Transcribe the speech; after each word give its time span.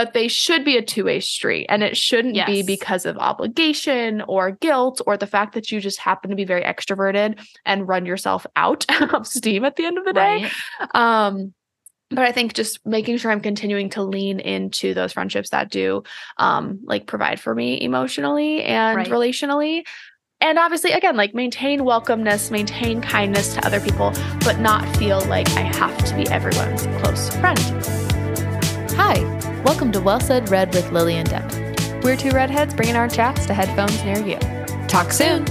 but 0.00 0.14
they 0.14 0.28
should 0.28 0.64
be 0.64 0.78
a 0.78 0.82
two-way 0.82 1.20
street 1.20 1.66
and 1.68 1.82
it 1.82 1.94
shouldn't 1.94 2.34
be 2.46 2.62
because 2.62 3.04
of 3.04 3.18
obligation 3.18 4.22
or 4.22 4.52
guilt 4.52 4.98
or 5.06 5.14
the 5.18 5.26
fact 5.26 5.52
that 5.52 5.70
you 5.70 5.78
just 5.78 5.98
happen 5.98 6.30
to 6.30 6.36
be 6.36 6.46
very 6.46 6.62
extroverted 6.62 7.38
and 7.66 7.86
run 7.86 8.06
yourself 8.06 8.46
out 8.56 8.86
of 9.12 9.26
steam 9.26 9.62
at 9.62 9.76
the 9.76 9.84
end 9.84 9.98
of 9.98 10.06
the 10.06 10.14
day. 10.14 10.48
Right. 10.80 10.94
um 10.94 11.52
but 12.08 12.20
i 12.24 12.32
think 12.32 12.54
just 12.54 12.80
making 12.86 13.18
sure 13.18 13.30
i'm 13.30 13.42
continuing 13.42 13.90
to 13.90 14.02
lean 14.02 14.40
into 14.40 14.94
those 14.94 15.12
friendships 15.12 15.50
that 15.50 15.70
do 15.70 16.02
um 16.38 16.80
like 16.84 17.06
provide 17.06 17.38
for 17.38 17.54
me 17.54 17.78
emotionally 17.82 18.62
and 18.62 18.96
Right. 18.96 19.06
relationally. 19.08 19.82
And 20.40 20.58
obviously 20.58 20.92
again 20.92 21.14
like 21.14 21.34
maintain 21.34 21.80
welcomeness 21.80 22.50
maintain 22.50 23.02
kindness 23.02 23.52
to 23.52 23.66
other 23.66 23.80
people 23.80 24.14
but 24.44 24.60
not 24.60 24.82
feel 24.96 25.20
like 25.26 25.46
i 25.58 25.60
have 25.60 25.94
to 26.06 26.16
be 26.16 26.26
everyone's 26.28 26.86
close 27.02 27.28
friend. 27.36 27.58
Hi, 28.96 29.39
welcome 29.64 29.92
to 29.92 30.00
Well 30.00 30.20
Said 30.20 30.50
Red 30.50 30.74
with 30.74 30.90
Lily 30.90 31.16
and 31.16 31.28
we're 32.02 32.16
two 32.16 32.30
redheads 32.30 32.72
bringing 32.72 32.96
our 32.96 33.08
chats 33.08 33.44
to 33.46 33.54
headphones 33.54 34.02
near 34.04 34.18
you. 34.18 34.38
Talk 34.88 35.12
soon 35.12 35.44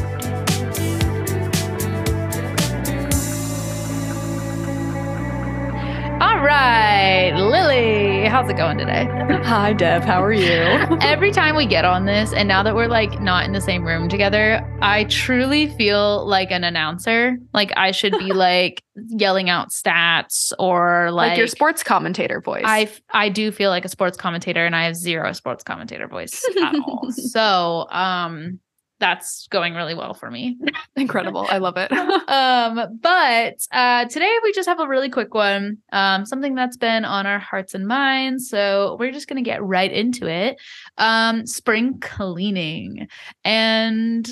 All 6.21 6.39
right, 6.43 7.31
Lily, 7.33 8.27
how's 8.27 8.49
it 8.49 8.57
going 8.57 8.77
today? 8.77 9.07
hi 9.43 9.71
deb 9.71 10.03
how 10.03 10.21
are 10.21 10.33
you 10.33 10.43
Every 11.01 11.31
time 11.31 11.55
we 11.55 11.65
get 11.65 11.85
on 11.85 12.05
this, 12.05 12.33
and 12.33 12.45
now 12.47 12.61
that 12.61 12.75
we're 12.75 12.87
like 12.87 13.21
not 13.21 13.45
in 13.45 13.53
the 13.53 13.61
same 13.61 13.85
room 13.85 14.09
together, 14.09 14.61
I 14.81 15.05
truly 15.05 15.67
feel 15.67 16.25
like 16.27 16.51
an 16.51 16.65
announcer. 16.65 17.37
Like 17.53 17.71
I 17.77 17.91
should 17.91 18.11
be 18.19 18.33
like 18.33 18.83
yelling 18.95 19.49
out 19.49 19.69
stats 19.69 20.51
or 20.59 21.09
like, 21.11 21.29
like, 21.29 21.37
your 21.37 21.47
sports 21.47 21.83
commentator 21.83 22.41
voice 22.41 22.63
I 22.65 22.91
I 23.11 23.29
do 23.29 23.51
feel 23.51 23.69
like 23.69 23.85
a 23.85 23.89
sports 23.89 24.17
commentator, 24.17 24.65
and 24.65 24.75
I 24.75 24.83
have 24.85 24.97
zero 24.97 25.31
sports 25.31 25.63
commentator 25.63 26.07
voice 26.07 26.43
at 26.61 26.75
all. 26.75 27.07
So 27.11 27.87
um, 27.91 28.59
that's 28.99 29.47
going 29.47 29.73
really 29.73 29.93
well 29.93 30.13
for 30.13 30.29
me. 30.29 30.57
incredible 30.95 31.47
i 31.49 31.57
love 31.57 31.77
it 31.77 31.91
um, 32.29 32.99
but 33.01 33.55
uh, 33.71 34.05
today 34.05 34.35
we 34.43 34.51
just 34.51 34.67
have 34.67 34.79
a 34.79 34.87
really 34.87 35.09
quick 35.09 35.33
one, 35.33 35.77
um, 35.91 36.25
something 36.25 36.55
that's 36.55 36.77
been 36.77 37.05
on 37.05 37.25
our 37.25 37.39
hearts 37.39 37.73
and 37.73 37.87
minds. 37.87 38.49
So 38.49 38.97
we're 38.99 39.11
just 39.11 39.27
gonna 39.27 39.41
get 39.41 39.63
right 39.63 39.91
into 39.91 40.27
it. 40.27 40.57
Um, 40.97 41.45
spring 41.45 41.99
cleaning, 41.99 43.07
and 43.43 44.29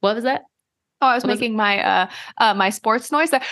what 0.00 0.14
was 0.14 0.24
that? 0.24 0.42
Oh, 1.00 1.06
I 1.06 1.14
was 1.14 1.24
What 1.24 1.30
was 1.30 1.40
making 1.40 1.56
my 1.56 1.82
uh 1.82 2.10
uh 2.38 2.54
my 2.54 2.70
sports 2.70 3.10
noise. 3.10 3.30
That, 3.30 3.44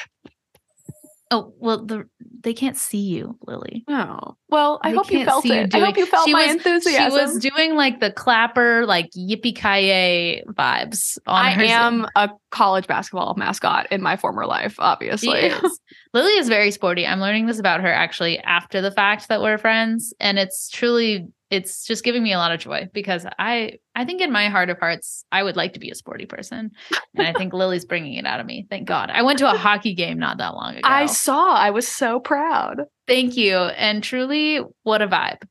Oh, 1.32 1.54
well, 1.58 1.84
the 1.84 2.08
they 2.42 2.52
can't 2.54 2.76
see 2.76 2.98
you, 3.02 3.38
Lily. 3.46 3.84
oh, 3.86 4.34
well, 4.48 4.80
I 4.82 4.90
They 4.90 4.96
hope 4.96 5.12
you 5.12 5.24
felt 5.24 5.44
you 5.44 5.52
it. 5.52 5.74
I 5.74 5.78
hope 5.78 5.96
you 5.96 6.06
felt 6.06 6.26
She 6.26 6.32
my 6.32 6.46
was- 6.46 6.56
enthusiasm. 6.56 7.10
She 7.18 7.24
was 7.24 7.38
doing 7.38 7.76
like 7.76 8.00
the 8.00 8.10
clapper, 8.10 8.84
like 8.86 9.10
yippee 9.16 9.54
ki 9.54 10.42
vibes. 10.48 11.18
On 11.26 11.44
I 11.44 11.64
am 11.66 12.06
a 12.16 12.30
college 12.50 12.86
basketball 12.88 13.34
mascot 13.36 13.86
in 13.92 14.02
my 14.02 14.16
former 14.16 14.44
life, 14.46 14.74
obviously. 14.78 15.38
is. 15.38 15.80
Lily 16.12 16.32
is 16.32 16.48
very 16.48 16.70
sporty. 16.72 17.06
I'm 17.06 17.20
learning 17.20 17.46
this 17.46 17.60
about 17.60 17.80
her 17.80 17.92
actually 17.92 18.38
after 18.40 18.80
the 18.80 18.90
fact 18.90 19.28
that 19.28 19.40
we're 19.40 19.58
friends, 19.58 20.12
and 20.18 20.38
it's 20.38 20.68
truly 20.68 21.28
it's 21.50 21.84
just 21.84 22.04
giving 22.04 22.22
me 22.22 22.32
a 22.32 22.38
lot 22.38 22.52
of 22.52 22.60
joy 22.60 22.88
because 22.92 23.26
I 23.38 23.78
I 23.94 24.04
think 24.04 24.20
in 24.20 24.30
my 24.30 24.48
heart 24.48 24.70
of 24.70 24.78
hearts 24.78 25.24
I 25.32 25.42
would 25.42 25.56
like 25.56 25.72
to 25.74 25.80
be 25.80 25.90
a 25.90 25.94
sporty 25.94 26.26
person, 26.26 26.70
and 27.16 27.26
I 27.26 27.32
think 27.32 27.52
Lily's 27.52 27.84
bringing 27.84 28.14
it 28.14 28.26
out 28.26 28.40
of 28.40 28.46
me. 28.46 28.66
Thank 28.70 28.86
God. 28.86 29.10
I 29.10 29.22
went 29.22 29.38
to 29.40 29.50
a 29.50 29.56
hockey 29.56 29.94
game 29.94 30.18
not 30.18 30.38
that 30.38 30.54
long 30.54 30.76
ago. 30.76 30.80
I 30.84 31.06
saw. 31.06 31.54
I 31.54 31.70
was 31.70 31.86
so 31.86 32.20
proud. 32.20 32.82
Thank 33.06 33.36
you, 33.36 33.56
and 33.56 34.02
truly, 34.02 34.60
what 34.84 35.02
a 35.02 35.08
vibe! 35.08 35.42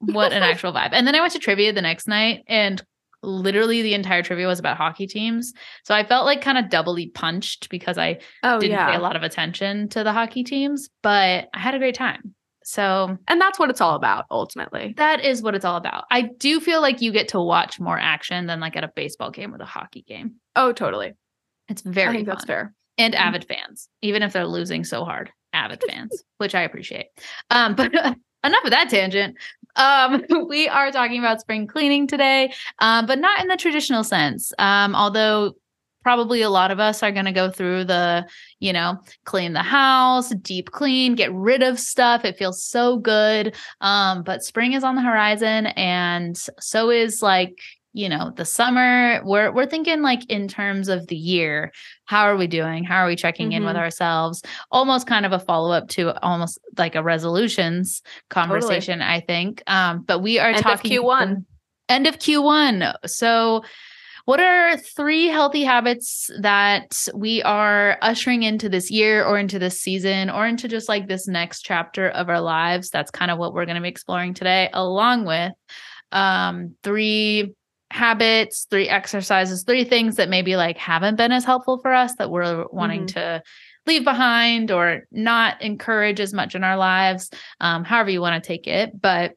What 0.00 0.32
an 0.32 0.42
actual 0.42 0.72
vibe. 0.72 0.90
And 0.92 1.06
then 1.06 1.14
I 1.14 1.20
went 1.20 1.32
to 1.32 1.38
trivia 1.38 1.72
the 1.72 1.82
next 1.82 2.06
night, 2.06 2.44
and 2.46 2.82
literally 3.22 3.82
the 3.82 3.94
entire 3.94 4.22
trivia 4.22 4.46
was 4.46 4.58
about 4.58 4.76
hockey 4.76 5.06
teams. 5.06 5.52
So 5.84 5.94
I 5.94 6.04
felt 6.04 6.26
like 6.26 6.42
kind 6.42 6.58
of 6.58 6.68
doubly 6.68 7.08
punched 7.08 7.70
because 7.70 7.98
I 7.98 8.18
Oh 8.42 8.60
didn't 8.60 8.78
pay 8.86 8.94
a 8.94 9.00
lot 9.00 9.16
of 9.16 9.22
attention 9.22 9.88
to 9.90 10.04
the 10.04 10.12
hockey 10.12 10.44
teams, 10.44 10.90
but 11.02 11.48
I 11.52 11.58
had 11.58 11.74
a 11.74 11.78
great 11.78 11.94
time. 11.94 12.34
So 12.68 13.16
and 13.28 13.40
that's 13.40 13.60
what 13.60 13.70
it's 13.70 13.80
all 13.80 13.94
about 13.94 14.24
ultimately. 14.28 14.92
that 14.96 15.24
is 15.24 15.40
what 15.40 15.54
it's 15.54 15.64
all 15.64 15.76
about. 15.76 16.02
I 16.10 16.22
do 16.22 16.58
feel 16.58 16.80
like 16.80 17.00
you 17.00 17.12
get 17.12 17.28
to 17.28 17.40
watch 17.40 17.78
more 17.78 17.96
action 17.96 18.46
than 18.46 18.58
like 18.58 18.76
at 18.76 18.82
a 18.82 18.90
baseball 18.94 19.30
game 19.30 19.54
or 19.54 19.58
the 19.58 19.64
hockey 19.64 20.02
game. 20.06 20.34
Oh, 20.56 20.72
totally. 20.72 21.12
It's 21.68 21.82
very 21.82 22.08
I 22.08 22.12
think 22.12 22.26
fun. 22.26 22.34
that's 22.34 22.44
fair. 22.44 22.74
And 22.98 23.14
Mhm. 23.14 23.18
avid 23.20 23.44
fans, 23.46 23.88
even 24.02 24.22
if 24.24 24.32
they're 24.32 24.46
losing 24.48 24.82
so 24.84 25.04
hard, 25.04 25.30
avid 25.52 25.80
fans, 25.88 26.24
which 26.38 26.56
I 26.56 26.62
appreciate. 26.62 27.06
Um, 27.50 27.76
but 27.76 27.92
enough 28.44 28.64
of 28.64 28.70
that 28.70 28.88
tangent. 28.90 29.36
Um, 29.76 30.24
we 30.48 30.66
are 30.68 30.90
talking 30.90 31.20
about 31.20 31.40
spring 31.40 31.68
cleaning 31.68 32.08
today, 32.08 32.52
um, 32.80 33.06
but 33.06 33.20
not 33.20 33.40
in 33.40 33.46
the 33.46 33.56
traditional 33.56 34.02
sense. 34.02 34.52
Um, 34.58 34.96
although 34.96 35.54
probably 36.06 36.40
a 36.40 36.48
lot 36.50 36.70
of 36.70 36.78
us 36.78 37.02
are 37.02 37.10
going 37.10 37.24
to 37.24 37.32
go 37.32 37.50
through 37.50 37.82
the, 37.82 38.24
you 38.60 38.72
know, 38.72 38.96
clean 39.24 39.54
the 39.54 39.62
house, 39.62 40.28
deep 40.36 40.70
clean, 40.70 41.16
get 41.16 41.32
rid 41.34 41.64
of 41.64 41.80
stuff. 41.80 42.24
It 42.24 42.36
feels 42.38 42.62
so 42.62 42.96
good. 42.98 43.56
Um, 43.80 44.22
but 44.22 44.44
spring 44.44 44.72
is 44.74 44.84
on 44.84 44.94
the 44.94 45.02
horizon, 45.02 45.66
and 45.66 46.38
so 46.60 46.90
is 46.90 47.22
like 47.22 47.58
you 47.92 48.08
know 48.10 48.30
the 48.36 48.44
summer 48.44 49.20
we're 49.24 49.50
we're 49.50 49.64
thinking 49.66 50.02
like 50.02 50.22
in 50.30 50.46
terms 50.48 50.88
of 50.88 51.06
the 51.06 51.16
year 51.16 51.72
how 52.04 52.24
are 52.24 52.36
we 52.36 52.46
doing 52.46 52.84
how 52.84 52.98
are 53.02 53.06
we 53.06 53.16
checking 53.16 53.52
in 53.52 53.64
with 53.64 53.74
Mhm. 53.74 53.78
ourselves 53.78 54.42
almost 54.70 55.06
kind 55.06 55.24
of 55.24 55.32
a 55.32 55.38
follow-up 55.38 55.88
to 55.88 56.12
almost 56.22 56.58
like 56.76 56.94
a 56.94 57.02
resolutions 57.02 58.02
conversation 58.28 59.00
i 59.00 59.20
think 59.20 59.62
um 59.66 60.02
but 60.06 60.18
we 60.18 60.38
are 60.38 60.48
End 60.48 60.58
of 60.58 60.62
talking 60.62 60.90
Q1. 60.90 61.46
end 61.88 62.06
of 62.06 62.18
q1 62.18 62.94
so 63.06 63.62
what 64.26 64.40
are 64.40 64.76
three 64.76 65.26
healthy 65.28 65.64
habits 65.64 66.30
that 66.40 67.08
we 67.14 67.42
are 67.42 67.96
ushering 68.02 68.42
into 68.42 68.68
this 68.68 68.90
year 68.90 69.24
or 69.24 69.38
into 69.38 69.58
this 69.58 69.80
season 69.80 70.28
or 70.30 70.46
into 70.46 70.68
just 70.68 70.88
like 70.88 71.08
this 71.08 71.26
next 71.26 71.62
chapter 71.62 72.08
of 72.10 72.28
our 72.28 72.40
lives 72.40 72.90
that's 72.90 73.10
kind 73.10 73.30
of 73.30 73.38
what 73.38 73.54
we're 73.54 73.64
going 73.64 73.76
to 73.76 73.82
be 73.82 73.88
exploring 73.88 74.34
today 74.34 74.68
along 74.72 75.24
with 75.24 75.52
um 76.12 76.74
three 76.82 77.54
habits, 77.92 78.66
three 78.68 78.88
exercises, 78.88 79.62
three 79.62 79.84
things 79.84 80.16
that 80.16 80.28
maybe 80.28 80.56
like 80.56 80.76
haven't 80.76 81.14
been 81.16 81.30
as 81.30 81.44
helpful 81.44 81.78
for 81.78 81.92
us 81.94 82.16
that 82.16 82.30
we're 82.30 82.66
wanting 82.72 83.02
Mhm. 83.02 83.14
to 83.14 83.42
leave 83.86 84.02
behind 84.02 84.72
or 84.72 85.02
not 85.12 85.62
encourage 85.62 86.18
as 86.18 86.34
much 86.34 86.56
in 86.56 86.64
our 86.64 86.76
lives. 86.76 87.30
Um, 87.60 87.84
however 87.84 88.10
you 88.10 88.20
want 88.20 88.42
to 88.42 88.46
take 88.46 88.66
it. 88.66 89.00
But 89.00 89.34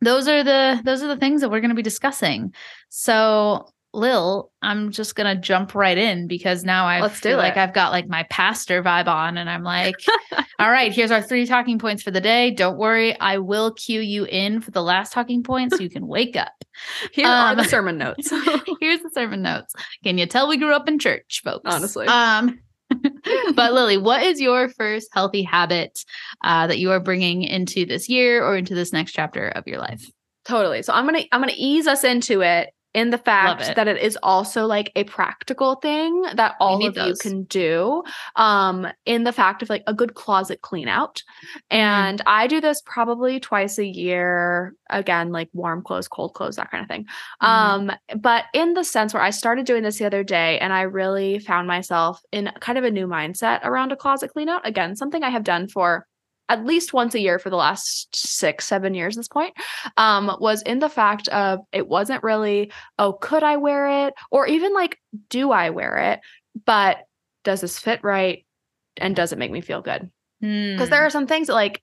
those 0.00 0.28
are 0.28 0.42
the 0.42 0.80
those 0.82 1.02
are 1.02 1.08
the 1.08 1.18
things 1.18 1.42
that 1.42 1.50
we're 1.50 1.60
going 1.60 1.70
to 1.70 1.74
be 1.76 1.82
discussing. 1.82 2.54
So 2.88 3.68
Lil, 3.94 4.50
I'm 4.60 4.90
just 4.90 5.14
gonna 5.14 5.36
jump 5.36 5.74
right 5.74 5.96
in 5.96 6.26
because 6.26 6.64
now 6.64 6.86
I 6.86 7.00
Let's 7.00 7.20
do 7.20 7.30
feel 7.30 7.38
like. 7.38 7.56
I've 7.56 7.72
got 7.72 7.92
like 7.92 8.08
my 8.08 8.24
pastor 8.24 8.82
vibe 8.82 9.06
on, 9.06 9.38
and 9.38 9.48
I'm 9.48 9.62
like, 9.62 9.96
all 10.58 10.70
right, 10.70 10.92
here's 10.92 11.10
our 11.10 11.22
three 11.22 11.46
talking 11.46 11.78
points 11.78 12.02
for 12.02 12.10
the 12.10 12.20
day. 12.20 12.50
Don't 12.50 12.76
worry, 12.76 13.18
I 13.20 13.38
will 13.38 13.72
cue 13.72 14.00
you 14.00 14.24
in 14.24 14.60
for 14.60 14.70
the 14.70 14.82
last 14.82 15.12
talking 15.12 15.42
point 15.42 15.72
so 15.72 15.80
you 15.80 15.90
can 15.90 16.06
wake 16.06 16.36
up. 16.36 16.52
Here 17.12 17.26
are 17.26 17.52
Um, 17.52 17.56
the 17.56 17.64
sermon 17.64 17.96
notes. 17.96 18.30
Here's 18.80 19.00
the 19.00 19.10
sermon 19.14 19.42
notes. 19.42 19.74
Can 20.02 20.18
you 20.18 20.26
tell 20.26 20.48
we 20.48 20.56
grew 20.56 20.74
up 20.74 20.88
in 20.88 20.98
church, 20.98 21.40
folks? 21.44 21.72
Honestly. 21.72 22.06
Um, 22.06 22.58
but 23.54 23.72
Lily, 23.72 23.96
what 23.96 24.22
is 24.22 24.40
your 24.40 24.68
first 24.68 25.08
healthy 25.12 25.42
habit 25.42 26.04
uh, 26.42 26.66
that 26.66 26.78
you 26.78 26.90
are 26.90 27.00
bringing 27.00 27.42
into 27.42 27.86
this 27.86 28.08
year 28.08 28.44
or 28.44 28.56
into 28.56 28.74
this 28.74 28.92
next 28.92 29.12
chapter 29.12 29.48
of 29.48 29.66
your 29.66 29.78
life? 29.78 30.04
Totally. 30.44 30.82
So 30.82 30.92
I'm 30.92 31.06
gonna 31.06 31.22
I'm 31.32 31.40
gonna 31.40 31.54
ease 31.56 31.86
us 31.86 32.04
into 32.04 32.42
it 32.42 32.68
in 32.94 33.10
the 33.10 33.18
fact 33.18 33.74
that 33.74 33.88
it 33.88 34.00
is 34.00 34.16
also 34.22 34.66
like 34.66 34.92
a 34.94 35.02
practical 35.04 35.74
thing 35.74 36.22
that 36.34 36.54
all 36.60 36.86
of 36.86 36.96
you 36.96 37.14
can 37.20 37.42
do. 37.44 38.02
Um, 38.36 38.86
in 39.04 39.24
the 39.24 39.32
fact 39.32 39.62
of 39.62 39.68
like 39.68 39.82
a 39.88 39.92
good 39.92 40.14
closet 40.14 40.62
clean 40.62 40.86
out. 40.86 41.22
Mm. 41.72 41.76
And 41.76 42.22
I 42.26 42.46
do 42.46 42.60
this 42.60 42.80
probably 42.86 43.40
twice 43.40 43.78
a 43.78 43.84
year. 43.84 44.74
Again, 44.90 45.32
like 45.32 45.48
warm 45.52 45.82
clothes, 45.82 46.06
cold 46.06 46.34
clothes, 46.34 46.56
that 46.56 46.70
kind 46.70 46.82
of 46.82 46.88
thing. 46.88 47.06
Mhm. 47.42 47.48
Um, 47.48 47.92
but 48.20 48.44
in 48.54 48.74
the 48.74 48.84
sense 48.84 49.12
where 49.12 49.22
I 49.22 49.30
started 49.30 49.66
doing 49.66 49.82
this 49.82 49.98
the 49.98 50.06
other 50.06 50.22
day 50.22 50.58
and 50.60 50.72
I 50.72 50.82
really 50.82 51.40
found 51.40 51.66
myself 51.66 52.20
in 52.30 52.52
kind 52.60 52.78
of 52.78 52.84
a 52.84 52.90
new 52.90 53.08
mindset 53.08 53.64
around 53.64 53.90
a 53.90 53.96
closet 53.96 54.30
clean 54.32 54.48
out. 54.48 54.66
Again, 54.66 54.94
something 54.94 55.24
I 55.24 55.30
have 55.30 55.42
done 55.44 55.66
for 55.66 56.06
at 56.48 56.64
least 56.64 56.92
once 56.92 57.14
a 57.14 57.20
year 57.20 57.38
for 57.38 57.50
the 57.50 57.56
last 57.56 58.14
six, 58.14 58.66
seven 58.66 58.94
years 58.94 59.16
at 59.16 59.20
this 59.20 59.28
point, 59.28 59.54
um, 59.96 60.36
was 60.40 60.62
in 60.62 60.78
the 60.78 60.88
fact 60.88 61.28
of 61.28 61.60
it 61.72 61.88
wasn't 61.88 62.22
really, 62.22 62.70
oh, 62.98 63.14
could 63.14 63.42
I 63.42 63.56
wear 63.56 64.06
it? 64.06 64.14
Or 64.30 64.46
even 64.46 64.74
like, 64.74 64.98
do 65.30 65.52
I 65.52 65.70
wear 65.70 65.96
it? 66.12 66.20
But 66.66 66.98
does 67.44 67.60
this 67.60 67.78
fit 67.78 68.00
right? 68.02 68.44
And 68.98 69.16
does 69.16 69.32
it 69.32 69.38
make 69.38 69.50
me 69.50 69.60
feel 69.60 69.80
good? 69.80 70.10
Because 70.40 70.88
Hmm. 70.88 70.90
there 70.90 71.04
are 71.06 71.10
some 71.10 71.26
things 71.26 71.46
that 71.46 71.54
like 71.54 71.82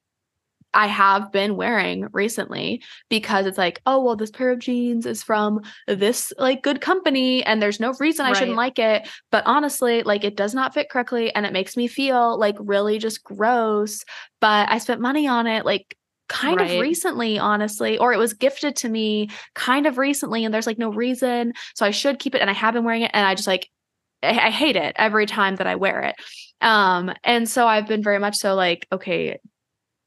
I 0.73 0.87
have 0.87 1.31
been 1.31 1.55
wearing 1.55 2.07
recently 2.13 2.81
because 3.09 3.45
it's 3.45 3.57
like, 3.57 3.81
oh, 3.85 4.03
well, 4.03 4.15
this 4.15 4.31
pair 4.31 4.51
of 4.51 4.59
jeans 4.59 5.05
is 5.05 5.21
from 5.23 5.61
this 5.87 6.31
like 6.37 6.63
good 6.63 6.81
company 6.81 7.43
and 7.43 7.61
there's 7.61 7.79
no 7.79 7.93
reason 7.99 8.25
I 8.25 8.33
shouldn't 8.33 8.57
like 8.57 8.79
it. 8.79 9.07
But 9.31 9.43
honestly, 9.45 10.03
like 10.03 10.23
it 10.23 10.35
does 10.37 10.53
not 10.53 10.73
fit 10.73 10.89
correctly 10.89 11.33
and 11.35 11.45
it 11.45 11.53
makes 11.53 11.75
me 11.75 11.87
feel 11.87 12.37
like 12.39 12.55
really 12.59 12.99
just 12.99 13.23
gross. 13.23 14.03
But 14.39 14.69
I 14.69 14.77
spent 14.77 15.01
money 15.01 15.27
on 15.27 15.47
it. 15.47 15.65
Like, 15.65 15.95
kind 16.27 16.59
Right. 16.59 16.71
of 16.71 16.79
recently, 16.79 17.37
honestly, 17.39 17.97
or 17.97 18.13
it 18.13 18.17
was 18.17 18.33
gifted 18.33 18.77
to 18.77 18.89
me 18.89 19.29
kind 19.53 19.85
of 19.85 19.97
recently 19.97 20.45
and 20.45 20.53
there's 20.53 20.67
like 20.67 20.77
no 20.77 20.89
reason. 20.89 21.53
So 21.75 21.85
I 21.85 21.91
should 21.91 22.19
keep 22.19 22.35
it 22.35 22.41
and 22.41 22.49
I 22.49 22.53
have 22.53 22.73
been 22.73 22.85
wearing 22.85 23.01
it 23.01 23.11
and 23.13 23.25
I 23.27 23.35
just 23.35 23.47
like 23.47 23.69
I, 24.23 24.29
I 24.29 24.49
hate 24.51 24.75
it 24.75 24.93
every 24.97 25.25
time 25.25 25.57
that 25.57 25.67
I 25.67 25.75
wear 25.75 26.01
it. 26.03 26.15
Um 26.61 27.11
and 27.23 27.49
so 27.49 27.67
I've 27.67 27.87
been 27.87 28.03
very 28.03 28.19
much 28.19 28.37
so 28.37 28.55
like 28.55 28.87
okay, 28.91 29.39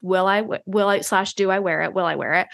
will 0.04 0.26
I 0.26 0.42
will 0.66 0.88
I 0.88 1.00
slash 1.00 1.34
do 1.34 1.50
I 1.50 1.58
wear 1.58 1.82
it? 1.82 1.92
Will 1.94 2.04
I 2.04 2.14
wear 2.16 2.34
it? 2.34 2.48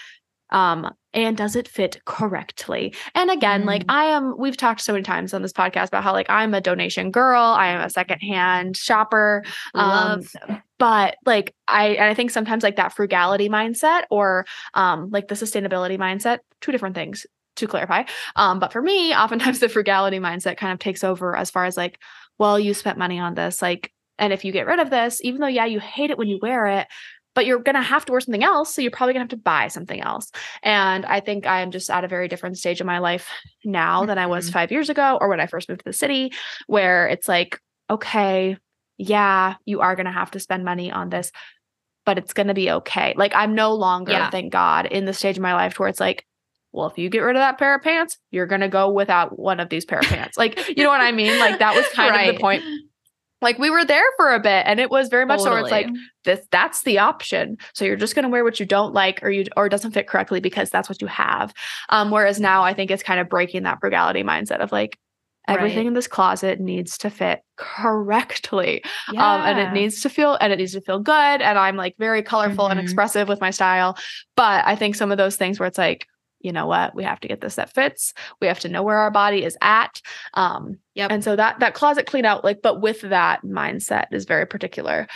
Um 0.50 0.92
and 1.12 1.36
does 1.36 1.56
it 1.56 1.66
fit 1.68 2.00
correctly? 2.06 2.94
And 3.14 3.30
again, 3.30 3.64
like 3.66 3.82
Mm. 3.82 3.92
I 3.92 4.04
am 4.16 4.34
we've 4.38 4.56
talked 4.56 4.80
so 4.80 4.92
many 4.92 5.02
times 5.02 5.34
on 5.34 5.42
this 5.42 5.52
podcast 5.52 5.88
about 5.88 6.04
how 6.04 6.12
like 6.12 6.30
I'm 6.30 6.54
a 6.54 6.60
donation 6.60 7.10
girl, 7.10 7.42
I 7.42 7.68
am 7.68 7.80
a 7.80 7.90
secondhand 7.90 8.76
shopper. 8.76 9.42
Um, 9.74 9.88
Love 9.88 10.32
them. 10.32 10.62
but 10.78 11.16
like 11.26 11.54
I 11.68 11.88
and 11.88 12.04
I 12.04 12.14
think 12.14 12.30
sometimes 12.30 12.62
like 12.62 12.76
that 12.76 12.92
frugality 12.94 13.48
mindset 13.48 14.04
or 14.10 14.46
um 14.74 15.10
like 15.10 15.28
the 15.28 15.34
sustainability 15.34 15.98
mindset, 15.98 16.38
two 16.60 16.72
different 16.72 16.94
things 16.94 17.26
to 17.56 17.66
clarify. 17.66 18.04
Um, 18.36 18.58
but 18.60 18.72
for 18.72 18.80
me, 18.80 19.12
oftentimes 19.14 19.58
the 19.58 19.68
frugality 19.68 20.18
mindset 20.20 20.56
kind 20.56 20.72
of 20.72 20.78
takes 20.78 21.02
over 21.04 21.36
as 21.36 21.50
far 21.50 21.64
as 21.66 21.76
like, 21.76 21.98
well, 22.38 22.58
you 22.58 22.72
spent 22.74 22.96
money 22.96 23.18
on 23.18 23.34
this, 23.34 23.60
like, 23.60 23.92
and 24.18 24.32
if 24.32 24.44
you 24.44 24.52
get 24.52 24.66
rid 24.66 24.78
of 24.78 24.88
this, 24.88 25.20
even 25.22 25.40
though 25.40 25.46
yeah, 25.48 25.66
you 25.66 25.80
hate 25.80 26.10
it 26.10 26.16
when 26.18 26.28
you 26.28 26.38
wear 26.40 26.66
it, 26.66 26.86
but 27.34 27.46
you're 27.46 27.60
gonna 27.62 27.82
have 27.82 28.04
to 28.06 28.12
wear 28.12 28.20
something 28.20 28.42
else, 28.44 28.74
so 28.74 28.82
you're 28.82 28.90
probably 28.90 29.12
gonna 29.14 29.22
have 29.24 29.28
to 29.30 29.36
buy 29.36 29.68
something 29.68 30.00
else. 30.00 30.30
And 30.62 31.04
I 31.06 31.20
think 31.20 31.46
I 31.46 31.60
am 31.62 31.70
just 31.70 31.90
at 31.90 32.04
a 32.04 32.08
very 32.08 32.28
different 32.28 32.58
stage 32.58 32.80
in 32.80 32.86
my 32.86 32.98
life 32.98 33.28
now 33.64 34.04
than 34.04 34.18
I 34.18 34.26
was 34.26 34.48
Mhm. 34.48 34.52
five 34.52 34.72
years 34.72 34.88
ago 34.90 35.18
or 35.20 35.28
when 35.28 35.40
I 35.40 35.46
first 35.46 35.68
moved 35.68 35.80
to 35.80 35.84
the 35.84 35.92
city, 35.92 36.32
where 36.66 37.06
it's 37.08 37.28
like, 37.28 37.58
okay, 37.88 38.56
yeah, 38.98 39.54
you 39.64 39.80
are 39.80 39.96
going 39.96 40.06
to 40.06 40.12
have 40.12 40.30
to 40.32 40.40
spend 40.40 40.64
money 40.64 40.92
on 40.92 41.08
this, 41.08 41.32
but 42.04 42.18
it's 42.18 42.32
going 42.34 42.48
to 42.48 42.54
be 42.54 42.70
okay. 42.70 43.14
Like 43.16 43.32
I'm 43.34 43.54
no 43.54 43.74
longer, 43.74 44.12
Yeah. 44.12 44.30
thank 44.30 44.52
God, 44.52 44.86
in 44.86 45.04
the 45.06 45.12
stage 45.14 45.36
of 45.38 45.42
my 45.42 45.54
life 45.54 45.78
where 45.78 45.88
it's 45.88 46.00
like, 46.00 46.26
well, 46.72 46.86
if 46.86 46.98
you 46.98 47.08
get 47.08 47.20
rid 47.20 47.34
of 47.34 47.40
that 47.40 47.58
pair 47.58 47.74
of 47.74 47.82
pants, 47.82 48.16
you're 48.30 48.46
going 48.46 48.60
to 48.60 48.68
go 48.68 48.90
without 48.92 49.38
one 49.38 49.58
of 49.58 49.68
these 49.70 49.84
pair 49.84 49.98
of 50.00 50.06
pants. 50.06 50.36
Like, 50.38 50.68
you 50.76 50.84
know 50.84 50.90
what 50.90 51.00
I 51.00 51.10
mean? 51.12 51.38
Like 51.38 51.58
that 51.60 51.74
was 51.74 51.86
kind 51.88 52.10
of 52.10 52.14
Right. 52.14 52.34
the 52.34 52.40
point. 52.40 52.64
Like 53.42 53.58
we 53.58 53.70
were 53.70 53.84
there 53.84 54.04
for 54.16 54.32
a 54.34 54.40
bit 54.40 54.64
and 54.66 54.80
it 54.80 54.90
was 54.90 55.08
very 55.08 55.24
much 55.26 55.40
so 55.40 55.50
where 55.50 55.60
it's 55.60 55.70
like 55.70 55.86
this 56.24 56.40
that's 56.50 56.82
the 56.82 56.98
option. 56.98 57.56
So 57.74 57.84
you're 57.84 57.96
just 57.96 58.14
going 58.14 58.24
to 58.24 58.28
wear 58.28 58.44
what 58.44 58.60
you 58.60 58.66
don't 58.66 58.92
like 58.94 59.22
or 59.22 59.30
you 59.30 59.46
or 59.56 59.66
it 59.66 59.70
doesn't 59.70 59.92
fit 59.92 60.06
correctly 60.06 60.40
because 60.40 60.70
that's 60.70 60.88
what 60.88 61.00
you 61.00 61.08
have. 61.08 61.52
Um 61.88 62.10
whereas 62.10 62.40
now 62.40 62.62
I 62.62 62.74
think 62.74 62.90
it's 62.90 63.02
kind 63.02 63.20
of 63.20 63.28
breaking 63.28 63.62
that 63.64 63.78
frugality 63.80 64.22
mindset 64.22 64.60
of 64.60 64.72
like 64.72 64.98
everything 65.48 65.78
Right. 65.78 65.86
in 65.88 65.94
this 65.94 66.06
closet 66.06 66.60
needs 66.60 66.98
to 66.98 67.10
fit 67.10 67.40
correctly 67.56 68.82
um, 69.18 69.42
and 69.42 69.58
it 69.58 69.72
needs 69.72 70.02
to 70.02 70.08
feel 70.10 70.36
and 70.40 70.52
it 70.52 70.56
needs 70.58 70.72
to 70.72 70.80
feel 70.80 71.00
good 71.00 71.12
and 71.42 71.58
i'm 71.58 71.76
like 71.76 71.94
very 71.98 72.22
colorful 72.22 72.68
and 72.68 72.78
Mhm. 72.78 72.82
expressive 72.82 73.26
with 73.26 73.40
my 73.40 73.50
style 73.50 73.96
but 74.36 74.64
i 74.66 74.76
think 74.76 74.94
some 74.94 75.10
of 75.10 75.18
those 75.18 75.36
things 75.36 75.58
where 75.58 75.66
it's 75.66 75.78
like 75.78 76.06
you 76.40 76.52
know 76.52 76.66
what 76.66 76.94
we 76.94 77.04
have 77.04 77.20
to 77.20 77.28
get 77.28 77.40
this 77.40 77.56
that 77.56 77.72
fits 77.72 78.12
we 78.40 78.46
have 78.46 78.60
to 78.60 78.68
know 78.68 78.82
where 78.82 78.98
our 78.98 79.10
body 79.10 79.44
is 79.44 79.56
at 79.60 80.00
um 80.34 80.78
Yep. 80.94 81.10
and 81.12 81.24
so 81.24 81.36
that 81.36 81.60
that 81.60 81.74
closet 81.74 82.06
clean 82.06 82.24
out 82.24 82.44
like 82.44 82.60
but 82.62 82.80
with 82.80 83.00
that 83.02 83.42
mindset 83.44 84.06
is 84.12 84.24
very 84.24 84.46
particular 84.46 85.06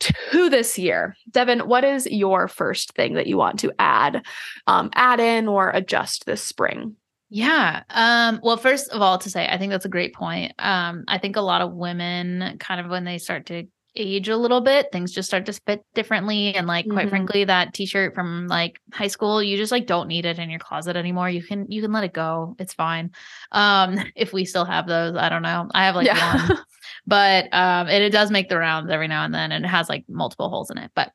to 0.00 0.48
this 0.48 0.78
year 0.78 1.16
devon 1.30 1.60
what 1.68 1.84
is 1.84 2.06
your 2.06 2.48
first 2.48 2.92
thing 2.92 3.14
that 3.14 3.26
you 3.26 3.36
want 3.36 3.58
to 3.60 3.72
add 3.78 4.24
um 4.66 4.90
add 4.94 5.20
in 5.20 5.48
or 5.48 5.70
adjust 5.70 6.24
this 6.26 6.42
spring 6.42 6.96
Yeah. 7.30 7.82
Um, 7.90 8.40
well, 8.42 8.56
first 8.56 8.88
of 8.90 9.02
all, 9.02 9.18
to 9.18 9.28
say, 9.28 9.46
I 9.46 9.58
think 9.58 9.70
that's 9.70 9.84
a 9.84 9.90
great 9.90 10.14
point. 10.14 10.54
Um, 10.58 11.04
I 11.08 11.18
think 11.18 11.36
a 11.36 11.42
lot 11.42 11.60
of 11.60 11.74
women 11.74 12.56
kind 12.58 12.80
of 12.80 12.90
when 12.90 13.04
they 13.04 13.18
start 13.18 13.44
to 13.46 13.64
age 13.98 14.28
a 14.28 14.36
little 14.36 14.60
bit, 14.60 14.90
things 14.92 15.12
just 15.12 15.28
start 15.28 15.46
to 15.46 15.52
fit 15.52 15.84
differently. 15.94 16.54
And 16.54 16.66
like 16.66 16.88
quite 16.88 17.06
Mhm. 17.06 17.10
frankly, 17.10 17.44
that 17.44 17.74
t-shirt 17.74 18.14
from 18.14 18.46
like 18.46 18.80
high 18.92 19.08
school, 19.08 19.42
you 19.42 19.56
just 19.56 19.72
like 19.72 19.86
don't 19.86 20.08
need 20.08 20.24
it 20.24 20.38
in 20.38 20.48
your 20.50 20.58
closet 20.58 20.96
anymore. 20.96 21.28
You 21.28 21.42
can 21.42 21.66
you 21.70 21.82
can 21.82 21.92
let 21.92 22.04
it 22.04 22.12
go. 22.12 22.56
It's 22.58 22.74
fine. 22.74 23.10
Um, 23.52 23.98
if 24.16 24.32
we 24.32 24.44
still 24.44 24.64
have 24.64 24.86
those, 24.86 25.16
I 25.16 25.28
don't 25.28 25.42
know. 25.42 25.68
I 25.74 25.84
have 25.86 25.96
like 25.96 26.08
one. 26.08 26.58
but 27.06 27.44
um 27.52 27.88
and 27.88 28.02
it 28.04 28.10
does 28.10 28.30
make 28.30 28.48
the 28.48 28.58
rounds 28.58 28.90
every 28.90 29.08
now 29.08 29.24
and 29.24 29.34
then 29.34 29.52
and 29.52 29.64
it 29.64 29.68
has 29.68 29.88
like 29.88 30.04
multiple 30.08 30.48
holes 30.48 30.70
in 30.70 30.78
it 30.78 30.90
but 30.94 31.12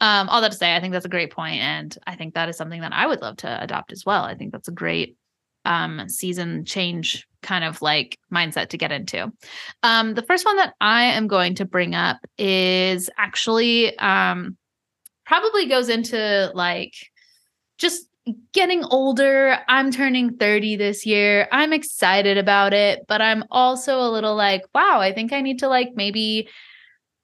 um 0.00 0.28
all 0.28 0.40
that 0.40 0.50
to 0.50 0.56
say 0.56 0.74
i 0.74 0.80
think 0.80 0.92
that's 0.92 1.04
a 1.04 1.10
great 1.10 1.32
point 1.32 1.60
and 1.60 1.98
i 2.06 2.14
think 2.16 2.34
that 2.34 2.48
is 2.48 2.56
something 2.56 2.80
that 2.80 2.92
i 2.92 3.06
would 3.06 3.20
love 3.20 3.36
to 3.36 3.62
adopt 3.62 3.92
as 3.92 4.04
well 4.04 4.24
i 4.24 4.34
think 4.34 4.52
that's 4.52 4.68
a 4.68 4.72
great 4.72 5.16
um 5.66 6.08
season 6.08 6.64
change 6.64 7.26
kind 7.42 7.64
of 7.64 7.82
like 7.82 8.18
mindset 8.32 8.68
to 8.68 8.78
get 8.78 8.90
into 8.90 9.30
um 9.82 10.14
the 10.14 10.22
first 10.22 10.44
one 10.44 10.56
that 10.56 10.74
i 10.80 11.04
am 11.04 11.26
going 11.26 11.54
to 11.54 11.64
bring 11.64 11.94
up 11.94 12.18
is 12.38 13.10
actually 13.18 13.96
um 13.98 14.56
probably 15.26 15.66
goes 15.66 15.88
into 15.88 16.50
like 16.54 16.94
just 17.78 18.06
getting 18.52 18.84
older. 18.84 19.58
I'm 19.68 19.90
turning 19.90 20.36
30 20.36 20.76
this 20.76 21.06
year. 21.06 21.48
I'm 21.52 21.72
excited 21.72 22.38
about 22.38 22.72
it, 22.72 23.04
but 23.06 23.22
I'm 23.22 23.44
also 23.50 24.00
a 24.00 24.10
little 24.10 24.34
like, 24.34 24.62
wow, 24.74 25.00
I 25.00 25.12
think 25.12 25.32
I 25.32 25.40
need 25.40 25.60
to 25.60 25.68
like 25.68 25.90
maybe 25.94 26.48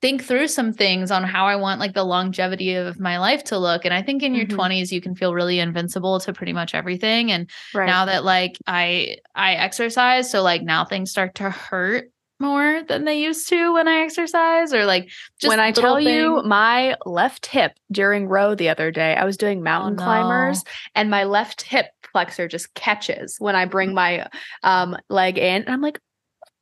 think 0.02 0.25
through 0.25 0.49
some 0.49 0.72
things 0.72 1.10
on 1.10 1.22
how 1.25 1.46
I 1.46 1.56
want 1.56 1.81
like 1.81 1.94
the 1.94 2.04
longevity 2.04 2.75
of 2.75 3.00
my 3.00 3.19
life 3.19 3.44
to 3.44 3.58
look. 3.58 3.84
And 3.84 3.94
I 3.94 4.02
think 4.02 4.22
in 4.22 4.34
your 4.34 4.46
Mhm. 4.46 4.54
20s 4.56 4.93
you 4.93 5.00
can 5.00 5.14
feel 5.14 5.32
really 5.34 5.60
invincible 5.60 6.20
to 6.20 6.32
pretty 6.32 6.52
much 6.52 6.75
everything 6.75 7.31
and 7.32 7.49
right 7.72 7.87
now 7.87 8.04
that 8.06 8.25
like 8.25 8.58
I 8.66 9.16
I 9.34 9.54
exercise, 9.54 10.31
so 10.31 10.43
like 10.43 10.62
now 10.62 10.84
things 10.84 11.10
start 11.10 11.37
to 11.37 11.50
hurt 11.50 12.10
more 12.40 12.82
than 12.88 13.04
they 13.04 13.20
used 13.20 13.49
to 13.50 13.72
when 13.75 13.87
I 13.87 14.00
exercise 14.00 14.75
or 14.75 14.84
like 14.84 15.08
just 15.40 15.49
when 15.49 15.60
I 15.60 15.70
tell 15.70 16.00
you 16.00 16.43
my 16.44 16.96
left 17.06 17.46
hip 17.46 17.72
during 17.93 18.26
row 18.26 18.56
the 18.56 18.69
other 18.69 18.90
day, 18.90 19.14
I 19.14 19.25
was 19.25 19.37
doing 19.37 19.62
mountain 19.62 19.96
no. 19.96 20.02
climbers 20.02 20.64
and 20.96 21.08
my 21.10 21.25
left 21.25 21.62
hip 21.62 21.87
flexor 22.10 22.48
just 22.48 22.75
catches 22.75 23.37
when 23.38 23.55
I 23.55 23.64
bring 23.66 23.94
my 23.94 24.26
um 24.64 24.96
leg 25.08 25.38
in. 25.38 25.62
And 25.62 25.69
I'm 25.70 25.81
like, 25.81 26.00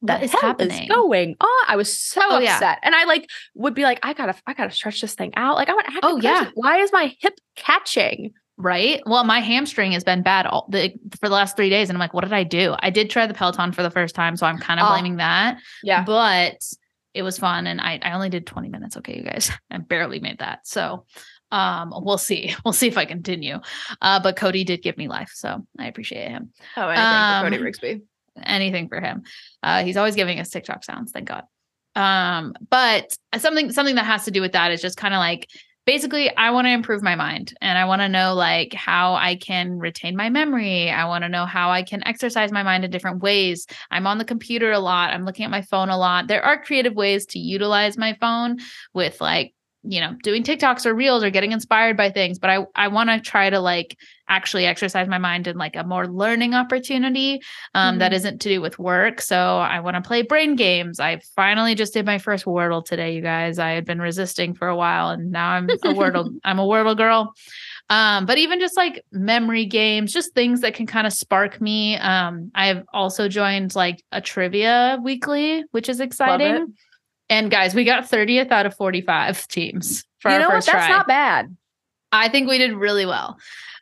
the 0.02 0.22
is 0.24 0.32
happening? 0.32 0.84
is 0.84 0.88
going 0.88 1.36
on? 1.40 1.64
I 1.68 1.76
was 1.76 1.98
so 1.98 2.20
Oh, 2.24 2.38
yeah. 2.38 2.54
upset. 2.54 2.78
And 2.82 2.94
I 2.94 3.04
like 3.04 3.28
would 3.54 3.74
be 3.74 3.82
like, 3.82 3.98
I 4.02 4.12
gotta 4.14 4.34
I 4.46 4.54
gotta 4.54 4.70
stretch 4.70 5.00
this 5.00 5.14
thing 5.14 5.32
out. 5.36 5.56
Like 5.56 5.68
an 5.68 5.76
active 5.78 6.00
Oh, 6.02 6.16
yeah. 6.18 6.50
Why 6.54 6.78
is 6.78 6.92
my 6.92 7.14
hip 7.20 7.34
catching? 7.56 8.32
Right. 8.56 9.00
Well, 9.06 9.24
my 9.24 9.40
hamstring 9.40 9.92
has 9.92 10.04
been 10.04 10.22
bad 10.22 10.46
all 10.46 10.66
the 10.70 10.92
for 11.20 11.28
the 11.28 11.34
last 11.34 11.56
three 11.56 11.70
days, 11.70 11.88
and 11.88 11.96
I'm 11.96 12.00
like, 12.00 12.12
what 12.12 12.24
did 12.24 12.32
I 12.34 12.44
do? 12.44 12.74
I 12.80 12.90
did 12.90 13.08
try 13.08 13.26
the 13.26 13.32
Peloton 13.34 13.72
for 13.72 13.82
the 13.82 13.90
first 13.90 14.14
time, 14.14 14.36
so 14.36 14.46
I'm 14.46 14.58
kind 14.58 14.78
of 14.80 14.86
Oh. 14.86 14.90
blaming 14.90 15.16
that. 15.16 15.58
Yeah. 15.82 16.04
But 16.04 16.62
it 17.14 17.22
was 17.22 17.38
fun, 17.38 17.66
and 17.66 17.80
I 17.80 17.98
I 18.02 18.12
only 18.12 18.28
did 18.28 18.46
20 18.46 18.68
minutes. 18.68 18.96
Okay, 18.98 19.16
you 19.16 19.22
guys, 19.22 19.50
I 19.70 19.78
barely 19.78 20.20
made 20.20 20.38
that. 20.40 20.66
So, 20.66 21.06
um, 21.50 21.90
we'll 21.96 22.18
see. 22.18 22.54
We'll 22.64 22.74
see 22.74 22.86
if 22.86 22.98
I 22.98 23.06
continue. 23.06 23.60
Uh, 24.02 24.20
but 24.20 24.36
Cody 24.36 24.64
did 24.64 24.82
give 24.82 24.98
me 24.98 25.08
life, 25.08 25.30
so 25.34 25.66
I 25.78 25.86
appreciate 25.86 26.28
him. 26.28 26.52
Oh, 26.76 26.88
anything 26.88 27.50
for 27.52 27.58
Cody 27.58 27.70
Rigsby. 27.72 28.02
Anything 28.44 28.88
for 28.88 29.00
him. 29.00 29.22
Uh, 29.62 29.84
he's 29.84 29.96
always 29.96 30.14
giving 30.14 30.40
us 30.40 30.50
TikTok 30.50 30.84
sounds, 30.84 31.12
thank 31.12 31.28
God. 31.28 31.44
Um, 31.96 32.54
but 32.68 33.16
something 33.38 33.72
something 33.72 33.96
that 33.96 34.06
has 34.06 34.24
to 34.24 34.30
do 34.30 34.40
with 34.40 34.52
that 34.52 34.70
is 34.70 34.80
just 34.80 34.96
kind 34.96 35.14
of 35.14 35.18
like 35.18 35.48
basically 35.86 36.34
I 36.36 36.50
want 36.50 36.66
to 36.66 36.72
improve 36.72 37.02
my 37.02 37.16
mind 37.16 37.52
and 37.60 37.76
I 37.76 37.84
want 37.84 38.00
to 38.02 38.08
know 38.08 38.34
like 38.34 38.72
how 38.74 39.14
I 39.14 39.34
can 39.34 39.78
retain 39.78 40.16
my 40.16 40.30
memory. 40.30 40.90
I 40.90 41.06
want 41.06 41.24
to 41.24 41.28
know 41.28 41.46
how 41.46 41.70
I 41.70 41.82
can 41.82 42.06
exercise 42.06 42.52
my 42.52 42.62
mind 42.62 42.84
in 42.84 42.90
different 42.90 43.22
ways. 43.22 43.66
I'm 43.90 44.06
on 44.06 44.18
the 44.18 44.24
computer 44.24 44.70
a 44.70 44.78
lot. 44.78 45.12
I'm 45.12 45.24
looking 45.24 45.44
at 45.44 45.50
my 45.50 45.62
phone 45.62 45.88
a 45.88 45.98
lot. 45.98 46.28
There 46.28 46.44
are 46.44 46.62
creative 46.62 46.94
ways 46.94 47.26
to 47.26 47.38
utilize 47.38 47.98
my 47.98 48.16
phone 48.20 48.58
with 48.94 49.20
like 49.20 49.54
you 49.82 50.00
know 50.00 50.14
doing 50.22 50.42
TikToks 50.42 50.84
or 50.84 50.94
reels 50.94 51.24
or 51.24 51.30
getting 51.30 51.52
inspired 51.52 51.96
by 51.96 52.10
things 52.10 52.38
but 52.38 52.50
I 52.50 52.66
I 52.76 52.88
want 52.88 53.08
to 53.10 53.18
try 53.20 53.48
to 53.48 53.60
like 53.60 53.96
actually 54.28 54.64
exercise 54.66 55.08
my 55.08 55.18
mind 55.18 55.46
in 55.48 55.56
like 55.56 55.74
a 55.74 55.82
more 55.82 56.06
learning 56.06 56.54
opportunity 56.54 57.40
um, 57.74 57.98
that 57.98 58.12
Mhm. 58.12 58.14
isn't 58.14 58.40
to 58.42 58.48
do 58.48 58.60
with 58.60 58.78
work. 58.78 59.20
So 59.20 59.58
I 59.58 59.80
want 59.80 59.96
to 59.96 60.02
play 60.02 60.22
brain 60.22 60.54
games. 60.54 61.00
I 61.00 61.20
finally 61.34 61.74
just 61.74 61.94
did 61.94 62.06
my 62.06 62.18
first 62.18 62.44
Wordle 62.44 62.84
today, 62.84 63.16
you 63.16 63.22
guys. 63.22 63.58
I 63.58 63.70
had 63.70 63.84
been 63.84 64.00
resisting 64.00 64.54
for 64.54 64.68
a 64.68 64.76
while, 64.76 65.08
and 65.10 65.32
now 65.32 65.48
I'm 65.50 65.68
a 65.68 65.76
Wordle. 65.94 66.32
I'm 66.44 66.60
a 66.60 66.64
Wordle 66.64 66.96
girl. 66.96 67.34
Um, 67.88 68.24
but 68.24 68.38
even 68.38 68.60
just 68.60 68.76
like 68.76 69.04
memory 69.10 69.66
games, 69.66 70.12
just 70.12 70.32
things 70.32 70.60
that 70.60 70.74
can 70.74 70.86
kind 70.86 71.08
of 71.08 71.12
spark 71.12 71.60
me. 71.60 71.96
Um, 71.96 72.52
I've 72.54 72.84
also 72.94 73.26
joined 73.28 73.74
like 73.74 74.00
a 74.12 74.20
trivia 74.20 75.00
weekly, 75.02 75.64
which 75.72 75.88
is 75.88 75.98
exciting. 75.98 76.74
And 77.30 77.50
guys, 77.50 77.74
we 77.74 77.84
got 77.84 78.10
30th 78.10 78.50
out 78.50 78.66
of 78.66 78.76
45 78.76 79.48
teams 79.48 80.04
for 80.18 80.30
You 80.30 80.34
our 80.34 80.40
know 80.40 80.48
what? 80.48 80.54
That's 80.66 80.66
try. 80.66 80.88
not 80.88 81.06
bad. 81.06 81.56
I 82.12 82.28
think 82.28 82.50
we 82.50 82.58
did 82.58 82.74
really 82.74 83.06
well. 83.06 83.38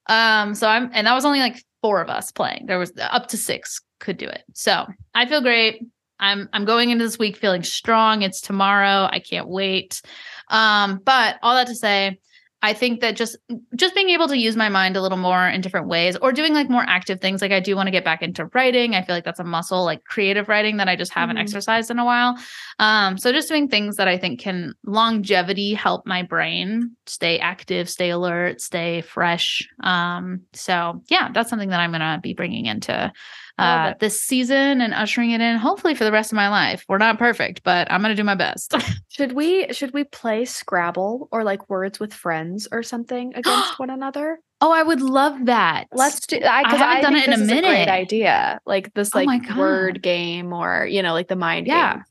Um, 0.06 0.54
so 0.54 0.68
I'm, 0.68 0.90
and 0.92 1.06
that 1.06 1.14
was 1.14 1.24
only 1.24 1.40
like 1.40 1.64
four 1.80 2.00
of 2.00 2.10
us 2.10 2.30
playing. 2.30 2.66
There 2.66 2.78
was 2.78 2.92
up 2.98 3.28
to 3.28 3.36
six 3.36 3.80
could 4.00 4.18
do 4.18 4.26
it. 4.26 4.44
So 4.54 4.86
I 5.14 5.26
feel 5.26 5.40
great. 5.40 5.84
I'm, 6.20 6.48
I'm 6.52 6.64
going 6.64 6.90
into 6.90 7.04
this 7.04 7.18
week 7.18 7.36
feeling 7.36 7.62
strong. 7.62 8.22
It's 8.22 8.40
tomorrow. 8.40 9.08
I 9.10 9.18
can't 9.18 9.48
wait. 9.48 10.02
Um, 10.48 11.00
but 11.04 11.36
all 11.42 11.54
that 11.54 11.68
to 11.68 11.74
say, 11.74 12.18
I 12.60 12.72
think 12.72 13.00
that 13.02 13.14
just 13.14 13.36
just 13.76 13.94
being 13.94 14.08
able 14.10 14.26
to 14.28 14.36
use 14.36 14.56
my 14.56 14.68
mind 14.68 14.96
a 14.96 15.00
little 15.00 15.16
more 15.18 15.46
in 15.48 15.60
different 15.60 15.86
ways 15.86 16.16
or 16.16 16.32
doing 16.32 16.54
like 16.54 16.68
more 16.68 16.84
active 16.88 17.20
things 17.20 17.40
like 17.40 17.52
I 17.52 17.60
do 17.60 17.76
want 17.76 17.86
to 17.86 17.92
get 17.92 18.04
back 18.04 18.20
into 18.20 18.46
writing. 18.46 18.94
I 18.96 19.02
feel 19.02 19.14
like 19.14 19.24
that's 19.24 19.38
a 19.38 19.44
muscle 19.44 19.84
like 19.84 20.02
creative 20.04 20.48
writing 20.48 20.78
that 20.78 20.88
I 20.88 20.96
just 20.96 21.12
haven't 21.12 21.36
Mhm. 21.36 21.42
exercised 21.42 21.90
in 21.90 22.00
a 22.00 22.04
while. 22.04 22.36
Um 22.80 23.16
so 23.16 23.30
just 23.32 23.48
doing 23.48 23.68
things 23.68 23.96
that 23.96 24.08
I 24.08 24.18
think 24.18 24.40
can 24.40 24.74
longevity 24.84 25.74
help 25.74 26.04
my 26.04 26.22
brain 26.22 26.96
stay 27.06 27.38
active, 27.38 27.88
stay 27.88 28.10
alert, 28.10 28.60
stay 28.60 29.02
fresh. 29.02 29.66
Um 29.84 30.40
so 30.52 31.02
yeah, 31.08 31.28
that's 31.32 31.50
something 31.50 31.68
that 31.70 31.80
I'm 31.80 31.90
going 31.92 32.00
to 32.00 32.18
be 32.20 32.34
bringing 32.34 32.66
into 32.66 33.12
uh 33.58 33.94
this 34.00 34.22
season 34.22 34.80
and 34.80 34.94
ushering 34.94 35.30
it 35.32 35.40
in 35.40 35.56
hopefully 35.56 35.94
for 35.94 36.04
the 36.04 36.12
rest 36.12 36.32
of 36.32 36.36
my 36.36 36.48
life. 36.48 36.84
We're 36.88 36.98
not 36.98 37.18
perfect, 37.18 37.62
but 37.64 37.90
I'm 37.90 38.00
going 38.02 38.10
to 38.14 38.20
do 38.20 38.24
my 38.24 38.34
best. 38.34 38.74
Should 39.08 39.32
we 39.32 39.72
should 39.72 39.92
we 39.92 40.04
play 40.04 40.44
Scrabble 40.44 41.28
or 41.32 41.42
like 41.42 41.68
words 41.68 41.98
with 41.98 42.14
friends 42.14 42.68
or 42.70 42.82
something 42.82 43.32
against 43.36 43.78
one 43.78 43.90
another? 43.90 44.38
oh, 44.60 44.72
I 44.72 44.82
would 44.82 45.00
love 45.00 45.46
that. 45.46 45.86
Let's 45.92 46.26
do. 46.26 46.40
I 46.42 46.62
haven't 46.68 46.82
I 46.82 47.00
done 47.00 47.14
it 47.16 47.26
in 47.28 47.32
a 47.32 47.36
this 47.36 47.46
is 47.46 47.48
great 47.48 47.62
minute. 47.62 47.88
idea, 47.88 48.60
like 48.66 48.92
this, 48.94 49.14
Oh 49.14 49.18
like 49.18 49.26
my 49.26 49.56
word 49.56 50.02
game 50.02 50.52
or 50.52 50.86
you 50.86 51.02
know, 51.02 51.12
like 51.12 51.28
the 51.28 51.36
mind 51.36 51.66
Yeah. 51.66 51.94
game. 51.94 52.04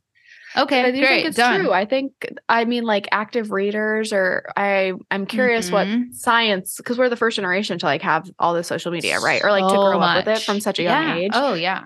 Okay, 0.57 0.81
I 0.83 0.91
do 0.91 0.99
great. 0.99 1.07
think 1.07 1.25
it's 1.27 1.37
done. 1.37 1.61
true. 1.61 1.71
I 1.71 1.85
think 1.85 2.11
I 2.49 2.65
mean 2.65 2.83
like 2.83 3.07
active 3.11 3.51
readers 3.51 4.11
or 4.13 4.45
I 4.57 4.93
I'm 5.11 5.25
curious 5.25 5.69
Mhm. 5.69 5.73
what 5.73 5.87
science 6.15 6.77
because 6.77 6.97
we're 6.97 7.09
the 7.09 7.15
first 7.15 7.35
generation 7.35 7.77
to 7.79 7.85
like 7.85 8.01
have 8.01 8.29
all 8.39 8.53
the 8.53 8.63
social 8.63 8.91
media, 8.91 9.19
right? 9.19 9.41
Or 9.43 9.51
like 9.51 9.65
to 9.65 9.69
So 9.69 9.81
grow 9.83 9.99
up 9.99 10.25
with 10.25 10.27
it 10.35 10.41
from 10.43 10.59
such 10.59 10.79
a 10.79 10.83
young 10.83 11.03
Yeah. 11.07 11.15
age. 11.15 11.31
Oh 11.33 11.53
yeah. 11.53 11.83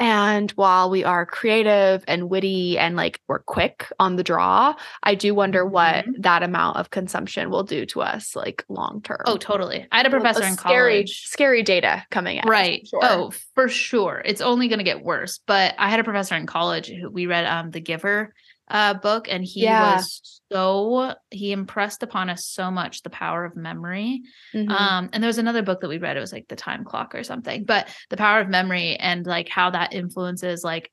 And 0.00 0.50
while 0.52 0.90
we 0.90 1.02
are 1.02 1.26
creative 1.26 2.04
and 2.06 2.30
witty 2.30 2.78
and 2.78 2.94
like 2.94 3.20
we're 3.26 3.40
quick 3.40 3.90
on 3.98 4.14
the 4.14 4.22
draw, 4.22 4.74
I 5.02 5.14
do 5.16 5.34
wonder 5.34 5.66
what 5.66 6.04
Mhm. 6.04 6.12
that 6.22 6.42
amount 6.44 6.76
of 6.76 6.90
consumption 6.90 7.50
will 7.50 7.64
do 7.64 7.84
to 7.86 8.02
us 8.02 8.36
like 8.36 8.64
long 8.68 9.00
term. 9.02 9.22
Oh, 9.26 9.36
totally. 9.36 9.86
I 9.90 9.96
had 9.96 10.06
a 10.06 10.10
professor 10.10 10.44
in 10.44 10.54
scary, 10.56 10.92
college. 11.02 11.22
scary 11.26 11.62
data 11.64 12.04
coming 12.10 12.38
out. 12.38 12.48
Right. 12.48 12.86
Sure. 12.86 13.00
Oh, 13.02 13.32
for 13.54 13.68
sure. 13.68 14.22
It's 14.24 14.40
only 14.40 14.68
going 14.68 14.78
to 14.78 14.84
get 14.84 15.02
worse. 15.02 15.40
But 15.46 15.74
I 15.78 15.88
had 15.88 15.98
a 15.98 16.04
professor 16.04 16.36
in 16.36 16.46
college 16.46 16.88
who 16.88 17.10
we 17.10 17.26
read 17.26 17.44
um 17.46 17.72
The 17.72 17.80
Giver 17.80 18.34
uh 18.70 18.94
book 18.94 19.28
and 19.30 19.44
he 19.44 19.62
Yeah. 19.62 19.96
was 19.96 20.40
so 20.52 21.14
he 21.30 21.52
impressed 21.52 22.02
upon 22.02 22.30
us 22.30 22.46
so 22.46 22.70
much 22.70 23.02
the 23.02 23.10
power 23.10 23.44
of 23.44 23.56
memory. 23.56 24.22
Mhm. 24.54 24.70
Um, 24.70 25.10
and 25.12 25.22
there 25.22 25.28
was 25.28 25.38
another 25.38 25.62
book 25.62 25.80
that 25.80 25.88
we 25.88 25.98
read. 25.98 26.16
It 26.16 26.20
was 26.20 26.32
like 26.32 26.48
the 26.48 26.56
time 26.56 26.84
clock 26.84 27.14
or 27.14 27.22
something, 27.22 27.64
but 27.64 27.88
the 28.10 28.16
power 28.16 28.40
of 28.40 28.48
memory 28.48 28.96
and 28.96 29.26
like 29.26 29.48
how 29.48 29.70
that 29.70 29.92
influences 29.92 30.64
like 30.64 30.90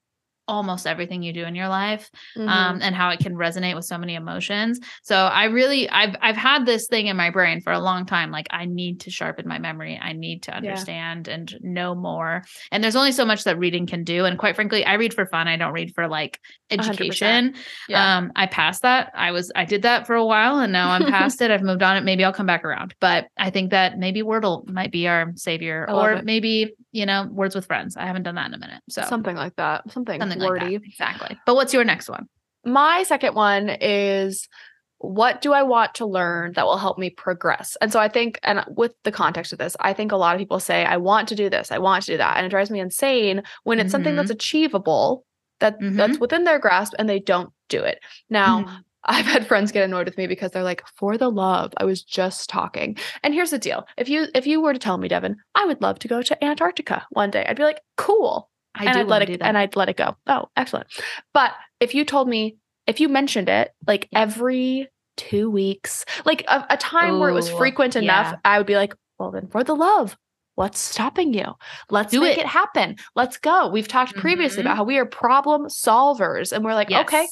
almost 0.48 0.86
everything 0.86 1.24
you 1.24 1.34
do 1.34 1.44
in 1.44 1.56
your 1.56 1.68
life 1.68 2.10
Mhm. 2.38 2.48
um, 2.48 2.80
and 2.82 2.94
how 2.96 3.10
it 3.10 3.20
can 3.20 3.34
resonate 3.36 3.76
with 3.76 3.86
so 3.86 3.98
many 3.98 4.16
emotions. 4.16 4.80
So 5.04 5.16
I 5.16 5.46
really 5.46 5.90
I've 5.90 6.16
I've 6.22 6.36
had 6.38 6.66
this 6.66 6.88
thing 6.88 7.08
in 7.08 7.18
my 7.18 7.30
brain 7.32 7.62
for 7.62 7.74
a 7.74 7.80
long 7.80 8.06
time 8.06 8.30
like 8.32 8.48
I 8.52 8.66
need 8.66 9.02
to 9.02 9.10
sharpen 9.12 9.48
my 9.48 9.58
memory. 9.60 10.00
I 10.02 10.14
need 10.14 10.44
to 10.44 10.56
understand 10.56 11.28
and 11.28 11.56
know 11.62 11.96
more. 11.96 12.44
And 12.72 12.84
there's 12.84 12.96
only 12.96 13.12
so 13.12 13.26
much 13.26 13.44
that 13.46 13.58
reading 13.58 13.88
can 13.88 14.04
do 14.04 14.26
and 14.26 14.38
quite 14.38 14.56
frankly 14.56 14.86
I 14.86 14.94
read 14.94 15.14
for 15.14 15.26
fun. 15.26 15.48
I 15.48 15.58
don't 15.58 15.74
read 15.74 15.94
for 15.96 16.08
like 16.08 16.40
education. 16.70 17.56
yeah. 17.88 18.18
Um 18.18 18.32
I 18.36 18.46
passed 18.48 18.84
that. 18.84 19.12
I 19.16 19.32
was 19.32 19.52
I 19.56 19.66
did 19.66 19.82
that 19.84 20.06
for 20.08 20.16
a 20.16 20.26
while 20.26 20.60
and 20.60 20.72
now 20.72 20.92
I'm 20.92 21.06
past 21.12 21.42
it. 21.42 21.52
I've 21.52 21.64
moved 21.64 21.84
on 21.84 21.98
it. 21.98 22.04
Maybe 22.04 22.24
I'll 22.24 22.34
come 22.34 22.46
back 22.46 22.64
around. 22.66 22.94
But 23.00 23.28
I 23.38 23.50
think 23.50 23.72
that 23.72 23.98
maybe 23.98 24.22
Wordle 24.22 24.68
might 24.70 24.92
be 24.92 25.08
our 25.08 25.32
savior 25.36 25.86
or 25.90 26.14
it. 26.14 26.26
maybe, 26.26 26.74
you 26.96 27.06
know, 27.06 27.28
words 27.32 27.54
with 27.56 27.66
friends. 27.66 27.98
I 27.98 28.06
haven't 28.06 28.24
done 28.24 28.36
that 28.36 28.48
in 28.48 28.54
a 28.54 28.58
minute. 28.58 28.82
So 28.90 29.02
something 29.04 29.36
like 29.36 29.56
that. 29.58 29.92
Something, 29.92 30.20
something 30.22 30.40
wordy. 30.40 30.78
like. 30.78 30.86
Exactly. 30.88 31.38
But 31.46 31.56
what's 31.56 31.74
your 31.74 31.84
next 31.84 32.10
one? 32.10 32.28
my 32.68 33.04
second 33.04 33.36
one 33.36 33.70
is 33.80 34.50
what 34.98 35.40
do 35.42 35.54
I 35.54 35.62
want 35.62 35.94
to 35.96 36.06
learn 36.08 36.54
that 36.54 36.66
will 36.66 36.78
help 36.80 36.98
me 36.98 37.12
progress? 37.12 37.78
And 37.80 37.92
so 37.94 38.00
I 38.00 38.08
think, 38.08 38.40
and 38.42 38.66
with 38.70 38.94
the 39.04 39.12
context 39.12 39.54
of 39.54 39.60
this, 39.60 39.76
I 39.80 39.94
think 39.94 40.12
a 40.12 40.16
lot 40.18 40.34
of 40.34 40.40
people 40.40 40.60
say, 40.60 40.84
I 40.84 40.98
want 40.98 41.28
to 41.28 41.36
do 41.36 41.48
this, 41.48 41.72
I 41.72 41.78
want 41.78 42.06
to 42.06 42.14
do 42.14 42.18
that. 42.18 42.38
And 42.38 42.46
it 42.46 42.50
drives 42.50 42.72
me 42.72 42.80
insane 42.80 43.44
when 43.66 43.80
it's 43.80 43.92
something 43.92 44.16
that's 44.16 44.32
achievable, 44.32 45.26
that 45.60 45.76
that's 45.80 46.18
within 46.18 46.44
their 46.46 46.58
grasp, 46.58 46.94
and 46.98 47.08
they 47.08 47.20
don't 47.20 47.52
do 47.70 47.84
it. 47.84 48.00
Now, 48.30 48.62
Mhm. 48.64 48.80
I've 49.06 49.26
had 49.26 49.48
friends 49.48 49.72
get 49.72 49.84
annoyed 49.84 50.06
with 50.08 50.18
me 50.18 50.28
because 50.28 50.52
they're 50.52 50.64
like, 50.64 50.84
for 50.98 51.18
the 51.18 51.30
love, 51.30 51.74
I 51.78 51.86
was 51.86 52.02
just 52.04 52.50
talking. 52.50 52.98
And 53.24 53.34
here's 53.34 53.52
the 53.52 53.60
deal. 53.60 53.86
If 53.98 54.10
you 54.10 54.28
if 54.34 54.48
you 54.48 54.62
were 54.62 54.74
to 54.74 54.80
tell 54.80 54.98
me, 54.98 55.08
Devon, 55.08 55.38
I 55.54 55.66
would 55.66 55.82
love 55.82 56.00
to 56.00 56.08
go 56.08 56.22
to 56.22 56.44
Antarctica 56.44 57.06
one 57.12 57.30
day, 57.32 57.46
I'd 57.48 57.58
be 57.58 57.64
like, 57.64 57.82
cool 57.98 58.50
I 58.74 58.86
and 58.86 58.94
do 58.94 59.00
I'd 59.02 59.08
let 59.08 59.22
it 59.22 59.26
do 59.28 59.38
that. 59.38 59.46
and 59.48 59.58
I'd 59.58 59.76
let 59.76 59.90
it 59.90 59.98
go. 59.98 60.16
Oh, 60.28 60.48
excellent. 60.58 60.88
But 61.34 61.54
if 61.80 61.94
you 61.94 62.04
told 62.06 62.28
me, 62.28 62.58
if 62.88 63.00
you 63.00 63.08
mentioned 63.10 63.50
it 63.50 63.72
like 63.88 64.08
Yeah. 64.12 64.22
every 64.22 64.88
two 65.18 65.50
weeks, 65.50 66.04
like 66.26 66.44
a, 66.48 66.66
a 66.72 66.78
time 66.78 67.20
where 67.20 67.30
it 67.30 67.34
was 67.34 67.50
Ooh, 67.50 67.58
frequent 67.58 67.96
enough, 67.96 68.28
yeah. 68.32 68.40
I 68.44 68.58
would 68.58 68.68
be 68.68 68.76
like, 68.76 68.94
well, 69.18 69.32
then 69.32 69.48
for 69.48 69.64
the 69.64 69.76
love, 69.76 70.18
what's 70.56 70.80
stopping 70.80 71.34
you? 71.34 71.54
Let's 71.90 72.12
Do 72.12 72.22
make 72.22 72.38
it. 72.38 72.42
it. 72.42 72.48
happen. 72.48 72.98
Let's 73.16 73.38
go. 73.38 73.70
We've 73.70 73.88
talked 73.88 74.16
previously 74.16 74.58
Mhm. 74.64 74.66
about 74.66 74.78
how 74.78 74.84
we 74.84 74.98
are 74.98 75.06
problem 75.06 75.68
solvers, 75.68 76.52
and 76.52 76.66
we're 76.66 76.74
like, 76.74 76.92
okay, 76.92 77.22
Yes. 77.22 77.32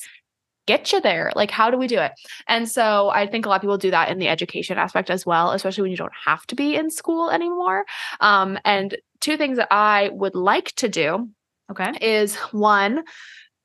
Get 0.65 0.91
you 0.91 1.01
there. 1.01 1.31
Like, 1.35 1.51
how 1.51 1.69
do 1.69 1.77
we 1.77 1.87
do 1.87 1.99
it? 1.99 2.11
And 2.47 2.69
so 2.69 3.09
I 3.09 3.27
think 3.27 3.45
a 3.45 3.49
lot 3.49 3.55
of 3.55 3.61
people 3.61 3.77
do 3.77 3.91
that 3.91 4.09
in 4.09 4.19
the 4.19 4.27
education 4.27 4.77
aspect 4.77 5.09
as 5.09 5.25
well, 5.25 5.51
especially 5.51 5.83
when 5.83 5.91
you 5.91 5.97
don't 5.97 6.11
have 6.25 6.45
to 6.47 6.55
be 6.55 6.75
in 6.75 6.89
school 6.89 7.29
anymore. 7.29 7.85
Um, 8.19 8.57
and 8.65 8.95
two 9.19 9.37
things 9.37 9.57
that 9.57 9.69
I 9.71 10.09
would 10.13 10.35
like 10.35 10.73
to 10.75 10.89
do 10.89 11.29
Okay. 11.71 11.93
is 12.01 12.35
one, 12.51 13.03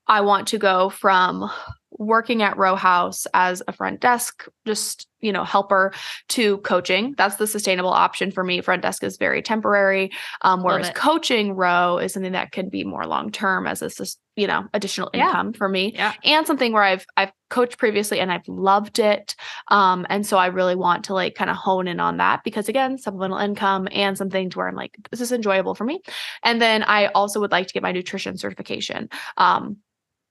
I 0.06 0.22
want 0.22 0.48
to 0.48 0.58
go 0.58 0.88
from 0.88 1.50
working 1.98 2.42
at 2.42 2.56
Row 2.56 2.76
House 2.76 3.26
as 3.34 3.62
a 3.68 3.72
front 3.72 4.00
desk, 4.00 4.46
just, 4.64 5.08
you 5.20 5.32
know, 5.32 5.42
helper 5.44 5.92
to 6.28 6.58
coaching. 6.58 7.14
That's 7.18 7.36
the 7.36 7.46
sustainable 7.46 7.90
option 7.90 8.30
for 8.30 8.44
me. 8.44 8.60
Front 8.60 8.82
desk 8.82 9.02
is 9.02 9.16
very 9.16 9.42
temporary. 9.42 10.12
Um, 10.42 10.62
whereas 10.62 10.90
coaching 10.94 11.54
row 11.54 11.98
is 11.98 12.12
something 12.12 12.32
that 12.32 12.52
can 12.52 12.68
be 12.68 12.84
more 12.84 13.04
long 13.04 13.32
term 13.32 13.66
as 13.66 13.82
a, 13.82 13.90
you 14.36 14.46
know, 14.46 14.66
additional 14.72 15.10
Yeah. 15.12 15.26
income 15.26 15.52
for 15.52 15.68
me 15.68 15.92
Yeah. 15.94 16.12
and 16.22 16.46
something 16.46 16.72
where 16.72 16.84
I've 16.84 17.04
I've 17.16 17.32
coached 17.50 17.78
previously 17.78 18.20
and 18.20 18.30
I've 18.30 18.46
loved 18.46 19.00
it. 19.00 19.34
Um, 19.68 20.06
and 20.08 20.24
so 20.24 20.36
I 20.36 20.46
really 20.46 20.76
want 20.76 21.04
to 21.06 21.14
like 21.14 21.34
kind 21.34 21.50
of 21.50 21.56
hone 21.56 21.88
in 21.88 21.98
on 21.98 22.18
that 22.18 22.44
because 22.44 22.68
again, 22.68 22.96
supplemental 22.98 23.38
income 23.38 23.88
and 23.90 24.16
something 24.16 24.50
to 24.50 24.58
where 24.58 24.68
I'm 24.68 24.76
like, 24.76 24.96
this 25.10 25.20
is 25.20 25.32
enjoyable 25.32 25.74
for 25.74 25.84
me. 25.84 26.00
And 26.44 26.62
then 26.62 26.84
I 26.84 27.06
also 27.06 27.40
would 27.40 27.50
like 27.50 27.66
to 27.66 27.72
get 27.72 27.82
my 27.82 27.90
nutrition 27.90 28.36
certification. 28.38 29.08
Um, 29.36 29.78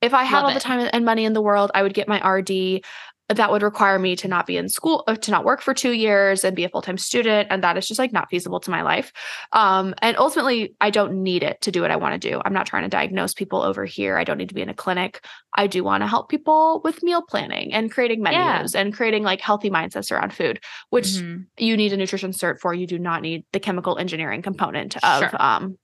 if 0.01 0.13
I 0.13 0.23
had 0.23 0.37
Love 0.41 0.45
all 0.49 0.53
the 0.53 0.59
time 0.59 0.89
and 0.93 1.05
money 1.05 1.25
in 1.25 1.33
the 1.33 1.41
world, 1.41 1.71
I 1.73 1.83
would 1.83 1.93
get 1.93 2.07
my 2.07 2.19
RD. 2.27 2.83
That 3.29 3.51
would 3.51 3.61
require 3.61 3.99
me 3.99 4.15
to 4.17 4.29
not 4.29 4.45
be 4.45 4.55
in 4.55 4.69
school, 4.69 5.03
uh, 5.05 5.15
to 5.15 5.31
not 5.31 5.43
work 5.43 5.61
for 5.61 5.73
two 5.73 5.91
years 5.91 6.45
and 6.45 6.55
be 6.55 6.63
a 6.63 6.69
full 6.69 6.81
time 6.81 6.97
student. 6.97 7.49
And 7.51 7.61
that 7.61 7.77
is 7.77 7.85
just 7.85 7.99
like 7.99 8.13
not 8.13 8.29
feasible 8.29 8.61
to 8.61 8.71
my 8.71 8.83
life. 8.83 9.11
Um, 9.51 9.93
and 10.01 10.15
ultimately, 10.15 10.75
I 10.79 10.91
don't 10.91 11.23
need 11.23 11.43
it 11.43 11.59
to 11.63 11.71
do 11.71 11.81
what 11.81 11.91
I 11.91 11.97
want 11.97 12.21
to 12.21 12.29
do. 12.29 12.41
I'm 12.45 12.53
not 12.53 12.67
trying 12.67 12.83
to 12.83 12.89
diagnose 12.89 13.33
people 13.33 13.61
over 13.61 13.83
here. 13.83 14.17
I 14.17 14.23
don't 14.23 14.37
need 14.37 14.47
to 14.47 14.55
be 14.55 14.61
in 14.61 14.69
a 14.69 14.73
clinic. 14.73 15.25
I 15.53 15.67
do 15.67 15.83
want 15.83 16.03
to 16.03 16.07
help 16.07 16.29
people 16.29 16.79
with 16.85 17.03
meal 17.03 17.21
planning 17.21 17.73
and 17.73 17.91
creating 17.91 18.23
Yeah. 18.23 18.59
menus 18.59 18.75
and 18.75 18.93
creating 18.93 19.23
like 19.23 19.41
healthy 19.41 19.69
mindsets 19.69 20.09
around 20.09 20.33
food, 20.33 20.61
which 20.91 21.07
Mhm. 21.07 21.47
you 21.57 21.75
need 21.75 21.91
a 21.91 21.97
nutrition 21.97 22.31
cert 22.31 22.59
for. 22.61 22.73
You 22.73 22.87
do 22.87 22.97
not 22.97 23.21
need 23.21 23.43
the 23.51 23.59
chemical 23.59 23.97
engineering 23.97 24.41
component 24.41 24.95
of 25.03 25.19
Sure. 25.19 25.31
um, 25.41 25.77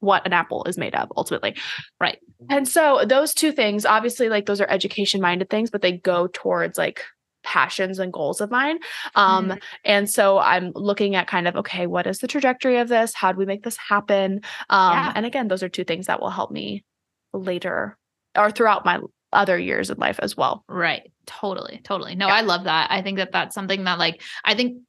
what 0.00 0.26
an 0.26 0.32
apple 0.32 0.64
is 0.64 0.76
made 0.78 0.94
of 0.94 1.10
ultimately. 1.16 1.56
Right. 2.00 2.18
And 2.50 2.68
so 2.68 3.04
those 3.06 3.32
two 3.34 3.52
things, 3.52 3.86
obviously, 3.86 4.28
like 4.28 4.46
those 4.46 4.60
are 4.60 4.68
education 4.70 5.20
minded 5.20 5.48
things, 5.50 5.70
but 5.70 5.82
they 5.82 5.92
go 5.92 6.28
towards 6.32 6.76
like 6.78 7.02
passions 7.42 7.98
and 7.98 8.12
goals 8.12 8.40
of 8.40 8.50
mine. 8.50 8.78
Um, 9.14 9.48
Mhm. 9.50 9.62
and 9.84 10.10
so 10.10 10.38
I'm 10.38 10.72
looking 10.74 11.14
at 11.14 11.28
kind 11.28 11.46
of, 11.46 11.54
okay, 11.56 11.86
what 11.86 12.06
is 12.06 12.18
the 12.18 12.26
trajectory 12.26 12.78
of 12.78 12.88
this? 12.88 13.14
How 13.14 13.30
do 13.32 13.38
we 13.38 13.46
make 13.46 13.62
this 13.62 13.76
happen? 13.76 14.40
Um, 14.68 14.92
Yeah. 14.92 15.12
and 15.14 15.24
again, 15.24 15.48
those 15.48 15.62
are 15.62 15.68
two 15.68 15.84
things 15.84 16.06
that 16.06 16.20
will 16.20 16.30
help 16.30 16.50
me 16.50 16.84
later 17.32 17.96
or 18.36 18.50
throughout 18.50 18.84
my 18.84 18.98
other 19.32 19.58
years 19.58 19.90
in 19.90 19.98
life 19.98 20.18
as 20.22 20.36
well. 20.36 20.64
Right. 20.68 21.10
Totally. 21.26 21.80
Totally. 21.84 22.14
No, 22.16 22.26
Yeah. 22.26 22.34
I 22.34 22.40
love 22.42 22.64
that. 22.64 22.90
I 22.90 23.00
think 23.02 23.18
that 23.18 23.32
that's 23.32 23.54
something 23.54 23.84
that 23.84 23.98
like 23.98 24.22
I 24.44 24.54
think 24.54 24.82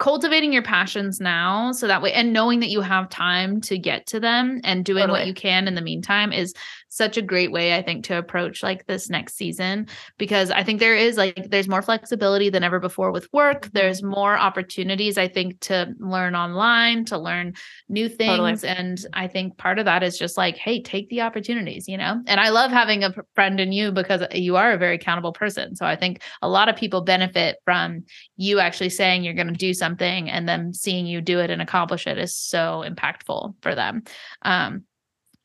cultivating 0.00 0.50
your 0.50 0.62
passions 0.62 1.20
now 1.20 1.72
so 1.72 1.86
that 1.86 2.00
way 2.00 2.10
and 2.14 2.32
knowing 2.32 2.60
that 2.60 2.70
you 2.70 2.80
have 2.80 3.08
time 3.10 3.60
to 3.60 3.76
get 3.76 4.06
to 4.06 4.18
them 4.18 4.58
and 4.64 4.82
doing 4.82 5.08
what 5.10 5.26
you 5.26 5.34
can 5.34 5.68
in 5.68 5.74
the 5.74 5.82
meantime 5.82 6.32
is 6.32 6.54
such 6.90 7.16
a 7.16 7.22
great 7.22 7.52
way 7.52 7.74
I 7.74 7.82
think 7.82 8.04
to 8.06 8.18
approach 8.18 8.62
like 8.62 8.86
this 8.86 9.08
next 9.08 9.36
season 9.36 9.86
because 10.18 10.50
I 10.50 10.64
think 10.64 10.80
there 10.80 10.96
is 10.96 11.16
like 11.16 11.48
there's 11.48 11.68
more 11.68 11.82
flexibility 11.82 12.50
than 12.50 12.64
ever 12.64 12.80
before 12.80 13.12
with 13.12 13.32
work. 13.32 13.62
Mm-hmm. 13.62 13.78
There's 13.78 14.02
more 14.02 14.36
opportunities 14.36 15.16
I 15.16 15.28
think 15.28 15.60
to 15.60 15.94
learn 15.98 16.34
online, 16.34 17.04
to 17.06 17.16
learn 17.16 17.54
new 17.88 18.08
Totally. 18.08 18.56
things 18.56 18.64
and 18.64 19.06
I 19.14 19.28
think 19.28 19.56
part 19.56 19.78
of 19.78 19.84
that 19.84 20.02
is 20.02 20.18
just 20.18 20.36
like 20.36 20.56
hey, 20.56 20.82
take 20.82 21.08
the 21.08 21.22
opportunities, 21.22 21.88
you 21.88 21.96
know. 21.96 22.20
And 22.26 22.40
I 22.40 22.50
love 22.50 22.72
having 22.72 23.04
a 23.04 23.14
friend 23.34 23.60
in 23.60 23.72
you 23.72 23.92
because 23.92 24.22
you 24.32 24.56
are 24.56 24.72
a 24.72 24.78
very 24.78 24.96
accountable 24.96 25.32
person. 25.32 25.76
So 25.76 25.86
I 25.86 25.94
think 25.96 26.22
a 26.42 26.48
lot 26.48 26.68
of 26.68 26.76
people 26.76 27.02
benefit 27.02 27.58
from 27.64 28.04
you 28.36 28.58
actually 28.58 28.90
saying 28.90 29.22
you're 29.22 29.34
going 29.34 29.46
to 29.46 29.52
do 29.52 29.72
something 29.72 30.28
and 30.28 30.48
then 30.48 30.74
seeing 30.74 31.06
you 31.06 31.20
do 31.20 31.38
it 31.38 31.50
and 31.50 31.62
accomplish 31.62 32.06
it 32.06 32.18
is 32.18 32.34
so 32.34 32.84
impactful 32.86 33.54
for 33.62 33.74
them. 33.74 34.02
Um, 34.42 34.84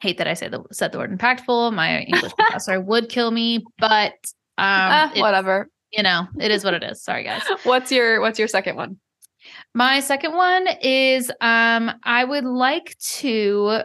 hate 0.01 0.17
that 0.17 0.27
I 0.27 0.33
say 0.33 0.47
the 0.47 0.63
said 0.71 0.91
the 0.91 0.97
word 0.97 1.17
impactful. 1.17 1.73
My 1.73 1.99
English 2.01 2.33
professor 2.37 2.79
would 2.79 3.09
kill 3.09 3.31
me, 3.31 3.63
but 3.77 4.13
um, 4.57 5.11
it- 5.15 5.21
whatever. 5.21 5.69
you 5.91 6.03
know, 6.03 6.27
it 6.39 6.51
is 6.51 6.63
what 6.63 6.73
it 6.73 6.83
is. 6.83 7.03
Sorry, 7.03 7.23
guys. 7.23 7.41
what's 7.63 7.91
your 7.91 8.21
What's 8.21 8.39
your 8.39 8.47
second 8.47 8.75
one? 8.75 8.99
My 9.73 9.99
second 9.99 10.33
one 10.35 10.67
is 10.81 11.31
um 11.41 11.91
I 12.03 12.23
would 12.23 12.45
like 12.45 12.97
to 13.17 13.81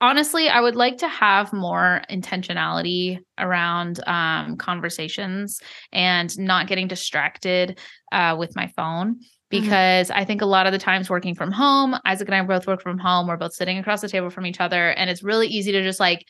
honestly 0.00 0.48
I 0.48 0.60
would 0.60 0.76
like 0.76 0.98
to 0.98 1.08
have 1.08 1.52
more 1.52 2.02
intentionality 2.10 3.18
around 3.38 4.00
um 4.06 4.56
conversations 4.56 5.60
and 5.92 6.36
not 6.38 6.66
getting 6.66 6.88
distracted 6.88 7.78
uh 8.12 8.36
with 8.38 8.54
my 8.56 8.66
phone 8.76 9.20
because 9.48 10.08
mm-hmm. 10.08 10.18
I 10.18 10.24
think 10.24 10.42
a 10.42 10.46
lot 10.46 10.66
of 10.66 10.72
the 10.72 10.78
times 10.78 11.08
working 11.08 11.34
from 11.34 11.52
home, 11.52 11.96
Isaac 12.04 12.28
and 12.28 12.34
I 12.34 12.42
both 12.42 12.66
work 12.66 12.82
from 12.82 12.98
home, 12.98 13.26
we're 13.26 13.36
both 13.36 13.54
sitting 13.54 13.78
across 13.78 14.00
the 14.00 14.08
table 14.08 14.30
from 14.30 14.46
each 14.46 14.60
other 14.60 14.90
and 14.90 15.08
it's 15.10 15.22
really 15.22 15.48
easy 15.48 15.72
to 15.72 15.82
just 15.82 16.00
like 16.00 16.26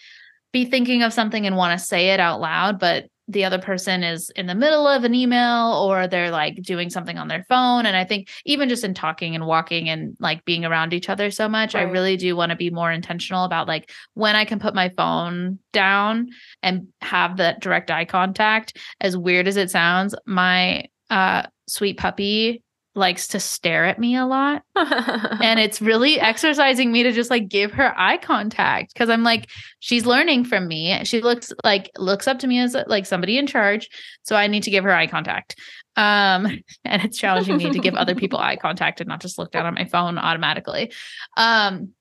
be 0.53 0.65
thinking 0.65 1.03
of 1.03 1.13
something 1.13 1.47
and 1.47 1.57
want 1.57 1.79
to 1.79 1.85
say 1.85 2.11
it 2.11 2.21
out 2.21 2.41
loud 2.41 2.79
but 2.79 3.07
the 3.29 3.45
other 3.45 3.59
person 3.59 4.05
is 4.05 4.31
in 4.31 4.47
the 4.47 4.55
middle 4.55 4.87
of 4.87 5.03
an 5.03 5.15
email 5.15 5.73
or 5.85 6.07
they're 6.07 6.31
like 6.31 6.63
doing 6.63 6.91
something 6.91 7.19
on 7.19 7.29
their 7.29 7.45
phone 7.49 7.85
and 7.85 7.97
i 7.97 8.05
think 8.05 8.29
even 8.45 8.69
just 8.69 8.85
in 8.85 8.95
talking 8.95 9.35
and 9.35 9.47
walking 9.47 9.89
and 9.89 10.17
like 10.21 10.45
being 10.45 10.65
around 10.65 10.93
each 10.93 11.09
other 11.09 11.31
so 11.31 11.49
much 11.49 11.75
right. 11.75 11.87
i 11.87 11.91
really 11.91 12.17
do 12.17 12.37
want 12.37 12.51
to 12.51 12.57
be 12.57 12.71
more 12.71 12.93
intentional 12.93 13.45
about 13.45 13.67
like 13.67 13.91
when 14.15 14.37
i 14.37 14.45
can 14.45 14.59
put 14.59 14.75
my 14.75 14.89
phone 14.97 15.59
down 15.73 16.29
and 16.63 16.87
have 17.01 17.39
that 17.39 17.61
direct 17.61 17.91
eye 17.91 18.05
contact 18.05 18.79
as 19.01 19.17
weird 19.17 19.49
as 19.49 19.57
it 19.57 19.71
sounds 19.71 20.15
my 20.25 20.85
uh 21.11 21.43
sweet 21.69 21.99
puppy 21.99 22.63
likes 22.97 23.29
to 23.29 23.41
stare 23.41 23.85
at 23.85 23.99
me 23.99 24.17
a 24.17 24.27
lot. 24.27 24.63
and 24.75 25.61
it's 25.61 25.81
really 25.81 26.19
exercising 26.19 26.91
me 26.91 27.03
to 27.03 27.13
just 27.13 27.31
like 27.31 27.49
give 27.49 27.73
her 27.73 27.93
eye 27.99 28.17
contact 28.17 28.93
because 28.93 29.11
I'm 29.11 29.23
like, 29.23 29.49
she's 29.81 30.07
learning 30.07 30.45
from 30.45 30.67
me. 30.67 31.05
She 31.05 31.21
looks 31.21 31.53
like 31.63 31.91
looks 31.99 32.27
up 32.27 32.39
to 32.41 32.47
me 32.47 32.59
as 32.59 32.77
like 32.87 33.07
somebody 33.07 33.39
in 33.39 33.47
charge. 33.47 33.89
So 34.23 34.35
I 34.35 34.47
need 34.47 34.63
to 34.65 34.71
give 34.71 34.85
her 34.85 34.93
eye 34.93 35.07
contact. 35.07 35.57
Um, 35.97 36.47
and 36.85 37.03
it's 37.05 37.19
challenging 37.19 37.59
me 37.59 37.71
to 37.71 37.79
give 37.79 37.95
other 37.95 38.15
people 38.15 38.39
eye 38.39 38.57
contact 38.57 39.01
and 39.01 39.09
not 39.09 39.21
just 39.21 39.39
look 39.39 39.51
down 39.51 39.67
at 39.67 39.75
my 39.75 39.85
phone 39.85 40.19
automatically. 40.19 40.93
Um, 41.37 41.93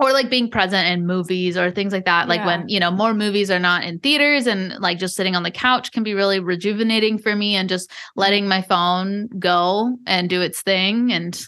or 0.00 0.12
like 0.12 0.30
being 0.30 0.50
present 0.50 0.88
in 0.88 1.06
movies 1.06 1.56
or 1.56 1.70
things 1.70 1.92
like 1.92 2.06
that 2.06 2.26
like 2.26 2.40
yeah. 2.40 2.46
when 2.46 2.68
you 2.68 2.80
know 2.80 2.90
more 2.90 3.14
movies 3.14 3.50
are 3.50 3.58
not 3.58 3.84
in 3.84 3.98
theaters 3.98 4.46
and 4.46 4.72
like 4.80 4.98
just 4.98 5.14
sitting 5.14 5.36
on 5.36 5.42
the 5.42 5.50
couch 5.50 5.92
can 5.92 6.02
be 6.02 6.14
really 6.14 6.40
rejuvenating 6.40 7.18
for 7.18 7.36
me 7.36 7.54
and 7.54 7.68
just 7.68 7.90
letting 8.16 8.48
my 8.48 8.62
phone 8.62 9.28
go 9.38 9.96
and 10.06 10.30
do 10.30 10.40
its 10.40 10.62
thing 10.62 11.12
and 11.12 11.40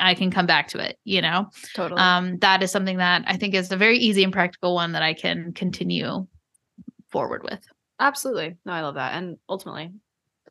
I 0.00 0.14
can 0.14 0.30
come 0.30 0.46
back 0.46 0.68
to 0.68 0.78
it, 0.78 0.98
you 1.04 1.20
know. 1.20 1.50
Totally. 1.74 2.00
Um 2.00 2.38
that 2.38 2.62
is 2.62 2.70
something 2.70 2.98
that 2.98 3.24
I 3.26 3.36
think 3.36 3.54
is 3.54 3.70
a 3.70 3.76
very 3.76 3.98
easy 3.98 4.24
and 4.24 4.32
practical 4.32 4.74
one 4.74 4.92
that 4.92 5.02
I 5.02 5.12
can 5.12 5.52
continue 5.52 6.26
forward 7.10 7.42
with. 7.42 7.60
Absolutely. 8.00 8.56
No, 8.64 8.72
I 8.72 8.82
love 8.82 8.94
that. 8.94 9.14
And 9.14 9.38
ultimately, 9.48 9.90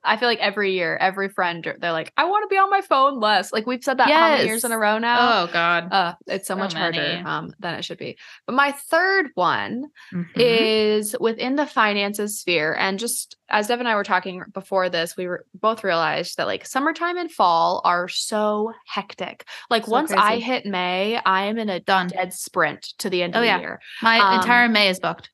I 0.08 0.18
feel 0.18 0.30
like 0.30 0.40
every 0.40 0.74
year, 0.74 0.98
every 0.98 1.30
friend, 1.30 1.64
they're 1.80 1.92
like, 1.92 2.14
I 2.18 2.26
want 2.26 2.44
to 2.44 2.54
be 2.54 2.58
on 2.58 2.70
my 2.70 2.82
phone 2.82 3.20
less. 3.20 3.52
Like 3.52 3.68
we've 3.68 3.84
said 3.84 3.98
that 3.98 4.08
yes. 4.08 4.18
how 4.18 4.30
many 4.30 4.48
years 4.48 4.64
in 4.64 4.72
a 4.72 4.78
row 4.78 4.98
now? 4.98 5.44
Oh 5.44 5.50
God. 5.52 5.92
Uh, 5.92 6.16
it's 6.28 6.48
so, 6.48 6.54
so 6.54 6.60
much 6.60 6.74
many. 6.74 6.98
harder 6.98 7.28
um, 7.28 7.54
than 7.60 7.76
it 7.76 7.84
should 7.84 7.98
be. 7.98 8.18
But 8.46 8.56
my 8.56 8.72
third 8.72 9.28
one 9.36 9.88
mm-hmm. 10.14 10.40
is 10.40 11.16
within 11.20 11.56
the 11.56 11.66
finances 11.66 12.40
sphere. 12.40 12.76
And 12.78 12.98
just 13.00 13.38
as 13.50 13.68
Dev 13.68 13.80
and 13.80 13.88
I 13.88 13.96
were 13.96 14.04
talking 14.04 14.44
before 14.54 14.90
this, 14.90 15.18
we 15.18 15.28
were 15.28 15.46
both 15.54 15.84
realized 15.84 16.38
that 16.38 16.48
like 16.48 16.66
summertime 16.66 17.18
and 17.18 17.32
fall 17.32 17.82
are 17.84 18.08
so 18.08 18.74
hectic. 18.86 19.46
Like 19.70 19.86
so 19.86 19.92
once 19.92 20.12
crazy. 20.12 20.22
I 20.22 20.40
hit 20.40 20.66
May, 20.66 21.18
I 21.18 21.46
am 21.46 21.58
in 21.58 21.70
a 21.70 21.80
Done. 21.80 22.08
dead 22.08 22.34
sprint 22.34 22.94
to 23.00 23.10
the 23.10 23.24
end 23.24 23.36
oh, 23.36 23.40
of 23.40 23.42
the 23.42 23.48
yeah. 23.48 23.60
year. 23.60 23.80
My 24.02 24.20
um, 24.20 24.40
entire 24.40 24.70
May 24.70 24.90
is 24.90 25.00
booked. 25.00 25.30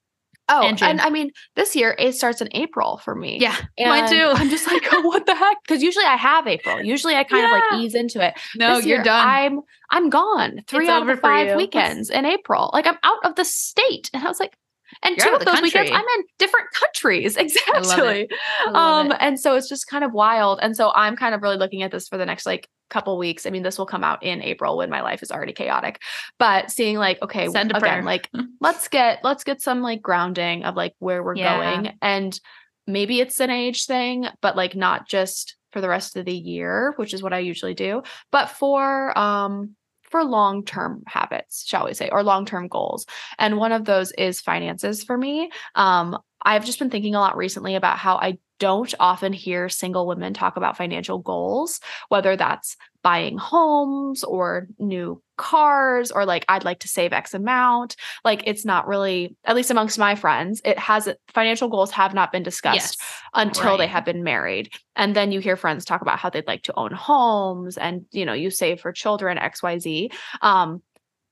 Oh, 0.50 0.68
and, 0.68 0.82
and, 0.82 1.00
I 1.00 1.10
mean, 1.10 1.32
this 1.56 1.74
year 1.74 1.96
it 1.98 2.16
starts 2.16 2.42
in 2.42 2.50
April 2.52 2.98
for 2.98 3.16
me. 3.16 3.38
Yeah, 3.40 3.56
and 3.78 3.90
mine 3.90 4.10
too. 4.10 4.32
I'm 4.34 4.50
just 4.50 4.68
like, 4.68 4.84
oh, 4.92 5.02
what 5.08 5.26
the 5.26 5.36
heck? 5.36 5.58
Because 5.64 5.82
usually 5.82 6.06
I 6.06 6.18
have 6.18 6.48
April. 6.48 6.84
Usually 6.84 7.16
I 7.16 7.24
kind 7.24 7.44
yeah. 7.44 7.56
of 7.56 7.64
like 7.72 7.82
ease 7.82 7.96
into 7.96 8.26
it. 8.26 8.34
No, 8.56 8.76
this 8.76 8.86
you're 8.86 8.98
year, 8.98 9.04
done. 9.06 9.28
I'm 9.28 9.62
I'm 9.90 10.10
gone. 10.10 10.62
Three 10.68 10.86
it's 10.86 10.92
out 10.92 11.02
of 11.02 11.08
the 11.08 11.18
five 11.18 11.56
weekends 11.56 12.10
in 12.10 12.26
April. 12.26 12.72
Like 12.74 12.88
I'm 12.88 12.98
out 13.04 13.26
of 13.26 13.36
the 13.36 13.46
state, 13.46 14.10
and 14.14 14.22
I 14.24 14.28
was 14.28 14.40
like, 14.40 14.58
and 15.02 15.18
You're 15.18 15.28
two 15.28 15.36
of, 15.36 15.42
of 15.42 15.46
those 15.46 15.56
country. 15.56 15.82
weekends 15.82 15.92
I'm 15.92 16.20
in 16.20 16.26
different 16.38 16.68
countries. 16.74 17.38
Exactly. 17.44 18.30
Um, 18.74 19.12
it. 19.12 19.18
and 19.20 19.40
so 19.40 19.56
it's 19.56 19.70
just 19.70 19.88
kind 19.88 20.04
of 20.04 20.14
wild. 20.14 20.60
And 20.62 20.76
so 20.76 20.92
I'm 20.96 21.16
kind 21.16 21.36
of 21.36 21.42
really 21.42 21.58
looking 21.58 21.84
at 21.84 21.92
this 21.92 22.08
for 22.08 22.18
the 22.18 22.26
next 22.26 22.46
like 22.46 22.70
couple 22.90 23.18
weeks. 23.18 23.46
I 23.46 23.50
mean, 23.50 23.64
this 23.64 23.78
will 23.78 23.86
come 23.86 24.04
out 24.04 24.24
in 24.24 24.42
April 24.42 24.78
when 24.78 24.90
my 24.90 25.02
life 25.02 25.24
is 25.24 25.32
already 25.32 25.54
chaotic. 25.54 26.02
But 26.40 26.72
seeing 26.72 26.98
like, 26.98 27.22
okay, 27.22 27.48
Send 27.50 27.72
again, 27.72 27.82
prayer. 27.82 28.04
like 28.04 28.30
let's 28.62 28.88
get 28.88 29.20
let's 29.24 29.44
get 29.44 29.62
some 29.62 29.82
like 29.82 30.02
grounding 30.02 30.64
of 30.64 30.76
like 30.76 30.94
where 31.00 31.24
we're 31.24 31.36
yeah. 31.36 31.58
going. 31.58 31.98
And 32.02 32.40
maybe 32.88 33.20
it's 33.20 33.40
an 33.40 33.50
age 33.50 33.86
thing, 33.86 34.28
but 34.42 34.56
like 34.56 34.76
not 34.76 35.08
just 35.08 35.56
for 35.72 35.82
the 35.82 35.90
rest 35.90 36.16
of 36.16 36.26
the 36.26 36.36
year, 36.36 36.94
which 36.98 37.14
is 37.14 37.24
what 37.24 37.34
I 37.34 37.40
usually 37.40 37.74
do, 37.74 38.04
but 38.32 38.50
for 38.50 39.18
um 39.18 39.76
for 40.14 40.24
long-term 40.24 41.02
habits, 41.08 41.66
shall 41.66 41.86
we 41.86 41.94
say, 41.96 42.08
or 42.12 42.22
long-term 42.22 42.68
goals. 42.68 43.08
And 43.40 43.58
one 43.58 43.72
of 43.72 43.84
those 43.84 44.12
is 44.12 44.42
finances 44.42 45.04
for 45.04 45.18
me. 45.18 45.50
Um, 45.74 46.20
I've 46.40 46.66
just 46.66 46.78
been 46.78 46.92
thinking 46.92 47.16
a 47.16 47.20
lot 47.20 47.36
recently 47.36 47.74
about 47.74 47.98
how 47.98 48.18
I 48.18 48.38
don't 48.60 48.94
often 49.00 49.34
hear 49.34 49.70
single 49.70 50.08
women 50.08 50.34
talk 50.34 50.58
about 50.58 50.78
financial 50.78 51.20
goals, 51.20 51.80
whether 52.10 52.36
that's 52.36 52.78
buying 53.02 53.38
homes 53.38 54.24
or 54.24 54.68
new 54.80 55.22
cars 55.38 56.12
or 56.12 56.26
like 56.26 56.46
I'd 56.48 56.64
like 56.64 56.80
to 56.80 56.88
save 56.88 57.12
X 57.12 57.34
amount. 57.34 57.96
Like 58.24 58.44
it's 58.46 58.64
not 58.64 58.88
really, 58.88 59.36
at 59.44 59.56
least 59.56 59.72
amongst 59.72 60.00
my 60.00 60.16
friends, 60.16 60.62
it 60.64 60.80
hasn't, 60.80 61.20
financial 61.34 61.68
goals 61.68 61.92
have 61.92 62.14
not 62.14 62.32
been 62.32 62.44
discussed 62.44 62.98
yes, 63.00 63.22
until 63.34 63.72
right. 63.72 63.80
they 63.80 63.88
have 63.88 64.06
been 64.06 64.24
married. 64.24 64.72
And 64.96 65.16
then 65.16 65.32
you 65.32 65.40
hear 65.40 65.58
friends 65.58 65.84
talk 65.84 66.02
about 66.02 66.20
how 66.20 66.30
they'd 66.30 66.48
like 66.48 66.64
to 66.64 66.80
own 66.80 66.94
homes 66.94 67.78
and, 67.78 68.06
you 68.12 68.26
know, 68.26 68.34
you 68.34 68.50
save 68.50 68.80
for 68.80 68.92
children, 68.92 69.38
XYZ. 69.38 70.14
Um, 70.42 70.82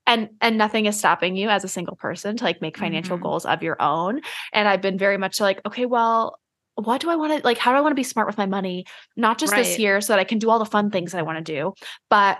and 0.08 0.30
and 0.42 0.58
nothing 0.58 0.88
is 0.88 0.98
stopping 0.98 1.36
you 1.36 1.50
as 1.50 1.64
a 1.64 1.70
single 1.70 1.96
person 1.96 2.36
to 2.36 2.44
like 2.44 2.62
make 2.62 2.78
financial 2.78 3.18
mm-hmm. 3.18 3.24
goals 3.24 3.46
of 3.46 3.62
your 3.62 3.80
own 3.80 4.20
and 4.52 4.68
i've 4.68 4.82
been 4.82 4.98
very 4.98 5.18
much 5.18 5.40
like 5.40 5.62
okay 5.64 5.86
well 5.86 6.40
what 6.76 7.02
do 7.02 7.10
I 7.10 7.16
want 7.16 7.38
to 7.38 7.46
like? 7.46 7.58
How 7.58 7.72
do 7.72 7.78
I 7.78 7.82
want 7.82 7.92
to 7.92 7.96
be 7.96 8.04
smart 8.04 8.28
with 8.28 8.38
my 8.38 8.46
money? 8.46 8.86
Not 9.16 9.38
just 9.38 9.54
right. 9.54 9.64
this 9.64 9.78
year 9.78 10.02
so 10.02 10.14
that 10.14 10.20
I 10.20 10.24
can 10.24 10.40
do 10.40 10.50
all 10.50 10.60
the 10.60 10.66
fun 10.66 10.90
things 10.90 11.12
that 11.12 11.20
I 11.20 11.24
want 11.24 11.46
to 11.46 11.54
do, 11.54 11.74
but 12.10 12.40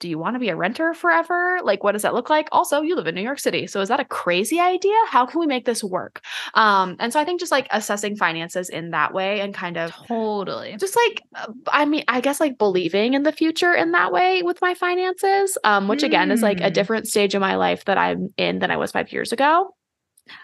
do 0.00 0.08
you 0.08 0.18
want 0.18 0.34
to 0.34 0.38
be 0.38 0.48
a 0.48 0.56
renter 0.56 0.92
forever? 0.92 1.60
Like, 1.62 1.82
what 1.82 1.92
does 1.92 2.02
that 2.02 2.14
look 2.14 2.28
like? 2.28 2.48
Also, 2.52 2.82
you 2.82 2.96
live 2.96 3.06
in 3.06 3.14
New 3.14 3.22
York 3.22 3.38
City. 3.38 3.66
So 3.66 3.80
is 3.80 3.88
that 3.88 4.00
a 4.00 4.04
crazy 4.04 4.60
idea? 4.60 4.94
How 5.08 5.24
can 5.24 5.40
we 5.40 5.46
make 5.46 5.64
this 5.64 5.84
work? 5.84 6.20
Um, 6.54 6.96
and 6.98 7.12
so 7.12 7.20
I 7.20 7.24
think 7.24 7.40
just 7.40 7.52
like 7.52 7.68
assessing 7.70 8.16
finances 8.16 8.68
in 8.68 8.90
that 8.90 9.14
way 9.14 9.40
and 9.40 9.54
kind 9.54 9.76
of 9.76 9.92
totally 9.92 10.76
just 10.78 10.96
like, 10.96 11.22
uh, 11.36 11.52
I 11.68 11.84
mean, 11.84 12.04
I 12.08 12.20
guess 12.20 12.40
like 12.40 12.58
believing 12.58 13.14
in 13.14 13.22
the 13.22 13.32
future 13.32 13.72
in 13.72 13.92
that 13.92 14.12
way 14.12 14.42
with 14.42 14.60
my 14.60 14.74
finances, 14.74 15.56
um, 15.64 15.88
which 15.88 16.02
again 16.02 16.30
is 16.30 16.42
like 16.42 16.60
a 16.60 16.70
mm. 16.70 16.74
different 16.74 17.06
stage 17.06 17.34
of 17.34 17.40
my 17.40 17.56
life 17.56 17.84
that 17.86 17.96
I'm 17.96 18.28
in 18.36 18.58
than 18.58 18.70
I 18.70 18.76
was 18.76 18.92
five 18.92 19.12
years 19.12 19.32
ago. 19.32 19.74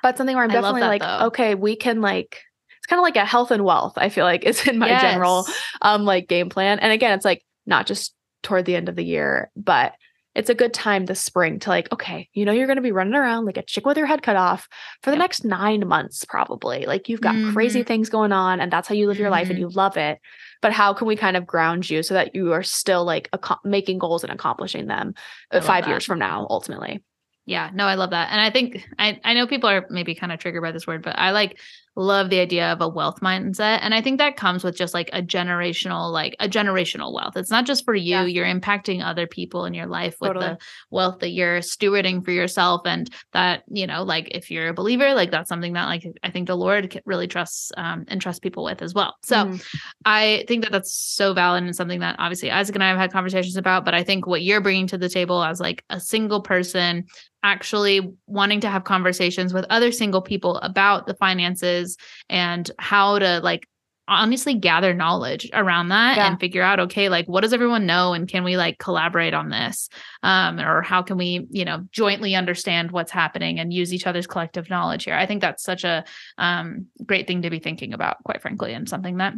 But 0.03 0.16
something 0.16 0.37
where 0.37 0.45
I'm 0.45 0.51
definitely 0.51 0.83
that, 0.83 0.88
like, 0.88 1.03
though. 1.03 1.27
okay, 1.27 1.55
we 1.55 1.75
can 1.77 2.01
like 2.01 2.43
kind 2.90 2.98
of 2.98 3.05
like 3.05 3.16
a 3.16 3.24
health 3.24 3.50
and 3.50 3.64
wealth, 3.64 3.94
I 3.96 4.09
feel 4.09 4.24
like 4.24 4.44
is 4.44 4.66
in 4.66 4.79
my 4.79 4.88
yes. 4.88 5.00
general 5.00 5.46
um 5.81 6.05
like 6.05 6.29
game 6.29 6.50
plan. 6.50 6.81
And 6.81 6.92
again, 6.92 7.12
it's 7.12 7.24
like 7.24 7.44
not 7.66 7.87
just 7.87 8.14
toward 8.42 8.66
the 8.66 8.76
end 8.76 8.88
of 8.88 8.96
the 8.96 9.05
year, 9.05 9.50
but 9.57 9.94
it's 10.35 10.50
a 10.50 10.55
good 10.55 10.72
time 10.72 11.07
this 11.07 11.20
spring 11.20 11.59
to 11.59 11.70
like, 11.70 11.90
okay, 11.92 12.29
you 12.33 12.44
know, 12.44 12.53
you're 12.53 12.68
going 12.68 12.76
to 12.76 12.83
be 12.83 12.92
running 12.92 13.14
around 13.14 13.46
like 13.46 13.57
a 13.57 13.62
chick 13.62 13.85
with 13.85 13.96
your 13.96 14.07
head 14.07 14.22
cut 14.22 14.37
off 14.37 14.68
for 15.03 15.11
the 15.11 15.16
yep. 15.16 15.22
next 15.24 15.44
nine 15.44 15.87
months, 15.88 16.24
probably. 16.24 16.87
Like 16.87 17.09
you've 17.09 17.20
got 17.20 17.35
mm-hmm. 17.35 17.53
crazy 17.53 17.83
things 17.83 18.09
going 18.09 18.31
on 18.31 18.61
and 18.61 18.72
that's 18.72 18.87
how 18.87 18.94
you 18.94 19.09
live 19.09 19.18
your 19.18 19.26
mm-hmm. 19.26 19.33
life 19.33 19.48
and 19.48 19.57
mm-hmm. 19.57 19.68
you 19.70 19.70
love 19.70 19.96
it. 19.96 20.20
But 20.62 20.72
how 20.72 20.94
can 20.94 21.09
we 21.09 21.16
kind 21.16 21.37
of 21.37 21.46
ground 21.46 21.90
you 21.90 22.03
so 22.05 22.14
that 22.14 22.35
you 22.35 22.53
are 22.53 22.62
still 22.62 23.05
like 23.05 23.29
ac- 23.35 23.61
making 23.64 23.98
goals 23.98 24.22
and 24.22 24.33
accomplishing 24.33 24.87
them 24.87 25.14
uh, 25.50 25.61
five 25.61 25.88
years 25.88 26.05
from 26.05 26.20
now, 26.20 26.46
ultimately? 26.48 27.03
Yeah, 27.46 27.70
no, 27.74 27.87
I 27.87 27.94
love 27.94 28.11
that. 28.11 28.31
And 28.31 28.40
I 28.40 28.50
think 28.50 28.87
I, 28.98 29.18
I 29.24 29.35
know 29.35 29.46
people 29.46 29.68
are 29.68 29.87
maybe 29.90 30.14
kind 30.14 30.31
of 30.31 30.38
triggered 30.38 30.62
by 30.62 30.70
this 30.70 30.87
word, 30.87 31.03
but 31.03 31.18
I 31.18 31.33
like 31.33 31.59
love 31.96 32.31
the 32.31 32.38
idea 32.38 32.72
of 32.72 32.81
a 32.81 32.88
wealth 32.88 33.20
mindset 33.20 33.79
and 33.83 33.94
i 33.94 34.00
think 34.00 34.18
that 34.18 34.37
comes 34.37 34.62
with 34.62 34.76
just 34.76 34.94
like 34.94 35.11
a 35.12 35.20
generational 35.20 36.12
like 36.12 36.37
a 36.38 36.48
generational 36.48 37.12
wealth 37.12 37.37
it's 37.37 37.50
not 37.50 37.66
just 37.66 37.85
for 37.85 37.94
you 37.94 38.11
yeah. 38.11 38.24
you're 38.24 38.46
impacting 38.46 39.05
other 39.05 39.26
people 39.26 39.64
in 39.64 39.74
your 39.74 39.87
life 39.87 40.16
with 40.20 40.29
totally. 40.29 40.46
the 40.46 40.59
wealth 40.90 41.18
that 41.18 41.31
you're 41.31 41.59
stewarding 41.59 42.24
for 42.24 42.31
yourself 42.31 42.83
and 42.85 43.11
that 43.33 43.64
you 43.68 43.87
know 43.87 44.03
like 44.05 44.29
if 44.31 44.50
you're 44.50 44.68
a 44.68 44.74
believer 44.74 45.14
like 45.14 45.31
that's 45.31 45.48
something 45.48 45.72
that 45.72 45.87
like 45.87 46.07
i 46.22 46.31
think 46.31 46.46
the 46.46 46.57
lord 46.57 47.00
really 47.07 47.26
trusts 47.26 47.72
um, 47.76 48.05
and 48.09 48.20
trusts 48.20 48.40
people 48.40 48.62
with 48.62 48.83
as 48.83 48.94
well 48.94 49.16
so 49.22 49.46
mm. 49.46 49.64
i 50.05 50.44
think 50.46 50.62
that 50.62 50.72
that's 50.72 50.92
so 50.92 51.35
valid 51.35 51.64
and 51.64 51.74
something 51.74 52.00
that 52.00 52.14
obviously 52.18 52.50
isaac 52.50 52.76
and 52.76 52.85
i 52.85 52.88
have 52.88 52.98
had 52.98 53.12
conversations 53.12 53.57
about 53.57 53.85
but 53.85 53.94
i 53.94 54.05
think 54.05 54.26
what 54.26 54.42
you're 54.42 54.61
bringing 54.61 54.87
to 54.87 54.96
the 54.96 55.09
table 55.09 55.42
as 55.42 55.61
like 55.61 55.85
a 55.90 55.98
single 55.98 56.40
person 56.40 57.05
actually 57.42 58.12
wanting 58.26 58.61
to 58.61 58.68
have 58.68 58.85
conversations 58.85 59.55
with 59.55 59.64
other 59.70 59.90
single 59.90 60.20
people 60.20 60.57
about 60.59 61.07
the 61.07 61.14
finances 61.14 61.80
and 62.29 62.71
how 62.79 63.19
to 63.19 63.40
like 63.40 63.66
honestly 64.09 64.55
gather 64.55 64.93
knowledge 64.93 65.49
around 65.53 65.90
that 65.90 66.16
yeah. 66.16 66.29
and 66.29 66.40
figure 66.40 66.62
out 66.62 66.81
okay 66.81 67.09
like 67.09 67.27
what 67.27 67.43
does 67.43 67.53
everyone 67.53 67.87
know 67.87 68.12
and 68.12 68.27
can 68.27 68.43
we 68.43 68.57
like 68.57 68.77
collaborate 68.79 69.35
on 69.35 69.51
this 69.51 69.88
um 70.25 70.59
or 70.59 70.83
how 70.83 71.01
can 71.01 71.16
we 71.16 71.47
you 71.51 71.64
know 71.64 71.87
jointly 71.93 72.35
understand 72.35 72.90
what's 72.90 73.12
happening 73.12 73.61
and 73.61 73.73
use 73.73 73.95
each 73.95 74.09
other's 74.09 74.27
collective 74.27 74.69
knowledge 74.69 75.05
here 75.05 75.14
i 75.14 75.27
think 75.27 75.40
that's 75.40 75.62
such 75.62 75.85
a 75.85 76.03
um 76.38 76.87
great 77.07 77.29
thing 77.29 77.43
to 77.43 77.51
be 77.51 77.61
thinking 77.61 77.93
about 77.93 78.16
quite 78.25 78.43
frankly 78.43 78.73
and 78.73 78.88
something 78.88 79.19
that 79.19 79.35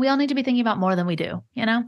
we 0.00 0.08
all 0.08 0.16
need 0.16 0.30
to 0.30 0.34
be 0.34 0.42
thinking 0.42 0.62
about 0.62 0.78
more 0.78 0.96
than 0.96 1.06
we 1.06 1.14
do, 1.14 1.42
you 1.54 1.66
know? 1.66 1.84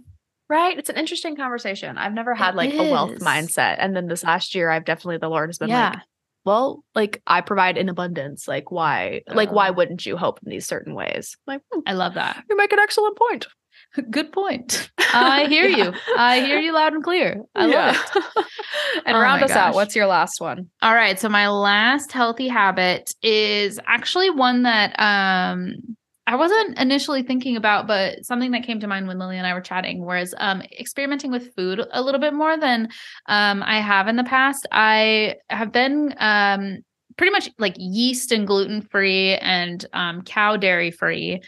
Right. 0.48 0.78
It's 0.78 0.90
an 0.90 0.96
interesting 0.96 1.34
conversation. 1.34 1.96
I've 1.96 2.12
never 2.12 2.34
had 2.34 2.50
It 2.50 2.56
like 2.56 2.74
a 2.74 2.90
wealth 2.90 3.18
mindset. 3.20 3.76
And 3.78 3.96
then 3.96 4.06
this 4.06 4.22
last 4.22 4.54
year, 4.54 4.68
I've 4.68 4.84
definitely, 4.84 5.16
the 5.16 5.30
Lord 5.30 5.48
has 5.48 5.58
been 5.58 5.70
Yeah. 5.70 5.90
like, 5.90 5.98
well, 6.44 6.84
like 6.94 7.22
I 7.26 7.40
provide 7.40 7.76
in 7.78 7.88
abundance. 7.88 8.46
Like, 8.48 8.70
why? 8.70 9.22
Like, 9.28 9.52
why 9.52 9.68
Uh. 9.68 9.72
wouldn't 9.74 10.04
you 10.06 10.16
hope 10.16 10.40
in 10.44 10.50
these 10.50 10.66
certain 10.66 10.94
ways? 10.94 11.36
Like, 11.46 11.60
hmm, 11.72 11.80
I 11.86 11.92
love 11.94 12.14
that. 12.14 12.42
you 12.48 12.56
make 12.56 12.72
an 12.72 12.78
excellent 12.80 13.16
point. 13.16 13.46
Good 14.10 14.32
point. 14.32 14.90
I 15.12 15.44
hear 15.46 15.68
you. 15.68 15.92
I 16.16 16.40
hear 16.40 16.58
you 16.58 16.72
loud 16.72 16.94
and 16.94 17.02
clear. 17.04 17.42
I 17.54 17.66
love 17.66 17.94
it. 17.96 18.44
and 19.06 19.16
Oh 19.16 19.20
round 19.20 19.40
my 19.40 19.46
us 19.46 19.50
out. 19.52 19.74
What's 19.74 19.94
your 19.94 20.06
last 20.06 20.40
one? 20.40 20.68
All 20.80 20.94
right. 20.94 21.18
So 21.18 21.28
my 21.28 21.48
last 21.48 22.12
healthy 22.12 22.48
habit 22.48 23.14
is 23.22 23.78
actually 23.86 24.30
one 24.30 24.62
that 24.62 24.94
um 24.98 25.96
I 26.26 26.36
wasn't 26.36 26.78
initially 26.78 27.22
thinking 27.22 27.56
about, 27.56 27.86
but 27.86 28.24
something 28.24 28.52
that 28.52 28.62
came 28.62 28.78
to 28.80 28.86
mind 28.86 29.08
when 29.08 29.18
Lily 29.18 29.38
and 29.38 29.46
I 29.46 29.54
were 29.54 29.60
chatting 29.60 30.04
was 30.04 30.34
um 30.38 30.62
experimenting 30.78 31.30
with 31.30 31.54
food 31.54 31.80
a 31.90 32.02
little 32.02 32.20
bit 32.20 32.32
more 32.34 32.56
than 32.56 32.88
um 33.26 33.62
I 33.62 33.80
have 33.80 34.08
in 34.08 34.16
the 34.16 34.24
past. 34.24 34.66
I 34.70 35.36
have 35.50 35.72
been 35.72 36.14
um 36.18 36.78
pretty 37.16 37.32
much 37.32 37.50
like 37.58 37.74
yeast 37.76 38.32
and 38.32 38.46
gluten 38.46 38.82
free 38.82 39.34
and 39.34 39.84
um 39.92 40.22
cow 40.22 40.56
dairy 40.56 40.90
free 40.90 41.40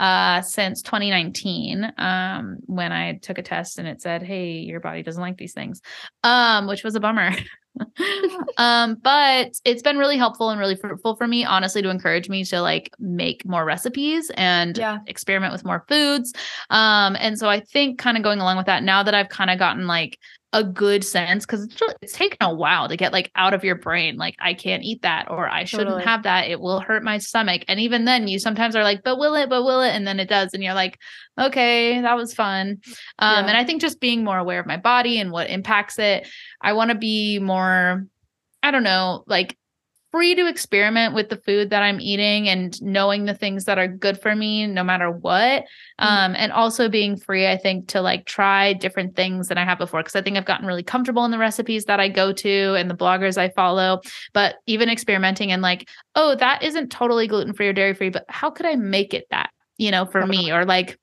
uh 0.00 0.40
since 0.40 0.82
2019 0.82 1.92
um 1.98 2.56
when 2.66 2.90
I 2.90 3.18
took 3.22 3.38
a 3.38 3.42
test 3.42 3.78
and 3.78 3.86
it 3.86 4.00
said 4.00 4.22
hey 4.22 4.52
your 4.60 4.80
body 4.80 5.02
doesn't 5.02 5.22
like 5.22 5.36
these 5.36 5.52
things 5.52 5.80
um 6.24 6.66
which 6.66 6.82
was 6.82 6.94
a 6.94 7.00
bummer 7.00 7.32
um 8.58 8.96
but 9.02 9.52
it's 9.64 9.82
been 9.82 9.96
really 9.96 10.16
helpful 10.16 10.50
and 10.50 10.60
really 10.60 10.76
fruitful 10.76 11.16
for 11.16 11.26
me 11.26 11.44
honestly 11.44 11.80
to 11.82 11.88
encourage 11.90 12.28
me 12.28 12.44
to 12.44 12.60
like 12.60 12.90
make 12.98 13.44
more 13.46 13.64
recipes 13.64 14.30
and 14.34 14.76
Yeah. 14.76 14.98
experiment 15.06 15.52
with 15.52 15.64
more 15.64 15.84
foods 15.88 16.32
um 16.70 17.16
and 17.18 17.38
so 17.38 17.48
i 17.48 17.60
think 17.60 17.98
kind 17.98 18.16
of 18.16 18.22
going 18.22 18.40
along 18.40 18.56
with 18.56 18.66
that 18.66 18.82
now 18.82 19.02
that 19.02 19.14
i've 19.14 19.28
kind 19.28 19.50
of 19.50 19.58
gotten 19.58 19.86
like 19.86 20.18
a 20.54 20.62
good 20.62 21.02
sense 21.02 21.46
because 21.46 21.64
it's, 21.64 21.80
it's 22.02 22.12
taken 22.12 22.36
a 22.42 22.52
while 22.54 22.86
to 22.88 22.96
get 22.96 23.10
like 23.12 23.30
out 23.36 23.54
of 23.54 23.64
your 23.64 23.74
brain 23.74 24.16
like 24.16 24.36
i 24.38 24.52
can't 24.52 24.82
eat 24.82 25.00
that 25.00 25.30
or 25.30 25.48
i 25.48 25.64
shouldn't 25.64 25.88
Totally. 25.88 26.04
have 26.04 26.24
that 26.24 26.50
it 26.50 26.60
will 26.60 26.78
hurt 26.80 27.02
my 27.02 27.16
stomach 27.18 27.64
and 27.68 27.80
even 27.80 28.04
then 28.04 28.28
you 28.28 28.38
sometimes 28.38 28.76
are 28.76 28.82
like 28.82 29.02
but 29.02 29.18
will 29.18 29.34
it 29.34 29.48
but 29.48 29.62
will 29.64 29.80
it 29.80 29.90
and 29.94 30.06
then 30.06 30.20
it 30.20 30.28
does 30.28 30.52
and 30.52 30.62
you're 30.62 30.74
like 30.74 30.98
okay 31.40 32.00
that 32.02 32.16
was 32.16 32.34
fun 32.34 32.78
um 33.18 33.44
Yeah. 33.44 33.48
and 33.48 33.56
i 33.56 33.64
think 33.64 33.80
just 33.80 33.98
being 33.98 34.24
more 34.24 34.36
aware 34.36 34.60
of 34.60 34.66
my 34.66 34.76
body 34.76 35.18
and 35.18 35.30
what 35.32 35.48
impacts 35.48 35.98
it 35.98 36.28
i 36.60 36.74
want 36.74 36.90
to 36.90 36.96
be 36.98 37.38
more 37.38 38.06
i 38.62 38.70
don't 38.70 38.84
know 38.84 39.24
like 39.26 39.56
free 40.12 40.34
to 40.36 40.46
experiment 40.46 41.14
with 41.14 41.28
the 41.30 41.36
food 41.38 41.70
that 41.70 41.82
i'm 41.82 42.00
eating 42.00 42.48
and 42.48 42.80
knowing 42.82 43.24
the 43.24 43.34
things 43.34 43.64
that 43.64 43.78
are 43.78 43.88
good 43.88 44.20
for 44.20 44.36
me 44.36 44.66
no 44.66 44.84
matter 44.84 45.10
what. 45.10 45.62
Mhm. 46.00 46.06
um 46.06 46.34
and 46.36 46.52
also 46.52 46.88
being 46.88 47.16
free 47.16 47.46
i 47.48 47.56
think 47.56 47.88
to 47.88 48.00
like 48.00 48.26
try 48.26 48.72
different 48.74 49.16
things 49.16 49.48
than 49.48 49.58
i 49.58 49.64
have 49.64 49.78
before 49.78 50.00
because 50.00 50.14
i 50.14 50.22
think 50.22 50.36
i've 50.36 50.44
gotten 50.44 50.66
really 50.66 50.82
comfortable 50.82 51.24
in 51.24 51.30
the 51.30 51.38
recipes 51.38 51.86
that 51.86 51.98
i 51.98 52.08
go 52.08 52.32
to 52.32 52.74
and 52.74 52.88
the 52.90 52.94
bloggers 52.96 53.38
i 53.38 53.48
follow. 53.48 54.00
But 54.32 54.56
even 54.66 54.88
experimenting 54.88 55.50
and 55.50 55.62
like 55.62 55.88
oh 56.14 56.34
that 56.36 56.62
isn't 56.62 56.90
totally 56.92 57.26
gluten 57.26 57.54
free 57.54 57.68
or 57.68 57.72
dairy 57.72 57.94
free 57.94 58.10
but 58.10 58.24
how 58.28 58.50
could 58.50 58.66
i 58.66 58.76
make 58.76 59.14
it 59.14 59.24
that 59.30 59.50
you 59.78 59.90
know 59.90 60.04
for 60.04 60.26
me? 60.26 60.52
or 60.52 60.64
like 60.64 60.98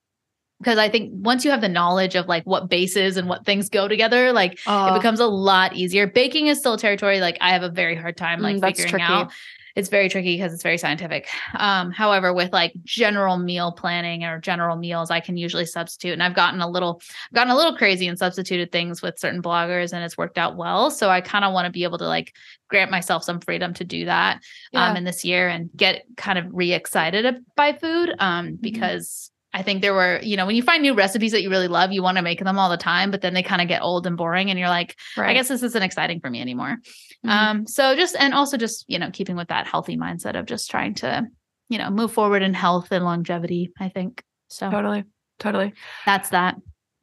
because 0.59 0.77
i 0.77 0.89
think 0.89 1.09
once 1.13 1.43
you 1.45 1.51
have 1.51 1.61
the 1.61 1.69
knowledge 1.69 2.15
of 2.15 2.27
like 2.27 2.43
what 2.43 2.69
bases 2.69 3.17
and 3.17 3.27
what 3.29 3.45
things 3.45 3.69
go 3.69 3.87
together 3.87 4.31
like 4.33 4.53
it 4.53 4.59
Uh, 4.67 4.97
becomes 4.97 5.19
a 5.19 5.25
lot 5.25 5.75
easier. 5.75 6.05
Baking 6.07 6.47
is 6.47 6.59
still 6.59 6.73
a 6.73 6.77
territory 6.77 7.19
like 7.19 7.37
I 7.41 7.49
have 7.51 7.63
a 7.63 7.69
very 7.69 7.95
hard 7.95 8.17
time 8.17 8.41
like 8.41 8.57
Mm, 8.57 8.61
that's 8.61 8.79
figuring 8.81 8.99
tricky. 9.05 9.13
out. 9.13 9.31
It's 9.75 9.87
very 9.87 10.09
tricky 10.09 10.35
because 10.35 10.51
it's 10.53 10.63
very 10.63 10.77
scientific. 10.77 11.27
Um, 11.55 11.91
however, 11.91 12.33
with 12.33 12.51
like 12.51 12.73
general 12.83 13.37
meal 13.37 13.71
planning 13.71 14.25
or 14.25 14.39
general 14.39 14.75
meals, 14.75 15.09
I 15.11 15.19
can 15.21 15.37
usually 15.37 15.65
substitute. 15.65 16.11
And 16.13 16.23
I've 16.23 16.33
gotten 16.35 16.59
a 16.59 16.67
little 16.67 17.01
gotten 17.33 17.51
a 17.51 17.55
little 17.55 17.77
crazy 17.77 18.07
and 18.07 18.17
substituted 18.17 18.71
things 18.71 19.01
with 19.01 19.17
certain 19.19 19.41
bloggers 19.41 19.93
and 19.93 20.03
it's 20.03 20.17
worked 20.17 20.37
out 20.37 20.57
well. 20.57 20.91
So 20.91 21.09
I 21.09 21.21
kind 21.21 21.45
of 21.45 21.53
want 21.53 21.65
to 21.65 21.71
be 21.71 21.83
able 21.83 21.99
to 21.99 22.07
like 22.07 22.35
grant 22.67 22.91
myself 22.91 23.23
some 23.23 23.39
freedom 23.39 23.73
to 23.75 23.83
do 23.85 24.05
that 24.05 24.41
yeah. 24.73 24.89
um 24.89 24.97
in 24.97 25.03
this 25.05 25.23
year 25.23 25.47
and 25.47 25.69
get 25.75 26.03
kind 26.17 26.37
of 26.39 26.45
re-excited 26.51 27.45
by 27.55 27.71
food. 27.73 28.13
Um, 28.19 28.57
because 28.59 29.31
I 29.53 29.63
think 29.63 29.81
there 29.81 29.93
were, 29.93 30.19
you 30.21 30.37
know, 30.37 30.45
when 30.45 30.55
you 30.55 30.61
find 30.61 30.81
new 30.83 30.93
recipes 30.93 31.31
that 31.31 31.41
you 31.41 31.49
really 31.49 31.67
love, 31.67 31.91
you 31.91 32.03
want 32.03 32.17
to 32.17 32.21
make 32.23 32.43
them 32.43 32.59
all 32.59 32.69
the 32.69 32.77
time, 32.77 33.09
but 33.09 33.21
then 33.21 33.33
they 33.33 33.41
kind 33.41 33.61
of 33.61 33.67
get 33.67 33.81
old 33.81 34.05
and 34.05 34.15
boring 34.15 34.49
and 34.51 34.59
you're 34.59 34.69
like, 34.69 34.95
I 35.17 35.33
guess 35.33 35.47
this 35.47 35.63
isn't 35.63 35.81
exciting 35.83 36.19
for 36.19 36.29
me 36.29 36.39
anymore. 36.39 36.77
Mhm. 37.25 37.29
Um, 37.29 37.67
so 37.67 37.95
just 37.95 38.15
and 38.15 38.33
also 38.33 38.57
just, 38.57 38.85
you 38.87 38.99
know, 38.99 39.09
keeping 39.11 39.35
with 39.35 39.47
that 39.47 39.65
healthy 39.67 39.97
mindset 39.97 40.37
of 40.39 40.45
just 40.45 40.69
trying 40.69 40.93
to, 40.95 41.25
you 41.67 41.77
know, 41.79 41.89
move 41.89 42.11
forward 42.13 42.43
in 42.43 42.53
health 42.53 42.89
and 42.91 43.03
longevity, 43.03 43.71
I 43.79 43.89
think. 43.89 44.23
So 44.49 44.69
totally. 44.69 45.03
Totally. 45.39 45.73
that's 46.05 46.29
that. 46.29 46.55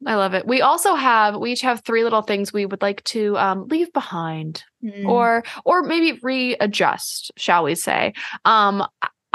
I 0.05 0.13
love 0.15 0.35
it. 0.35 0.45
We 0.45 0.61
also 0.61 0.93
have, 0.93 1.35
we 1.37 1.53
each 1.53 1.61
have 1.61 1.83
three 1.83 2.03
little 2.03 2.21
things 2.21 2.53
we 2.53 2.67
would 2.67 2.83
like 2.83 3.03
to 3.05 3.35
um, 3.37 3.67
leave 3.67 3.91
behind 3.91 4.63
Mm. 4.85 5.07
or 5.07 5.43
or 5.65 5.81
maybe 5.81 6.19
readjust 6.21 7.31
shall 7.35 7.63
we 7.63 7.73
say 7.73 8.13
um 8.45 8.85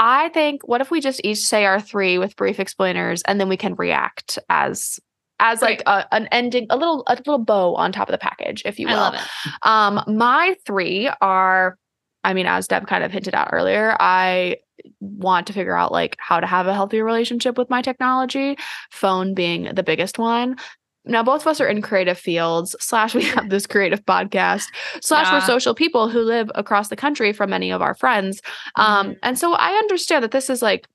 I- 0.03 0.29
think 0.29 0.67
what 0.67 0.81
if 0.81 0.91
we 0.91 0.99
just 1.01 1.21
each 1.23 1.39
say 1.39 1.65
our 1.65 1.79
three 1.79 2.17
with 2.17 2.35
brief 2.35 2.59
explainers 2.59 3.21
and 3.23 3.39
then 3.39 3.49
we 3.49 3.57
can 3.57 3.75
react 3.75 4.39
as 4.49 4.99
as 5.39 5.61
like 5.61 5.81
a, 5.85 6.05
an 6.13 6.27
ending 6.31 6.67
a 6.69 6.77
little 6.77 7.03
a 7.07 7.15
little 7.15 7.37
bow 7.39 7.75
on 7.75 7.91
top 7.91 8.07
of 8.07 8.13
the 8.13 8.17
package 8.17 8.61
if 8.65 8.79
you 8.79 8.87
will. 8.87 8.95
I 8.95 8.99
love 8.99 9.13
it. 9.15 9.21
um 9.63 10.03
my 10.17 10.55
three 10.65 11.09
are 11.21 11.77
i 12.23 12.33
mean 12.33 12.45
as 12.45 12.67
deb 12.67 12.87
kind 12.87 13.03
of 13.03 13.11
hinted 13.11 13.33
at 13.35 13.49
earlier 13.51 13.95
i 13.99 14.57
want 14.99 15.47
to 15.47 15.53
figure 15.53 15.75
out 15.75 15.91
like 15.91 16.15
how 16.19 16.39
to 16.39 16.47
have 16.47 16.67
a 16.67 16.73
healthier 16.73 17.05
relationship 17.05 17.57
with 17.57 17.69
my 17.69 17.81
technology. 17.81 18.57
Phone 18.91 19.33
being 19.33 19.65
the 19.73 19.83
biggest 19.83 20.17
one 20.19 20.57
now 21.05 21.21
both 21.23 21.41
of 21.41 21.47
us 21.47 21.59
are 21.59 21.67
in 21.67 21.81
creative 21.81 22.17
fields 22.17 22.75
slash 22.79 23.13
we 23.15 23.23
have 23.23 23.49
this 23.49 23.65
creative 23.67 24.03
podcast 24.05 24.65
slash 25.01 25.31
we're 25.31 25.45
social 25.45 25.75
people 25.75 26.09
who 26.09 26.21
live 26.21 26.49
across 26.55 26.87
the 26.89 26.95
country 26.95 27.33
from 27.33 27.49
many 27.49 27.71
of 27.71 27.81
our 27.81 27.93
friends 27.95 28.41
um 28.75 29.09
Mhm. 29.09 29.17
and 29.23 29.39
so 29.39 29.53
i 29.53 29.71
understand 29.73 30.23
that 30.23 30.31
this 30.31 30.49
is 30.49 30.61
like 30.61 30.87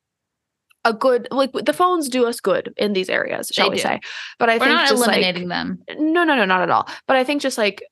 a 0.84 0.92
good 0.92 1.28
like 1.30 1.52
the 1.52 1.72
phones 1.72 2.08
do 2.08 2.24
us 2.26 2.40
good 2.40 2.72
in 2.76 2.92
these 2.92 3.10
areas 3.10 3.50
shall 3.52 3.66
They 3.66 3.70
we 3.70 3.76
do. 3.76 3.82
say 3.82 4.00
but 4.38 4.48
i 4.48 4.54
We're 4.54 4.60
think 4.66 4.70
not 4.72 4.88
just 4.88 5.00
like 5.06 5.16
eliminating 5.18 5.48
them. 5.48 5.78
no 5.98 6.24
no 6.24 6.34
no 6.36 6.44
not 6.44 6.62
at 6.62 6.70
all 6.70 6.88
but 7.06 7.16
i 7.16 7.24
think 7.24 7.42
just 7.42 7.58
like 7.58 7.82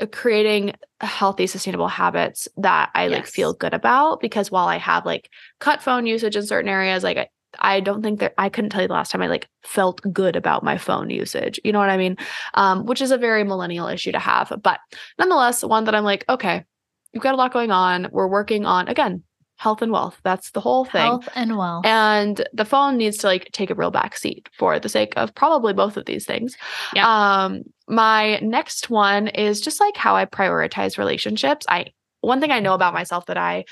uh, 0.00 0.06
creating 0.06 0.74
healthy 1.00 1.46
sustainable 1.46 1.88
habits 1.88 2.46
that 2.58 2.90
i 2.94 3.06
like 3.08 3.26
feel 3.26 3.52
good 3.54 3.72
about 3.74 4.20
because 4.20 4.50
while 4.50 4.68
i 4.68 4.76
have 4.76 5.04
like 5.06 5.28
cut 5.60 5.82
phone 5.82 6.06
usage 6.06 6.36
in 6.36 6.46
certain 6.46 6.68
areas 6.70 7.02
like 7.02 7.28
I, 7.58 7.80
don't 7.80 8.02
think 8.02 8.20
that 8.20 8.34
I 8.38 8.48
couldn't 8.48 8.70
tell 8.70 8.82
you 8.82 8.88
the 8.88 8.94
last 8.94 9.10
time 9.10 9.22
I 9.22 9.26
like 9.26 9.48
felt 9.62 10.00
good 10.12 10.36
about 10.36 10.62
my 10.62 10.78
phone 10.78 11.10
usage. 11.10 11.60
You 11.64 11.72
know 11.72 11.78
what 11.78 11.90
I 11.90 11.96
mean? 11.96 12.16
Um, 12.54 12.86
which 12.86 13.00
is 13.00 13.10
a 13.10 13.18
very 13.18 13.44
millennial 13.44 13.88
issue 13.88 14.12
to 14.12 14.18
have. 14.18 14.52
But 14.62 14.80
nonetheless, 15.18 15.62
one 15.62 15.84
that 15.84 15.94
I'm 15.94 16.04
like, 16.04 16.24
okay, 16.28 16.64
you've 17.12 17.22
got 17.22 17.34
a 17.34 17.36
lot 17.36 17.52
going 17.52 17.70
on. 17.70 18.08
We're 18.12 18.28
working 18.28 18.66
on 18.66 18.88
again, 18.88 19.22
health 19.56 19.82
and 19.82 19.92
wealth. 19.92 20.18
That's 20.24 20.50
the 20.50 20.60
whole 20.60 20.84
thing. 20.84 21.02
Health 21.02 21.28
and 21.34 21.56
wealth. 21.56 21.86
And 21.86 22.46
the 22.52 22.64
phone 22.64 22.96
needs 22.96 23.18
to 23.18 23.28
like 23.28 23.50
take 23.52 23.70
a 23.70 23.74
real 23.74 23.90
back 23.90 24.16
seat 24.16 24.48
for 24.58 24.78
the 24.78 24.88
sake 24.88 25.14
of 25.16 25.34
probably 25.34 25.72
both 25.72 25.96
of 25.96 26.06
these 26.06 26.26
things. 26.26 26.56
Yeah. 26.94 27.06
Um, 27.44 27.62
my 27.88 28.38
next 28.40 28.90
one 28.90 29.28
is 29.28 29.60
just 29.60 29.80
like 29.80 29.96
how 29.96 30.16
I 30.16 30.24
prioritize 30.24 30.98
relationships. 30.98 31.66
I 31.68 31.86
one 32.20 32.40
thing 32.40 32.50
I 32.50 32.60
know 32.60 32.74
about 32.74 32.94
myself 32.94 33.26
that 33.26 33.36
I 33.36 33.64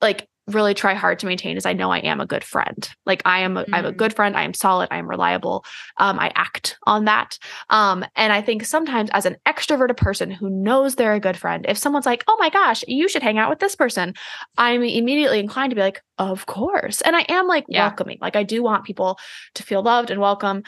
like 0.00 0.28
really 0.50 0.74
try 0.74 0.94
hard 0.94 1.18
to 1.20 1.26
maintain 1.26 1.56
is 1.56 1.66
I 1.66 1.72
know 1.72 1.90
I 1.90 1.98
am 1.98 2.20
a 2.20 2.26
good 2.26 2.44
friend. 2.44 2.88
Like 3.06 3.22
I 3.24 3.40
am 3.40 3.56
I'm 3.72 3.84
a 3.86 3.92
Mm. 3.92 3.96
good 3.96 4.14
friend. 4.14 4.36
I 4.36 4.42
am 4.42 4.54
solid. 4.54 4.88
I 4.90 4.98
am 4.98 5.08
reliable. 5.08 5.64
Um, 5.96 6.18
I 6.18 6.30
act 6.34 6.78
on 6.86 7.04
that. 7.06 7.38
Um, 7.70 8.04
and 8.16 8.32
I 8.32 8.40
think 8.42 8.64
sometimes 8.64 9.10
as 9.12 9.26
an 9.26 9.36
extroverted 9.46 9.96
person 9.96 10.30
who 10.30 10.50
knows 10.50 10.94
they're 10.94 11.14
a 11.14 11.20
good 11.20 11.36
friend, 11.36 11.64
if 11.68 11.78
someone's 11.78 12.06
like, 12.06 12.24
"Oh 12.28 12.36
my 12.38 12.50
gosh, 12.50 12.84
you 12.88 13.08
should 13.08 13.22
hang 13.22 13.38
out 13.38 13.50
with 13.50 13.58
this 13.60 13.74
person," 13.76 14.14
I'm 14.58 14.82
immediately 14.82 15.38
inclined 15.40 15.70
to 15.70 15.76
be 15.76 15.82
like, 15.82 16.02
"Of 16.18 16.46
course." 16.46 17.00
And 17.00 17.16
I 17.16 17.24
am 17.28 17.46
like 17.46 17.64
Yeah. 17.68 17.86
welcoming. 17.86 18.18
Like 18.20 18.36
I 18.36 18.42
do 18.42 18.62
want 18.62 18.84
people 18.84 19.18
to 19.54 19.62
feel 19.62 19.82
loved 19.82 20.10
and 20.10 20.20
welcome. 20.20 20.62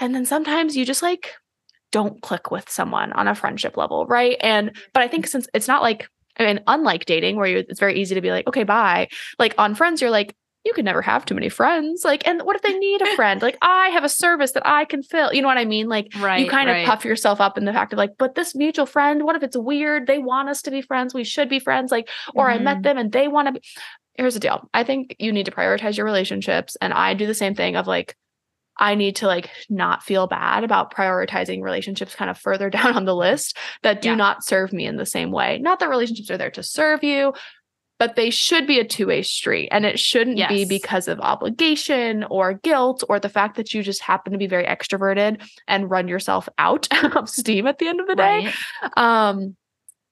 And 0.00 0.14
then 0.14 0.24
sometimes 0.26 0.76
you 0.76 0.84
just 0.84 1.02
like 1.02 1.34
don't 1.90 2.20
click 2.20 2.50
with 2.50 2.68
someone 2.68 3.12
on 3.14 3.26
a 3.28 3.34
friendship 3.34 3.76
level, 3.76 4.06
right? 4.06 4.36
And 4.40 4.76
but 4.92 5.02
I 5.02 5.08
think 5.08 5.26
since 5.26 5.48
it's 5.54 5.68
not 5.68 5.82
like 5.82 6.08
I 6.38 6.44
mean, 6.46 6.60
unlike 6.66 7.04
dating 7.04 7.36
where 7.36 7.46
you 7.46 7.58
it's 7.68 7.80
very 7.80 8.00
easy 8.00 8.14
to 8.14 8.20
be 8.20 8.30
like, 8.30 8.46
okay, 8.46 8.64
bye. 8.64 9.08
Like 9.38 9.54
on 9.58 9.74
friends, 9.74 10.00
you're 10.00 10.10
like, 10.10 10.34
you 10.64 10.72
can 10.72 10.84
never 10.84 11.00
have 11.02 11.24
too 11.24 11.34
many 11.34 11.48
friends. 11.48 12.04
Like, 12.04 12.26
and 12.26 12.42
what 12.42 12.56
if 12.56 12.62
they 12.62 12.76
need 12.78 13.00
a 13.00 13.06
friend? 13.16 13.40
Like, 13.40 13.56
I 13.62 13.88
have 13.88 14.04
a 14.04 14.08
service 14.08 14.52
that 14.52 14.66
I 14.66 14.84
can 14.84 15.02
fill. 15.02 15.32
You 15.32 15.40
know 15.40 15.48
what 15.48 15.56
I 15.56 15.64
mean? 15.64 15.88
Like, 15.88 16.08
right. 16.18 16.40
you 16.44 16.50
kind 16.50 16.68
right. 16.68 16.80
of 16.80 16.86
puff 16.86 17.04
yourself 17.04 17.40
up 17.40 17.56
in 17.56 17.64
the 17.64 17.72
fact 17.72 17.92
of 17.92 17.98
like, 17.98 18.10
but 18.18 18.34
this 18.34 18.54
mutual 18.54 18.84
friend, 18.86 19.24
what 19.24 19.36
if 19.36 19.42
it's 19.42 19.56
weird? 19.56 20.06
They 20.06 20.18
want 20.18 20.48
us 20.48 20.62
to 20.62 20.70
be 20.70 20.82
friends. 20.82 21.14
We 21.14 21.24
should 21.24 21.48
be 21.48 21.58
friends. 21.58 21.90
Like, 21.90 22.08
or 22.34 22.50
I 22.50 22.58
met 22.58 22.78
Mhm. 22.78 22.82
them 22.82 22.98
and 22.98 23.12
they 23.12 23.28
want 23.28 23.48
to 23.48 23.52
be. 23.52 23.62
Here's 24.14 24.34
the 24.34 24.40
deal. 24.40 24.68
I 24.74 24.82
think 24.82 25.14
you 25.18 25.32
need 25.32 25.46
to 25.46 25.52
prioritize 25.52 25.96
your 25.96 26.04
relationships. 26.06 26.76
And 26.80 26.92
I 26.92 27.14
do 27.14 27.26
the 27.26 27.34
same 27.34 27.54
thing 27.54 27.76
of 27.76 27.86
like, 27.86 28.16
I 28.78 28.94
need 28.94 29.16
to 29.16 29.26
like 29.26 29.50
not 29.68 30.02
feel 30.02 30.26
bad 30.26 30.64
about 30.64 30.94
prioritizing 30.94 31.62
relationships 31.62 32.14
kind 32.14 32.30
of 32.30 32.38
further 32.38 32.70
down 32.76 32.94
on 32.96 33.04
the 33.04 33.14
list 33.16 33.56
that 33.82 34.02
do 34.02 34.10
Yeah. 34.10 34.14
not 34.14 34.44
serve 34.44 34.72
me 34.72 34.86
in 34.86 34.96
the 34.96 35.06
same 35.06 35.30
way. 35.32 35.58
Not 35.58 35.80
that 35.80 35.88
relationships 35.88 36.30
are 36.30 36.38
there 36.38 36.50
to 36.52 36.62
serve 36.62 37.02
you. 37.04 37.32
but 37.98 38.14
they 38.14 38.30
should 38.30 38.64
be 38.64 38.78
a 38.78 38.84
two-way 38.84 39.22
street 39.22 39.68
and 39.72 39.84
it 39.84 39.98
shouldn't 39.98 40.38
be 40.48 40.64
because 40.64 41.08
of 41.08 41.18
obligation 41.18 42.22
or 42.30 42.54
guilt 42.54 43.02
or 43.08 43.18
the 43.18 43.28
fact 43.28 43.56
that 43.56 43.74
you 43.74 43.82
just 43.82 44.00
happen 44.00 44.30
to 44.30 44.38
be 44.38 44.46
very 44.46 44.64
extroverted 44.64 45.42
and 45.66 45.90
run 45.90 46.06
yourself 46.06 46.48
out 46.58 46.86
of 47.16 47.28
steam 47.28 47.66
at 47.66 47.78
the 47.78 47.88
end 47.88 47.98
of 48.00 48.06
the 48.06 48.14
day 48.14 48.46
Right. 48.46 48.54
um 48.96 49.56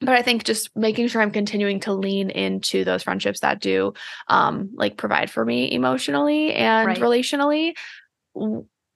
but 0.01 0.11
i 0.17 0.23
think 0.23 0.43
just 0.43 0.77
making 0.77 1.07
sure 1.07 1.23
i'm 1.23 1.31
continuing 1.31 1.79
to 1.81 1.93
lean 1.93 2.29
into 2.31 2.83
those 2.85 3.05
friendships 3.05 3.39
that 3.41 3.61
do 3.61 3.93
um 4.27 4.71
like 4.75 4.97
provide 4.97 5.31
for 5.31 5.45
me 5.45 5.71
emotionally 5.71 6.55
and 6.55 6.89
Right. 6.89 6.99
relationally 6.99 7.77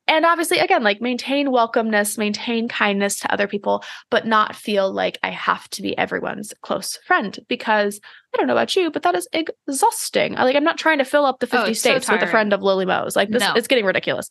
and 0.08 0.26
obviously 0.26 0.58
again 0.58 0.82
like 0.82 1.00
maintain 1.00 1.48
welcomeness 1.48 2.18
maintain 2.18 2.68
kindness 2.68 3.20
to 3.20 3.32
other 3.32 3.46
people 3.46 3.82
but 4.10 4.26
not 4.26 4.54
feel 4.56 4.92
like 4.92 5.18
i 5.22 5.30
have 5.30 5.68
to 5.70 5.82
be 5.82 5.96
everyone's 5.96 6.52
close 6.62 6.96
friend 7.06 7.38
because 7.48 8.00
i 8.34 8.36
don't 8.38 8.46
know 8.46 8.52
about 8.52 8.74
you 8.76 8.90
but 8.90 9.02
that 9.02 9.14
is 9.14 9.28
exhausting. 9.32 10.36
I- 10.36 10.44
like 10.44 10.56
i'm 10.56 10.64
not 10.64 10.78
trying 10.78 10.98
to 10.98 11.04
fill 11.04 11.24
up 11.24 11.38
the 11.38 11.46
50 11.46 11.56
Oh, 11.58 11.70
it's 11.70 11.80
so 11.80 11.90
states 11.90 12.10
with 12.10 12.22
a 12.22 12.26
friend 12.26 12.52
of 12.52 12.62
lily 12.62 12.86
mo's. 12.86 13.16
Like 13.16 13.30
this 13.30 13.40
No. 13.40 13.54
it's 13.54 13.68
getting 13.68 13.84
ridiculous. 13.84 14.28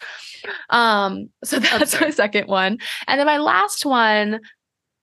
Um 0.69 1.29
so 1.43 1.59
that's 1.59 1.99
my 1.99 2.09
second 2.09 2.47
one. 2.47 2.77
And 3.07 3.19
then 3.19 3.25
my 3.27 3.37
last 3.37 3.85
one 3.85 4.39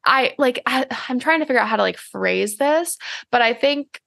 I 0.05 0.35
like 0.38 0.61
I, 0.66 0.87
I'm 1.09 1.19
trying 1.19 1.40
to 1.40 1.47
figure 1.47 1.61
out 1.61 1.69
how 1.69 1.77
to 1.77 1.83
like 1.83 1.97
phrase 1.99 2.59
this, 2.59 2.97
but 3.33 3.42
I 3.42 3.55
think 3.55 4.01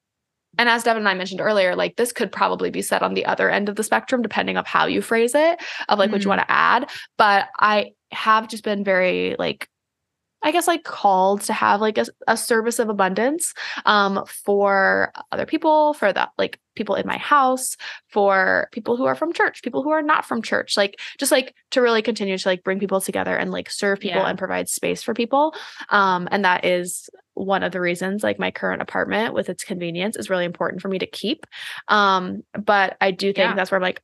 and 0.57 0.67
as 0.67 0.83
Devon 0.83 1.01
and 1.03 1.09
I 1.09 1.13
mentioned 1.13 1.41
earlier, 1.41 1.75
like 1.75 1.95
this 1.95 2.11
could 2.11 2.31
probably 2.31 2.69
be 2.69 2.81
said 2.81 3.01
on 3.03 3.13
the 3.13 3.25
other 3.25 3.49
end 3.49 3.69
of 3.69 3.75
the 3.75 3.83
spectrum 3.83 4.21
depending 4.21 4.57
of 4.57 4.65
how 4.67 4.85
you 4.87 5.01
phrase 5.01 5.35
it, 5.35 5.59
of 5.87 5.99
like 5.99 6.11
what 6.11 6.21
you 6.21 6.25
Mhm. 6.27 6.29
want 6.37 6.41
to 6.41 6.51
add, 6.51 6.89
but 7.17 7.47
I 7.59 7.91
have 8.11 8.47
just 8.47 8.63
been 8.63 8.83
very 8.83 9.35
like 9.39 9.69
I 10.41 10.51
guess 10.51 10.67
like 10.67 10.83
called 10.85 11.41
to 11.41 11.53
have 11.53 11.81
like 11.81 11.97
a, 11.97 12.05
a 12.27 12.37
service 12.37 12.79
of 12.79 12.89
abundance 12.89 13.53
um 13.85 14.23
for 14.25 15.11
other 15.31 15.45
people, 15.45 15.93
for 15.93 16.13
the 16.13 16.29
like 16.37 16.59
people 16.79 16.95
in 16.95 17.05
my 17.05 17.17
house, 17.17 17.77
for 18.07 18.67
people 18.71 18.97
who 18.97 19.05
are 19.05 19.13
from 19.15 19.33
church, 19.33 19.61
people 19.61 19.83
who 19.83 19.91
are 19.91 20.01
not 20.01 20.25
from 20.25 20.41
church, 20.41 20.75
like 20.75 20.99
just 21.19 21.31
like 21.31 21.53
to 21.71 21.81
really 21.81 22.01
continue 22.01 22.37
to 22.37 22.47
like 22.49 22.63
bring 22.63 22.79
people 22.79 22.99
together 23.01 23.35
and 23.35 23.51
like 23.51 23.69
serve 23.69 23.99
people 23.99 24.21
Yeah. 24.21 24.29
and 24.29 24.39
provide 24.39 24.67
space 24.69 25.03
for 25.03 25.13
people. 25.13 25.53
Um 25.89 26.27
and 26.31 26.43
that 26.45 26.65
is 26.65 27.09
one 27.35 27.63
of 27.63 27.71
the 27.71 27.79
reasons 27.81 28.23
like 28.23 28.39
my 28.39 28.51
current 28.51 28.81
apartment 28.81 29.33
with 29.33 29.47
its 29.49 29.63
convenience 29.63 30.15
is 30.17 30.29
really 30.29 30.45
important 30.45 30.81
for 30.81 30.87
me 30.89 30.97
to 30.99 31.05
keep. 31.05 31.45
Um 31.87 32.43
but 32.53 32.97
I 32.99 33.11
do 33.11 33.27
think 33.27 33.37
Yeah. 33.49 33.55
that's 33.55 33.69
where 33.71 33.77
I'm 33.77 33.83
like 33.83 34.01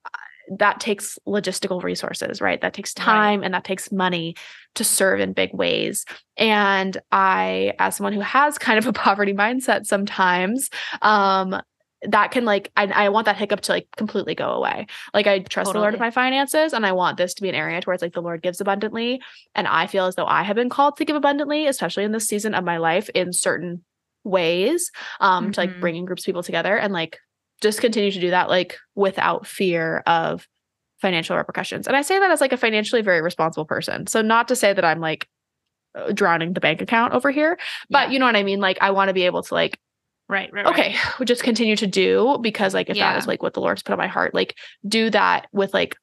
that 0.60 0.80
takes 0.80 1.18
logistical 1.28 1.82
resources, 1.82 2.40
right? 2.40 2.62
That 2.62 2.74
takes 2.76 2.94
Right. 3.00 3.04
time 3.06 3.44
and 3.44 3.54
that 3.56 3.64
takes 3.64 3.92
money 3.92 4.36
to 4.76 4.84
serve 4.84 5.20
in 5.20 5.34
big 5.34 5.52
ways. 5.54 6.06
And 6.38 6.96
I, 7.12 7.74
as 7.80 7.96
someone 7.96 8.14
who 8.14 8.20
has 8.22 8.60
kind 8.60 8.78
of 8.78 8.86
a 8.86 8.94
poverty 9.06 9.34
mindset 9.34 9.88
sometimes, 9.88 10.70
um, 11.02 11.60
that 12.04 12.32
can 12.32 12.46
like 12.46 12.72
I, 12.78 12.86
I 12.86 13.10
want 13.10 13.26
that 13.26 13.38
hiccup 13.38 13.62
to 13.62 13.72
like 13.72 13.88
completely 13.98 14.36
go 14.36 14.52
away. 14.52 14.88
Like 15.14 15.28
I 15.28 15.40
trust 15.40 15.72
the 15.74 15.80
Lord 15.80 15.94
with 15.94 16.00
Totally. 16.00 16.08
my 16.08 16.12
finances 16.12 16.74
and 16.74 16.86
I 16.86 16.92
want 16.92 17.18
this 17.18 17.34
to 17.36 17.42
be 17.42 17.50
an 17.50 17.56
area 17.56 17.80
to 17.82 17.86
where 17.86 17.94
it's 17.94 18.04
like 18.04 18.14
the 18.14 18.22
Lord 18.22 18.42
gives 18.44 18.62
abundantly. 18.62 19.22
And 19.56 19.68
I 19.68 19.88
feel 19.88 20.06
as 20.06 20.16
though 20.16 20.26
I 20.26 20.44
have 20.44 20.56
been 20.56 20.70
called 20.70 20.98
to 20.98 21.06
give 21.06 21.16
abundantly, 21.16 21.68
especially 21.68 22.04
in 22.04 22.12
this 22.12 22.28
season 22.28 22.54
of 22.54 22.64
my 22.64 22.78
life 22.78 23.10
in 23.16 23.34
certain 23.34 23.84
ways. 24.24 24.92
Um, 25.20 25.52
to 25.52 25.60
like 25.62 25.72
Mhm. 25.72 25.80
bringing 25.80 26.06
groups 26.06 26.24
of 26.24 26.26
people 26.26 26.44
together 26.44 26.78
and 26.78 26.92
like 26.94 27.20
just 27.62 27.80
continue 27.82 28.12
to 28.12 28.20
do 28.20 28.30
that 28.32 28.50
like 28.50 28.78
without 28.96 29.48
fear 29.48 30.04
of 30.06 30.48
financial 31.02 31.38
repercussions. 31.38 31.88
And 31.88 31.96
I 31.96 32.02
say 32.02 32.20
that 32.20 32.32
as 32.32 32.42
like 32.42 32.54
a 32.54 32.58
financially 32.58 33.02
very 33.02 33.22
responsible 33.22 33.66
person. 33.66 34.08
So 34.08 34.22
not 34.22 34.48
to 34.50 34.56
say 34.56 34.74
that 34.74 34.84
I'm 34.86 35.00
like 35.00 35.28
uh, 35.96 36.12
drowning 36.12 36.54
the 36.54 36.60
bank 36.60 36.82
account 36.82 37.14
over 37.14 37.32
here, 37.32 37.58
but 37.90 38.08
Yeah. 38.08 38.14
you 38.14 38.20
know 38.20 38.26
what 38.26 38.36
I 38.36 38.44
mean? 38.44 38.60
Like 38.60 38.78
I 38.82 38.92
want 38.92 39.08
to 39.10 39.14
be 39.14 39.24
able 39.24 39.44
to 39.44 39.54
like, 39.54 39.80
right, 40.30 40.50
right, 40.54 40.66
right. 40.66 40.74
okay, 40.74 40.96
we 41.20 41.26
just 41.26 41.44
continue 41.44 41.76
to 41.76 41.88
do 41.88 42.38
because 42.42 42.74
like 42.74 42.90
if 42.90 42.96
that 42.96 43.14
Yeah. 43.14 43.18
is 43.18 43.28
like 43.28 43.42
what 43.44 43.54
the 43.54 43.62
Lord's 43.62 43.84
put 43.84 43.94
on 43.94 43.98
my 44.00 44.08
heart, 44.08 44.34
like 44.34 44.56
do 44.88 45.10
that 45.12 45.48
with 45.52 45.74
like 45.74 45.96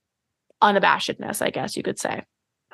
unabashedness, 0.62 1.42
I 1.42 1.50
guess 1.50 1.76
you 1.76 1.82
could 1.82 1.98
say. 1.98 2.22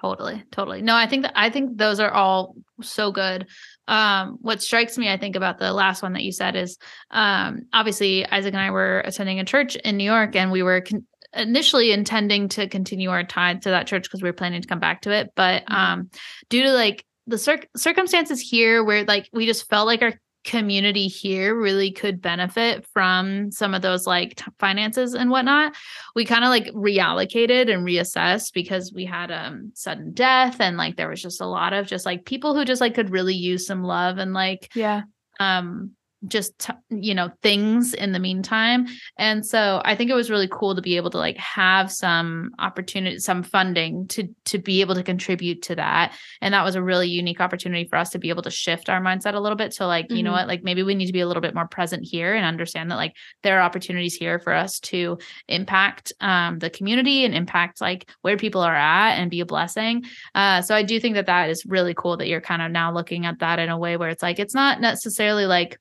Totally, 0.00 0.44
totally. 0.52 0.80
No, 0.80 0.94
I 0.94 1.06
think 1.08 1.22
that 1.24 1.32
I 1.34 1.50
think 1.50 1.76
those 1.76 1.98
are 1.98 2.10
all 2.12 2.54
so 2.80 3.10
good. 3.10 3.48
Um, 3.88 4.38
what 4.40 4.62
strikes 4.62 4.96
me, 4.96 5.10
I 5.10 5.16
think, 5.16 5.34
about 5.34 5.58
the 5.58 5.72
last 5.72 6.02
one 6.04 6.12
that 6.12 6.22
you 6.22 6.30
said 6.30 6.54
is 6.54 6.78
um 7.10 7.62
obviously 7.72 8.24
Isaac 8.24 8.54
and 8.54 8.62
I 8.62 8.70
were 8.70 9.00
attending 9.00 9.40
a 9.40 9.44
church 9.44 9.74
in 9.76 9.96
New 9.96 10.04
York 10.04 10.36
and 10.36 10.52
we 10.52 10.62
were 10.62 10.82
con- 10.82 11.04
initially 11.34 11.90
intending 11.90 12.48
to 12.50 12.68
continue 12.68 13.10
our 13.10 13.24
tie 13.24 13.54
to 13.54 13.70
that 13.70 13.86
church 13.88 14.04
because 14.04 14.22
we 14.22 14.28
were 14.28 14.34
planning 14.34 14.62
to 14.62 14.68
come 14.68 14.78
back 14.78 15.02
to 15.02 15.10
it. 15.10 15.32
But 15.34 15.64
Mhm. 15.66 15.74
um 15.74 16.10
due 16.48 16.62
to 16.62 16.72
like 16.72 17.04
the 17.26 17.36
circ- 17.38 17.68
circumstances 17.76 18.40
here 18.40 18.84
where 18.84 19.04
like 19.04 19.28
we 19.32 19.46
just 19.46 19.68
felt 19.68 19.86
like 19.88 20.02
our 20.02 20.14
community 20.48 21.08
here 21.08 21.54
really 21.54 21.90
could 21.92 22.22
benefit 22.22 22.86
from 22.94 23.50
some 23.52 23.74
of 23.74 23.82
those 23.82 24.06
like 24.06 24.34
t- 24.36 24.44
finances 24.58 25.12
and 25.14 25.30
whatnot 25.30 25.74
we 26.14 26.24
kind 26.24 26.42
of 26.42 26.48
like 26.48 26.66
reallocated 26.68 27.70
and 27.72 27.86
reassessed 27.86 28.54
because 28.54 28.92
we 28.92 29.04
had 29.04 29.30
um 29.30 29.70
sudden 29.74 30.12
death 30.14 30.60
and 30.60 30.78
like 30.78 30.96
there 30.96 31.08
was 31.10 31.20
just 31.20 31.42
a 31.42 31.46
lot 31.46 31.74
of 31.74 31.86
just 31.86 32.06
like 32.06 32.24
people 32.24 32.54
who 32.54 32.64
just 32.64 32.80
like 32.80 32.94
could 32.94 33.10
really 33.10 33.34
use 33.34 33.66
some 33.66 33.82
love 33.82 34.16
and 34.16 34.32
like 34.32 34.70
Yeah. 34.74 35.02
um 35.38 35.92
just 36.26 36.58
t- 36.58 36.72
you 36.90 37.14
know 37.14 37.30
things 37.42 37.94
in 37.94 38.12
the 38.12 38.18
meantime. 38.18 38.86
And 39.18 39.46
so 39.46 39.80
i 39.84 39.94
think 39.94 40.10
it 40.10 40.14
was 40.14 40.30
really 40.30 40.48
cool 40.50 40.74
to 40.74 40.82
be 40.82 40.96
able 40.96 41.10
to 41.10 41.18
like 41.18 41.36
have 41.36 41.92
some 41.92 42.50
opportunity 42.58 43.18
some 43.20 43.42
funding 43.44 44.08
to 44.08 44.28
to 44.46 44.58
be 44.58 44.80
able 44.80 44.96
to 44.96 45.02
contribute 45.04 45.62
to 45.62 45.76
that. 45.76 46.12
And 46.40 46.52
that 46.54 46.64
was 46.64 46.74
a 46.74 46.82
really 46.82 47.08
unique 47.08 47.40
opportunity 47.40 47.86
for 47.88 47.96
us 47.96 48.10
to 48.10 48.18
be 48.18 48.30
able 48.30 48.42
to 48.42 48.50
shift 48.50 48.88
our 48.88 49.00
mindset 49.00 49.34
a 49.34 49.40
little 49.40 49.56
bit 49.56 49.72
to 49.72 49.86
like 49.86 50.10
you 50.10 50.22
know 50.22 50.30
Mhm. 50.30 50.38
what 50.38 50.48
like 50.48 50.64
maybe 50.64 50.82
we 50.82 50.94
need 50.96 51.06
to 51.06 51.12
be 51.12 51.20
a 51.20 51.26
little 51.28 51.40
bit 51.40 51.54
more 51.54 51.68
present 51.68 52.04
here 52.04 52.34
and 52.34 52.44
understand 52.44 52.90
that 52.90 52.96
like 52.96 53.14
there 53.44 53.58
are 53.58 53.62
opportunities 53.62 54.14
here 54.14 54.38
for 54.40 54.52
us 54.52 54.80
to 54.80 55.18
impact 55.46 56.12
um 56.20 56.58
the 56.58 56.70
community 56.70 57.24
and 57.24 57.34
impact 57.34 57.80
like 57.80 58.10
where 58.22 58.36
people 58.36 58.60
are 58.60 58.74
at 58.74 59.14
and 59.18 59.30
be 59.30 59.40
a 59.40 59.46
blessing. 59.46 60.04
Uh 60.34 60.62
so 60.62 60.74
i 60.74 60.82
do 60.82 60.98
think 60.98 61.14
that 61.14 61.26
that 61.26 61.48
is 61.50 61.64
really 61.66 61.94
cool 61.94 62.16
that 62.16 62.28
you're 62.28 62.40
kind 62.40 62.62
of 62.62 62.70
now 62.72 62.92
looking 62.92 63.24
at 63.26 63.38
that 63.38 63.58
in 63.58 63.68
a 63.68 63.78
way 63.78 63.96
where 63.96 64.08
it's 64.08 64.22
like 64.22 64.38
it's 64.38 64.54
not 64.54 64.80
necessarily 64.80 65.46
like 65.46 65.78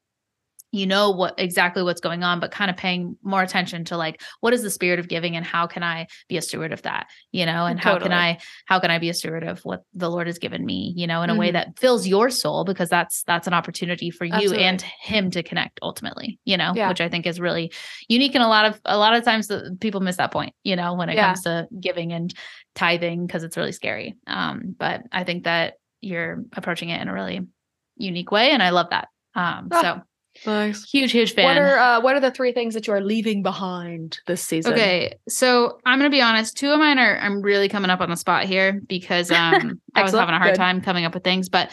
you 0.72 0.86
know 0.86 1.12
what 1.12 1.34
exactly 1.38 1.82
what's 1.82 2.02
going 2.02 2.24
on 2.24 2.40
but 2.40 2.52
kind 2.52 2.70
of 2.70 2.76
paying 2.76 3.16
more 3.24 3.42
attention 3.42 3.86
to 3.86 3.96
like 3.96 4.22
what 4.42 4.54
is 4.54 4.62
the 4.64 4.70
spirit 4.70 5.00
of 5.00 5.08
giving 5.08 5.36
and 5.36 5.46
how 5.46 5.66
can 5.66 5.82
i 5.82 6.06
be 6.28 6.36
a 6.36 6.42
steward 6.42 6.74
of 6.74 6.82
that 6.82 7.08
you 7.32 7.46
know 7.46 7.66
and 7.66 7.80
how 7.80 7.98
can 7.98 8.12
i 8.12 8.38
how 8.66 8.78
can 8.80 8.92
i 8.92 9.00
be 9.00 9.08
a 9.10 9.14
steward 9.14 9.44
of 9.44 9.60
what 9.62 9.84
the 9.94 10.10
lord 10.10 10.28
has 10.28 10.38
given 10.40 10.66
me 10.66 10.94
you 10.98 11.08
know 11.08 11.22
in 11.22 11.30
a 11.30 11.36
way 11.36 11.50
Mhm. 11.50 11.54
that 11.54 11.80
fills 11.80 12.06
your 12.06 12.30
soul 12.30 12.66
because 12.66 12.90
that's 12.90 13.24
that's 13.24 13.48
an 13.48 13.54
opportunity 13.54 14.10
for 14.12 14.26
you 14.26 14.34
Absolutely. 14.34 14.64
and 14.66 14.82
him 15.02 15.32
to 15.32 15.42
connect 15.42 15.80
ultimately 15.82 16.38
you 16.44 16.58
know 16.58 16.74
Yeah. 16.76 16.90
which 16.90 17.00
i 17.02 17.08
think 17.08 17.26
is 17.26 17.40
really 17.40 17.72
unique 18.10 18.36
and 18.36 18.44
a 18.44 18.48
lot 18.48 18.66
of 18.66 18.80
a 18.84 18.98
lot 18.98 19.14
of 19.14 19.24
times 19.24 19.48
the 19.48 19.78
people 19.80 20.02
miss 20.02 20.18
that 20.18 20.32
point 20.34 20.54
you 20.64 20.76
know 20.76 20.96
when 20.96 21.08
it 21.10 21.16
Yeah. 21.16 21.28
comes 21.28 21.44
to 21.44 21.68
giving 21.80 22.12
and 22.12 22.34
tithing 22.76 23.26
because 23.26 23.44
it's 23.44 23.56
really 23.58 23.72
scary 23.72 24.16
um 24.28 24.76
but 24.78 25.04
i 25.14 25.24
think 25.24 25.46
that 25.46 25.76
you're 26.02 26.44
approaching 26.56 26.90
it 26.90 27.02
in 27.02 27.08
a 27.08 27.14
really 27.14 27.40
unique 27.96 28.32
way 28.32 28.52
and 28.52 28.62
i 28.62 28.70
love 28.72 28.90
that 28.90 29.08
um 29.34 29.70
Ah, 29.72 29.82
so 29.82 30.02
Nice. 30.46 30.84
huge 30.90 31.12
huge 31.12 31.34
fan 31.34 31.46
What 31.46 31.58
are 31.58 31.78
uh, 31.78 32.02
what 32.02 32.16
are 32.16 32.20
the 32.20 32.32
three 32.32 32.52
things 32.52 32.74
that 32.74 32.88
you 32.88 32.94
are 32.94 33.02
leaving 33.02 33.44
behind 33.44 34.20
this 34.28 34.42
season? 34.42 34.74
Okay, 34.74 35.16
so 35.28 35.80
I'm 35.86 36.00
gonna 36.00 36.10
be 36.10 36.22
honest. 36.22 36.58
Two 36.58 36.72
of 36.72 36.80
mine 36.80 37.00
are 37.00 37.18
I'm 37.20 37.42
really 37.42 37.70
coming 37.70 37.90
up 37.90 38.02
on 38.02 38.10
the 38.10 38.18
spot 38.18 38.46
here 38.46 38.82
because 38.88 39.32
um 39.32 39.82
I 39.96 40.04
was 40.04 40.12
having 40.14 40.36
a 40.36 40.40
hard 40.40 40.52
good. 40.52 40.58
time 40.58 40.82
coming 40.82 41.06
up 41.06 41.14
with 41.14 41.24
things. 41.24 41.50
But 41.50 41.72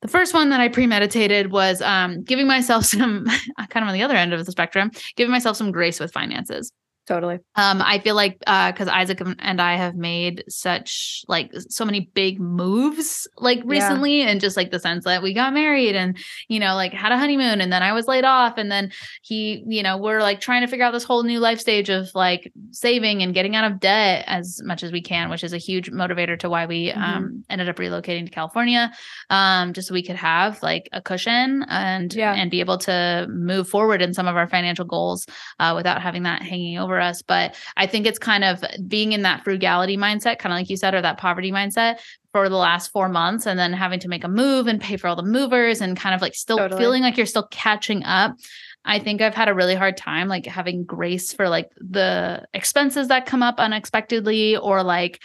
the 0.00 0.08
first 0.08 0.32
one 0.32 0.50
that 0.50 0.60
I 0.60 0.68
premeditated 0.68 1.50
was 1.50 1.82
um 1.82 2.22
giving 2.22 2.46
myself 2.46 2.84
some 2.86 3.26
kind 3.68 3.82
of 3.82 3.88
on 3.88 3.94
the 3.94 4.02
other 4.02 4.16
end 4.16 4.32
of 4.32 4.44
the 4.44 4.52
spectrum, 4.52 4.90
giving 5.16 5.32
myself 5.32 5.56
some 5.56 5.72
grace 5.72 6.00
with 6.00 6.12
finances. 6.12 6.72
Totally. 7.08 7.38
Um, 7.56 7.80
I 7.80 8.00
feel 8.00 8.14
like 8.14 8.36
uh 8.46 8.70
because 8.70 8.86
Isaac 8.86 9.22
and 9.38 9.62
I 9.62 9.76
have 9.76 9.94
made 9.94 10.44
such 10.46 11.24
like 11.26 11.50
so 11.70 11.86
many 11.86 12.10
big 12.12 12.38
moves 12.38 13.26
like 13.38 13.60
recently, 13.64 14.20
and 14.20 14.42
just 14.42 14.58
like 14.58 14.70
the 14.70 14.78
sense 14.78 15.04
that 15.06 15.22
we 15.22 15.32
got 15.32 15.54
married 15.54 15.96
and 15.96 16.18
you 16.48 16.60
know, 16.60 16.74
like 16.74 16.92
had 16.92 17.10
a 17.10 17.16
honeymoon 17.16 17.62
and 17.62 17.72
then 17.72 17.82
I 17.82 17.94
was 17.94 18.06
laid 18.06 18.24
off, 18.26 18.58
and 18.58 18.70
then 18.70 18.92
he, 19.22 19.64
you 19.66 19.82
know, 19.82 19.96
we're 19.96 20.20
like 20.20 20.40
trying 20.42 20.60
to 20.60 20.66
figure 20.66 20.84
out 20.84 20.92
this 20.92 21.04
whole 21.04 21.22
new 21.22 21.40
life 21.40 21.60
stage 21.60 21.88
of 21.88 22.10
like 22.14 22.52
saving 22.72 23.22
and 23.22 23.32
getting 23.32 23.56
out 23.56 23.64
of 23.72 23.80
debt 23.80 24.24
as 24.26 24.60
much 24.62 24.82
as 24.82 24.92
we 24.92 25.00
can, 25.00 25.30
which 25.30 25.42
is 25.42 25.54
a 25.54 25.58
huge 25.58 25.90
motivator 25.90 26.38
to 26.40 26.50
why 26.50 26.66
we 26.66 26.92
Mhm. 26.92 26.98
um 26.98 27.44
ended 27.48 27.70
up 27.70 27.76
relocating 27.76 28.26
to 28.26 28.30
California. 28.30 28.92
Um, 29.30 29.72
just 29.72 29.88
so 29.88 29.94
we 29.94 30.02
could 30.02 30.16
have 30.16 30.62
like 30.62 30.90
a 30.92 31.00
cushion 31.00 31.64
and 31.70 32.12
Yeah. 32.14 32.34
and 32.34 32.50
be 32.50 32.60
able 32.60 32.76
to 32.78 33.26
move 33.30 33.66
forward 33.66 34.02
in 34.02 34.12
some 34.12 34.26
of 34.28 34.36
our 34.36 34.46
financial 34.46 34.84
goals 34.84 35.24
uh, 35.58 35.72
without 35.74 36.02
having 36.02 36.24
that 36.24 36.42
hanging 36.42 36.78
over 36.78 36.97
us. 37.00 37.22
But 37.22 37.54
I 37.76 37.86
think 37.86 38.06
it's 38.06 38.18
kind 38.18 38.44
of 38.44 38.62
being 38.86 39.12
in 39.12 39.22
that 39.22 39.44
frugality 39.44 39.96
mindset, 39.96 40.38
kind 40.38 40.52
of 40.52 40.58
like 40.58 40.70
you 40.70 40.76
said, 40.76 40.94
or 40.94 41.02
that 41.02 41.18
poverty 41.18 41.52
mindset 41.52 41.98
for 42.32 42.48
the 42.48 42.56
last 42.56 42.88
four 42.92 43.08
months, 43.08 43.46
and 43.46 43.58
then 43.58 43.72
having 43.72 44.00
to 44.00 44.08
make 44.08 44.24
a 44.24 44.28
move 44.28 44.66
and 44.66 44.80
pay 44.80 44.96
for 44.96 45.08
all 45.08 45.16
the 45.16 45.22
movers 45.22 45.80
and 45.80 45.96
kind 45.96 46.14
of 46.14 46.20
like 46.22 46.34
still 46.34 46.58
Totally. 46.58 46.80
feeling 46.80 47.02
like 47.02 47.16
you're 47.16 47.26
still 47.26 47.48
catching 47.50 48.04
up. 48.04 48.36
I 48.84 48.98
think 48.98 49.20
I've 49.20 49.34
had 49.34 49.48
a 49.48 49.54
really 49.54 49.74
hard 49.74 49.96
time 49.96 50.28
like 50.28 50.46
having 50.46 50.84
grace 50.84 51.32
for 51.32 51.48
like 51.48 51.70
the 51.76 52.46
expenses 52.54 53.08
that 53.08 53.26
come 53.26 53.42
up 53.42 53.58
unexpectedly 53.58 54.56
or 54.56 54.82
like 54.82 55.20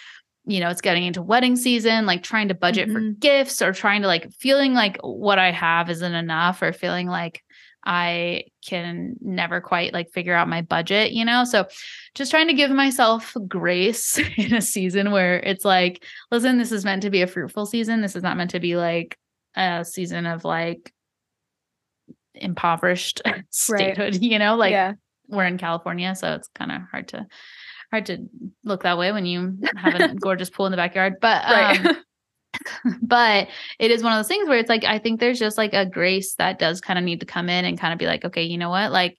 you 0.45 0.59
know 0.59 0.69
it's 0.69 0.81
getting 0.81 1.03
into 1.03 1.21
wedding 1.21 1.55
season 1.55 2.05
like 2.05 2.23
trying 2.23 2.49
to 2.49 2.53
budget 2.55 2.89
for 2.91 2.99
Mhm. 2.99 3.19
gifts 3.19 3.61
or 3.61 3.71
trying 3.71 4.01
to 4.01 4.07
like 4.07 4.29
feeling 4.33 4.73
like 4.73 4.97
what 5.01 5.39
I 5.39 5.51
have 5.51 5.89
isn't 5.89 6.13
enough 6.13 6.61
or 6.61 6.73
feeling 6.73 7.07
like 7.07 7.41
I 7.85 8.45
can 8.65 9.15
never 9.21 9.59
quite 9.61 9.93
like 9.93 10.11
figure 10.11 10.33
out 10.33 10.47
my 10.47 10.61
budget, 10.61 11.11
you 11.11 11.25
know? 11.25 11.43
So 11.43 11.67
just 12.15 12.31
trying 12.31 12.47
to 12.47 12.53
give 12.53 12.71
myself 12.71 13.35
grace 13.47 14.17
in 14.37 14.53
a 14.53 14.61
season 14.61 15.11
where 15.11 15.39
it's 15.39 15.65
like, 15.65 16.03
listen, 16.31 16.57
this 16.57 16.71
is 16.71 16.85
meant 16.85 17.01
to 17.03 17.09
be 17.09 17.21
a 17.21 17.27
fruitful 17.27 17.65
season. 17.65 18.01
This 18.01 18.15
is 18.15 18.23
not 18.23 18.37
meant 18.37 18.51
to 18.51 18.59
be 18.59 18.75
like 18.75 19.17
a 19.55 19.83
season 19.83 20.25
of 20.25 20.45
like 20.45 20.93
impoverished 22.35 23.21
statehood, 23.49 24.15
you 24.21 24.39
know? 24.39 24.55
Like 24.55 24.71
yeah. 24.71 24.93
we're 25.27 25.45
in 25.45 25.57
California, 25.57 26.15
so 26.15 26.33
it's 26.33 26.49
kind 26.55 26.71
of 26.71 26.81
hard 26.89 27.09
to 27.09 27.27
hard 27.91 28.05
to 28.07 28.25
look 28.63 28.83
that 28.83 28.97
way 28.97 29.11
when 29.11 29.25
you 29.25 29.59
have 29.75 29.93
a 29.93 30.15
gorgeous 30.15 30.49
pool 30.49 30.65
in 30.65 30.71
the 30.71 30.77
backyard. 30.77 31.15
But 31.21 31.45
um, 31.45 31.85
Right. 31.85 31.97
but 33.01 33.47
it 33.79 33.91
is 33.91 34.03
one 34.03 34.13
of 34.13 34.19
those 34.19 34.27
things 34.27 34.47
where 34.47 34.57
it's 34.59 34.69
like 34.69 34.83
I 34.83 34.99
think 34.99 35.19
there's 35.19 35.39
just 35.39 35.57
like 35.57 35.73
a 35.73 35.85
grace 35.85 36.35
that 36.35 36.59
does 36.59 36.81
kind 36.81 36.99
of 36.99 37.05
need 37.05 37.19
to 37.21 37.25
come 37.25 37.49
in 37.49 37.65
and 37.65 37.79
kind 37.79 37.93
of 37.93 37.99
be 37.99 38.05
like, 38.05 38.25
okay, 38.25 38.43
you 38.43 38.57
know 38.57 38.69
what? 38.69 38.91
Like 38.91 39.17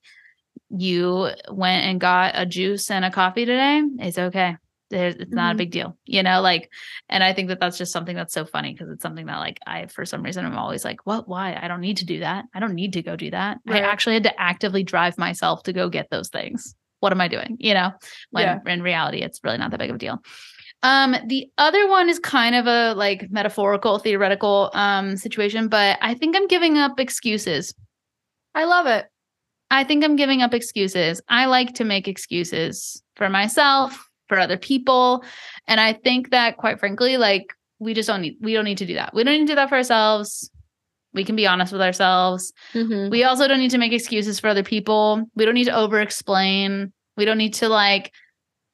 you 0.70 1.31
went 1.51 1.85
and 1.87 2.01
got 2.01 2.33
a 2.37 2.47
juice 2.47 2.90
and 2.90 3.05
a 3.05 3.11
coffee 3.11 3.44
today. 3.44 3.83
It's 3.99 4.18
okay. 4.18 4.57
It's 4.90 5.33
not 5.33 5.53
a 5.53 5.55
Mhm. 5.55 5.59
big 5.59 5.70
deal, 5.73 5.97
you 6.05 6.23
know. 6.23 6.40
Like, 6.40 6.70
and 7.09 7.25
I 7.25 7.33
think 7.33 7.49
that 7.49 7.59
that's 7.59 7.79
just 7.79 7.92
something 7.92 8.14
that's 8.14 8.35
so 8.35 8.44
funny 8.44 8.73
because 8.73 8.90
it's 8.90 9.03
something 9.03 9.27
that 9.27 9.38
like 9.38 9.59
I, 9.66 9.87
for 9.87 10.05
some 10.05 10.23
reason, 10.23 10.44
I'm 10.44 10.57
always 10.57 10.85
like, 10.85 11.05
what? 11.05 11.29
Why? 11.29 11.59
I 11.61 11.66
don't 11.68 11.81
need 11.81 11.97
to 11.99 12.05
do 12.05 12.20
that. 12.20 12.44
I 12.55 12.61
don't 12.61 12.75
need 12.75 12.92
to 12.92 13.03
go 13.03 13.16
do 13.16 13.31
that. 13.33 13.59
Right. 13.66 13.83
I 13.83 13.87
actually 13.87 14.14
had 14.14 14.23
to 14.25 14.40
actively 14.40 14.85
drive 14.85 15.18
myself 15.18 15.64
to 15.64 15.73
go 15.73 15.88
get 15.88 16.11
those 16.11 16.29
things. 16.29 16.75
What 17.01 17.12
am 17.12 17.20
I 17.20 17.29
doing? 17.29 17.57
You 17.59 17.75
know, 17.75 17.92
when 18.31 18.44
Yeah. 18.44 18.73
in 18.73 18.83
reality, 18.83 19.18
it's 19.18 19.40
really 19.42 19.59
not 19.59 19.70
that 19.73 19.79
big 19.81 19.90
of 19.90 19.97
a 19.97 19.99
deal. 19.99 20.20
Um, 20.85 21.16
the 21.27 21.51
other 21.57 21.88
one 21.88 22.11
is 22.11 22.18
kind 22.18 22.55
of 22.55 22.66
a 22.66 22.92
like 22.94 23.31
metaphorical, 23.31 23.99
theoretical 23.99 24.70
um 24.75 25.16
situation, 25.16 25.68
but 25.68 25.99
I 26.03 26.14
think 26.14 26.37
I'm 26.37 26.47
giving 26.47 26.79
up 26.79 27.01
excuses. 27.01 27.75
I 28.55 28.64
love 28.64 28.87
it. 28.87 29.07
I 29.70 29.83
think 29.83 30.05
I'm 30.05 30.14
giving 30.14 30.42
up 30.42 30.53
excuses. 30.55 31.20
I 31.29 31.47
like 31.47 31.75
to 31.77 31.85
make 31.85 32.07
excuses 32.07 33.03
for 33.16 33.29
myself, 33.31 34.09
for 34.29 34.38
other 34.38 34.59
people, 34.59 35.25
and 35.66 35.81
I 35.81 35.94
think 35.94 36.31
that 36.31 36.59
quite 36.59 36.79
frankly, 36.79 37.16
like 37.16 37.47
we 37.79 37.94
just 37.94 38.07
don't 38.07 38.20
need 38.20 38.37
we 38.40 38.53
don't 38.53 38.66
need 38.66 38.79
to 38.79 38.87
do 38.87 38.94
that. 38.94 39.14
We 39.14 39.25
don't 39.25 39.35
need 39.35 39.47
to 39.47 39.53
do 39.53 39.57
that 39.57 39.70
for 39.70 39.77
ourselves. 39.77 40.51
We 41.14 41.25
can 41.25 41.35
be 41.35 41.47
honest 41.47 41.73
with 41.73 41.81
ourselves. 41.81 42.53
Mhm. 42.75 43.11
We 43.11 43.25
also 43.25 43.49
don't 43.49 43.59
need 43.61 43.70
to 43.70 43.79
make 43.79 43.92
excuses 43.92 44.38
for 44.38 44.49
other 44.49 44.62
people. 44.64 45.25
We 45.35 45.47
don't 45.47 45.55
need 45.55 45.64
to 45.64 45.77
over 45.77 46.01
explain. 46.01 46.92
We 47.16 47.25
don't 47.25 47.38
need 47.38 47.55
to 47.55 47.68
like 47.70 48.12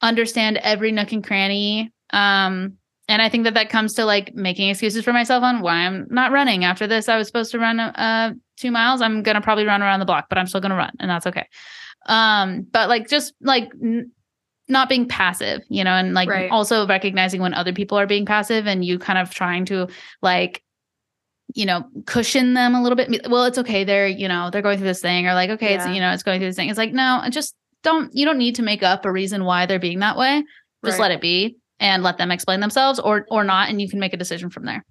understand 0.02 0.56
every 0.56 0.90
nook 0.90 1.12
and 1.12 1.22
cranny. 1.24 1.92
Um, 2.12 2.74
and 3.08 3.20
I 3.20 3.28
think 3.28 3.44
that 3.44 3.54
that 3.54 3.70
comes 3.70 3.94
to 3.94 4.04
like 4.04 4.34
making 4.34 4.68
excuses 4.68 5.04
for 5.04 5.12
myself 5.12 5.42
on 5.42 5.60
why 5.60 5.74
I'm 5.74 6.06
not 6.10 6.30
running. 6.30 6.64
After 6.64 6.86
this, 6.86 7.08
I 7.08 7.16
was 7.16 7.26
supposed 7.26 7.50
to 7.52 7.58
run 7.58 7.80
uh 7.80 8.34
two 8.56 8.70
miles. 8.70 9.00
I'm 9.00 9.22
gonna 9.22 9.40
probably 9.40 9.64
run 9.64 9.82
around 9.82 9.98
the 10.00 10.06
block, 10.06 10.26
but 10.28 10.38
I'm 10.38 10.46
still 10.46 10.60
gonna 10.60 10.76
run, 10.76 10.92
and 11.00 11.10
that's 11.10 11.26
okay. 11.26 11.46
Um, 12.06 12.66
but 12.70 12.88
like 12.88 13.08
just 13.08 13.34
like 13.40 13.68
n- 13.82 14.12
not 14.68 14.88
being 14.88 15.08
passive, 15.08 15.62
you 15.68 15.82
know, 15.82 15.90
and 15.90 16.14
like 16.14 16.28
Right. 16.28 16.50
also 16.50 16.86
recognizing 16.86 17.40
when 17.40 17.52
other 17.52 17.72
people 17.72 17.98
are 17.98 18.06
being 18.06 18.24
passive 18.26 18.68
and 18.68 18.84
you 18.84 18.98
kind 19.00 19.18
of 19.18 19.30
trying 19.30 19.64
to 19.66 19.88
like 20.22 20.62
you 21.54 21.66
know, 21.66 21.84
cushion 22.06 22.54
them 22.54 22.76
a 22.76 22.80
little 22.82 22.94
bit. 22.94 23.26
Well, 23.28 23.44
it's 23.44 23.58
okay. 23.58 23.82
They're, 23.82 24.06
you 24.06 24.28
know, 24.28 24.50
they're 24.50 24.62
going 24.62 24.78
through 24.78 24.86
this 24.86 25.00
thing 25.02 25.26
or 25.26 25.34
like, 25.34 25.50
okay, 25.50 25.74
it's, 25.74 25.84
you 25.88 25.98
know, 26.00 26.12
it's 26.12 26.22
going 26.22 26.38
through 26.38 26.48
this 26.48 26.54
thing. 26.54 26.68
It's 26.68 26.78
like, 26.78 26.92
no, 26.92 27.24
just 27.28 27.56
don't, 27.82 28.14
you 28.14 28.24
don't 28.24 28.38
need 28.38 28.54
to 28.54 28.62
make 28.62 28.84
up 28.84 29.04
a 29.04 29.10
reason 29.10 29.44
why 29.44 29.66
they're 29.66 29.80
being 29.80 29.98
that 29.98 30.16
way. 30.16 30.44
Just 30.84 31.00
Right. 31.00 31.08
let 31.08 31.10
it 31.10 31.20
be 31.20 31.56
and 31.80 32.02
let 32.02 32.18
them 32.18 32.30
explain 32.30 32.60
themselves 32.60 33.00
or, 33.00 33.26
or 33.30 33.42
not. 33.42 33.68
And 33.68 33.80
you 33.80 33.88
can 33.88 33.98
make 33.98 34.12
a 34.12 34.18
decision 34.18 34.50
from 34.50 34.64
there. 34.66 34.84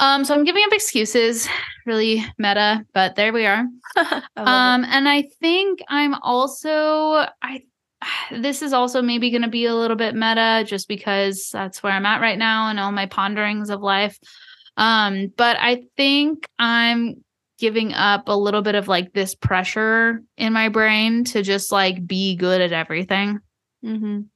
Um, 0.00 0.24
so 0.24 0.34
I'm 0.34 0.44
giving 0.44 0.62
up 0.64 0.72
excuses, 0.72 1.48
really 1.86 2.24
meta, 2.38 2.84
but 2.92 3.16
there 3.16 3.32
we 3.32 3.46
are. 3.46 3.64
Um, 4.36 4.84
and 4.84 5.08
I 5.08 5.24
think 5.40 5.80
I'm 5.88 6.14
also 6.14 7.26
I 7.42 7.62
this 8.30 8.62
is 8.62 8.72
also 8.72 9.02
maybe 9.02 9.30
going 9.30 9.42
to 9.42 9.48
be 9.48 9.66
a 9.66 9.74
little 9.74 9.96
bit 9.96 10.14
meta 10.14 10.64
just 10.64 10.86
because 10.86 11.50
that's 11.52 11.82
where 11.82 11.92
I'm 11.92 12.06
at 12.06 12.20
right 12.20 12.38
now 12.38 12.68
and 12.68 12.78
all 12.78 12.92
my 12.92 13.06
ponderings 13.06 13.70
of 13.70 13.80
life. 13.80 14.16
Um, 14.76 15.32
but 15.36 15.56
I 15.58 15.82
think 15.96 16.48
I'm 16.58 17.24
giving 17.58 17.92
up 17.92 18.28
a 18.28 18.36
little 18.36 18.62
bit 18.62 18.76
of 18.76 18.86
like 18.86 19.12
this 19.12 19.34
pressure 19.34 20.22
in 20.36 20.52
my 20.52 20.68
brain 20.68 21.24
to 21.24 21.42
just 21.42 21.72
like 21.72 22.06
be 22.06 22.36
good 22.36 22.60
at 22.60 22.72
everything. 22.72 23.40
Mhm. 23.84 24.26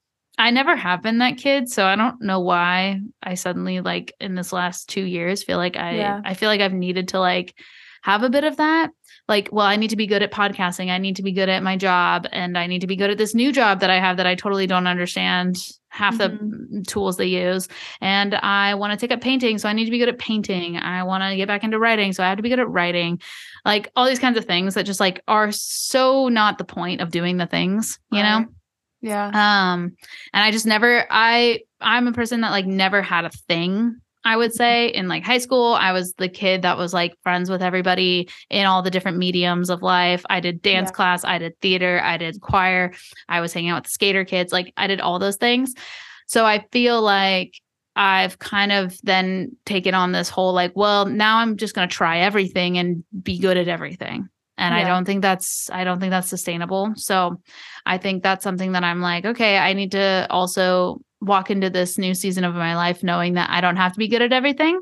I 0.43 0.51
never 0.51 0.75
have 0.75 1.03
been 1.03 1.19
that 1.19 1.37
kid, 1.37 1.69
so 1.69 1.87
I 1.87 1.95
don't 1.95 2.21
know 2.21 2.41
why 2.41 3.01
I 3.23 3.35
suddenly 3.35 3.81
like 3.81 4.13
in 4.21 4.35
this 4.35 4.53
last 4.53 4.89
2 4.89 5.03
years 5.03 5.45
feel 5.45 5.57
like 5.57 5.77
I 5.77 5.95
Yeah. 5.95 6.21
I 6.25 6.35
feel 6.35 6.49
like 6.49 6.61
I've 6.61 6.73
needed 6.73 7.09
to 7.09 7.21
like 7.21 7.55
have 8.03 8.25
a 8.25 8.29
bit 8.29 8.43
of 8.43 8.57
that. 8.57 8.91
Like, 9.29 9.51
well, 9.53 9.65
I 9.65 9.77
need 9.77 9.91
to 9.91 9.97
be 9.97 10.09
good 10.09 10.21
at 10.21 10.33
podcasting. 10.33 10.91
I 10.91 10.99
need 10.99 11.15
to 11.17 11.23
be 11.23 11.31
good 11.31 11.49
at 11.49 11.63
my 11.63 11.77
job 11.77 12.27
and 12.33 12.59
I 12.59 12.67
need 12.67 12.81
to 12.81 12.89
be 12.89 12.97
good 12.97 13.11
at 13.11 13.19
this 13.19 13.37
new 13.37 13.53
job 13.53 13.79
that 13.81 13.91
I 13.91 14.01
have 14.01 14.17
that 14.17 14.27
I 14.27 14.35
totally 14.35 14.67
don't 14.67 14.89
understand 14.89 15.59
half 15.91 16.19
the 16.19 16.31
mm, 16.31 16.85
tools 16.89 17.19
they 17.19 17.27
use. 17.27 17.69
And 18.01 18.35
I 18.35 18.75
want 18.75 18.93
to 18.93 18.97
take 18.97 19.15
up 19.15 19.21
painting, 19.21 19.59
so 19.59 19.69
I 19.69 19.75
need 19.75 19.85
to 19.85 19.93
be 19.93 19.99
good 19.99 20.09
at 20.09 20.19
painting. 20.19 20.77
I 20.77 21.05
want 21.05 21.23
to 21.23 21.37
get 21.37 21.47
back 21.47 21.63
into 21.63 21.79
writing, 21.79 22.13
so 22.13 22.25
I 22.25 22.29
have 22.29 22.39
to 22.39 22.43
be 22.43 22.49
good 22.49 22.59
at 22.59 22.69
writing. 22.69 23.21
Like 23.65 23.93
all 23.95 24.07
these 24.07 24.19
kinds 24.19 24.39
of 24.39 24.45
things 24.45 24.75
that 24.75 24.87
just 24.87 24.99
like 24.99 25.23
are 25.29 25.53
so 25.53 26.27
not 26.29 26.59
the 26.59 26.65
point 26.65 27.01
of 27.01 27.13
doing 27.13 27.37
the 27.37 27.47
things, 27.47 28.01
you 28.11 28.25
know? 28.25 28.47
Yeah. 29.03 29.27
um 29.27 29.97
and 30.33 30.45
i 30.45 30.51
just 30.51 30.65
never 30.67 31.05
i 31.11 31.61
i'm 31.81 32.07
a 32.07 32.13
person 32.13 32.41
that 32.43 32.51
like 32.51 32.67
never 32.67 33.03
had 33.03 33.25
a 33.25 33.31
thing 33.49 33.97
i 34.25 34.37
would 34.37 34.55
say 34.55 34.87
in 34.89 35.09
like 35.09 35.25
high 35.25 35.39
school 35.39 35.75
i 35.75 35.91
was 35.93 36.15
the 36.15 36.29
kid 36.29 36.63
that 36.63 36.79
was 36.79 36.95
like 36.95 37.15
friends 37.25 37.51
with 37.51 37.63
everybody 37.63 38.29
in 38.49 38.65
all 38.65 38.81
the 38.83 38.91
different 38.91 39.19
mediums 39.19 39.69
of 39.71 39.83
life 39.83 40.25
i 40.31 40.39
did 40.39 40.63
dance 40.63 40.89
Yeah. 40.91 40.93
class 40.95 41.25
i 41.25 41.39
did 41.39 41.59
theater 41.61 42.01
i 42.05 42.17
did 42.17 42.41
choir 42.41 42.93
i 43.29 43.41
was 43.41 43.53
hanging 43.53 43.71
out 43.71 43.79
with 43.83 43.85
the 43.85 43.91
skater 43.91 44.25
kids 44.25 44.53
like 44.53 44.73
i 44.77 44.87
did 44.87 45.01
all 45.01 45.19
those 45.19 45.37
things 45.37 45.75
so 46.29 46.47
i 46.47 46.65
feel 46.73 47.03
like 47.03 47.55
I've 47.95 48.39
kind 48.39 48.73
of 48.73 48.99
then 49.03 49.55
taken 49.67 49.93
on 49.93 50.13
this 50.13 50.31
whole 50.31 50.55
like, 50.55 50.73
well, 50.75 51.05
now 51.05 51.41
I'm 51.41 51.59
just 51.59 51.75
going 51.75 51.87
to 51.87 51.95
try 51.95 52.21
everything 52.21 52.79
and 52.79 53.05
be 53.23 53.39
good 53.39 53.59
at 53.59 53.69
everything. 53.69 54.31
And 54.63 54.75
I 54.75 54.85
don't 54.85 55.05
think 55.05 55.23
that's 55.23 55.69
I 55.71 55.83
don't 55.83 55.99
think 55.99 56.11
that's 56.11 56.29
sustainable. 56.29 56.93
So 56.97 57.41
I 57.85 57.99
think 57.99 58.23
that's 58.23 58.45
something 58.45 58.73
that 58.73 58.85
I'm 58.85 59.01
like, 59.01 59.25
okay, 59.25 59.59
I 59.59 59.73
need 59.73 59.93
to 59.93 60.27
also 60.31 61.01
walk 61.21 61.51
into 61.51 61.69
this 61.69 61.99
new 61.99 62.15
season 62.15 62.45
of 62.45 62.55
my 62.55 62.77
life 62.77 63.03
knowing 63.03 63.35
that 63.35 63.51
I 63.51 63.61
don't 63.61 63.77
have 63.77 63.93
to 63.93 63.99
be 63.99 64.09
good 64.09 64.23
at 64.23 64.33
everything. 64.33 64.81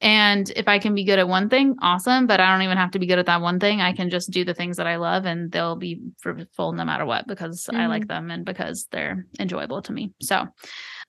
And 0.00 0.48
if 0.54 0.68
I 0.68 0.78
can 0.78 0.94
be 0.94 1.04
good 1.04 1.18
at 1.18 1.26
one 1.26 1.48
thing, 1.48 1.74
awesome. 1.80 2.26
But 2.26 2.38
I 2.38 2.52
don't 2.52 2.62
even 2.62 2.76
have 2.76 2.92
to 2.92 2.98
be 2.98 3.06
good 3.06 3.18
at 3.18 3.26
that 3.26 3.40
one 3.40 3.58
thing. 3.58 3.80
I 3.80 3.94
can 3.94 4.10
just 4.10 4.30
do 4.30 4.44
the 4.44 4.54
things 4.54 4.76
that 4.76 4.86
I 4.86 4.96
love 4.96 5.24
and 5.24 5.50
they'll 5.50 5.74
be 5.74 6.00
fruitful 6.18 6.72
no 6.72 6.84
matter 6.84 7.06
what 7.06 7.26
because 7.26 7.68
I 7.72 7.86
like 7.86 8.06
them 8.08 8.30
and 8.30 8.44
because 8.44 8.86
they're 8.92 9.26
enjoyable 9.40 9.80
to 9.82 9.92
me. 9.92 10.12
So 10.20 10.46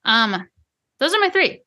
um 0.06 0.48
those 0.98 1.14
are 1.14 1.20
my 1.20 1.30
three. 1.30 1.60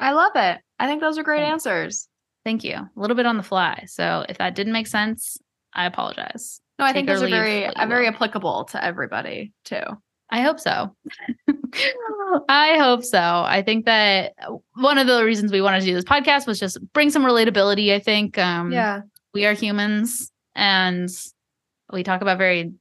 I 0.00 0.12
love 0.12 0.32
it. 0.34 0.58
I 0.80 0.86
think 0.86 1.00
those 1.00 1.16
are 1.16 1.22
great 1.22 1.42
Thanks. 1.42 1.66
answers. 1.66 2.08
Thank 2.44 2.64
you. 2.64 2.74
A 2.74 2.90
little 2.96 3.16
bit 3.16 3.26
on 3.26 3.36
the 3.36 3.42
fly. 3.42 3.84
So 3.86 4.24
if 4.28 4.38
that 4.38 4.54
didn't 4.54 4.72
make 4.72 4.86
sense, 4.86 5.38
I 5.74 5.86
apologize. 5.86 6.60
No, 6.78 6.84
I 6.84 6.88
Take 6.88 6.94
think 6.94 7.08
those 7.08 7.22
are 7.22 7.28
very 7.28 7.64
you 7.64 7.70
uh, 7.76 7.86
very 7.86 8.06
applicable 8.06 8.64
to 8.66 8.84
everybody 8.84 9.52
too. 9.64 9.82
I 10.30 10.42
hope 10.42 10.60
so. 10.60 10.94
I 12.48 12.78
hope 12.78 13.04
so. 13.04 13.18
I 13.18 13.62
think 13.62 13.84
that 13.86 14.34
one 14.74 14.98
of 14.98 15.06
the 15.06 15.24
reasons 15.24 15.50
we 15.50 15.60
wanted 15.60 15.80
to 15.80 15.86
do 15.86 15.94
this 15.94 16.04
podcast 16.04 16.46
was 16.46 16.60
just 16.60 16.78
bring 16.92 17.10
some 17.10 17.24
relatability. 17.24 17.92
I 17.92 17.98
think 17.98 18.38
um, 18.38 18.70
yeah. 18.72 19.00
we 19.34 19.44
are 19.46 19.52
humans 19.52 20.30
and 20.54 21.08
we 21.92 22.04
talk 22.04 22.22
about 22.22 22.38
very 22.38 22.72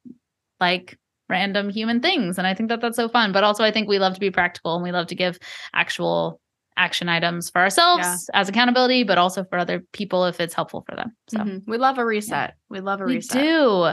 like 0.59 0.97
random 1.27 1.69
human 1.69 2.01
things. 2.01 2.37
And 2.37 2.45
I 2.45 2.53
think 2.53 2.69
that 2.69 2.81
that's 2.81 2.97
so 2.97 3.09
fun. 3.09 3.31
But 3.31 3.43
also, 3.43 3.63
I 3.63 3.71
think 3.71 3.87
we 3.87 3.99
love 3.99 4.13
to 4.13 4.19
be 4.19 4.31
practical 4.31 4.75
and 4.75 4.83
we 4.83 4.91
love 4.91 5.07
to 5.07 5.15
give 5.15 5.39
actual 5.73 6.39
action 6.79 7.09
items 7.09 7.49
for 7.49 7.59
ourselves 7.59 8.29
as 8.33 8.47
accountability, 8.47 9.03
but 9.03 9.17
also 9.17 9.43
for 9.43 9.59
other 9.59 9.83
people 9.91 10.25
if 10.25 10.39
it's 10.39 10.53
helpful 10.53 10.83
for 10.89 10.95
them. 10.95 11.11
So 11.27 11.39
Mhm. 11.39 11.63
We 11.67 11.77
love 11.77 11.97
a 11.97 12.05
reset. 12.05 12.53
We 12.69 12.79
love 12.79 13.01
a 13.01 13.05
we 13.05 13.15
reset. 13.15 13.43
do. 13.43 13.89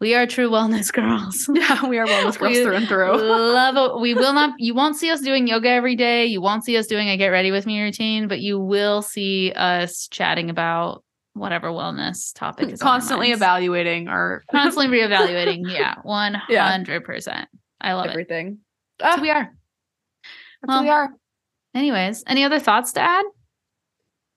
We 0.00 0.14
are 0.16 0.26
true 0.26 0.50
wellness 0.50 0.92
girls. 1.00 1.48
Yeah, 1.54 1.86
we 1.86 1.96
are 1.98 2.06
wellness 2.06 2.36
girls 2.38 2.56
We 2.56 2.62
through 2.64 2.74
and 2.74 2.88
through. 2.88 3.16
Love 3.16 3.76
it. 3.76 4.00
We 4.04 4.14
will 4.14 4.32
not. 4.34 4.54
You 4.58 4.74
won't 4.74 4.96
see 4.96 5.10
us 5.10 5.20
doing 5.20 5.46
yoga 5.46 5.68
every 5.70 5.94
day. 5.94 6.26
You 6.26 6.40
won't 6.40 6.64
see 6.64 6.76
us 6.76 6.86
doing 6.88 7.08
a 7.08 7.16
get 7.16 7.28
ready 7.28 7.52
with 7.52 7.66
me 7.66 7.80
routine, 7.80 8.26
but 8.26 8.40
you 8.40 8.58
will 8.58 9.00
see 9.00 9.52
us 9.54 10.08
chatting 10.08 10.50
about 10.50 11.04
whatever 11.34 11.68
wellness 11.68 12.32
topic 12.34 12.70
is 12.70 12.82
on 12.82 12.86
our 12.88 12.92
Constantly 12.94 13.28
minds. 13.28 13.38
evaluating 13.40 14.08
our 14.08 14.42
constantly 14.50 14.98
reevaluating. 14.98 15.62
Yeah, 15.70 15.94
one 16.02 16.34
hundred 16.34 17.04
percent. 17.04 17.48
I 17.80 17.92
love 17.94 18.06
it. 18.06 18.10
everything. 18.10 18.58
So 19.00 19.06
Ah, 19.08 19.18
we 19.20 19.30
are. 19.30 19.50
that's 20.62 20.74
who 20.78 20.82
we 20.82 20.88
are. 20.90 21.10
Anyways, 21.74 22.22
any 22.26 22.44
other 22.44 22.60
thoughts 22.60 22.92
to 22.92 23.00
add? 23.00 23.24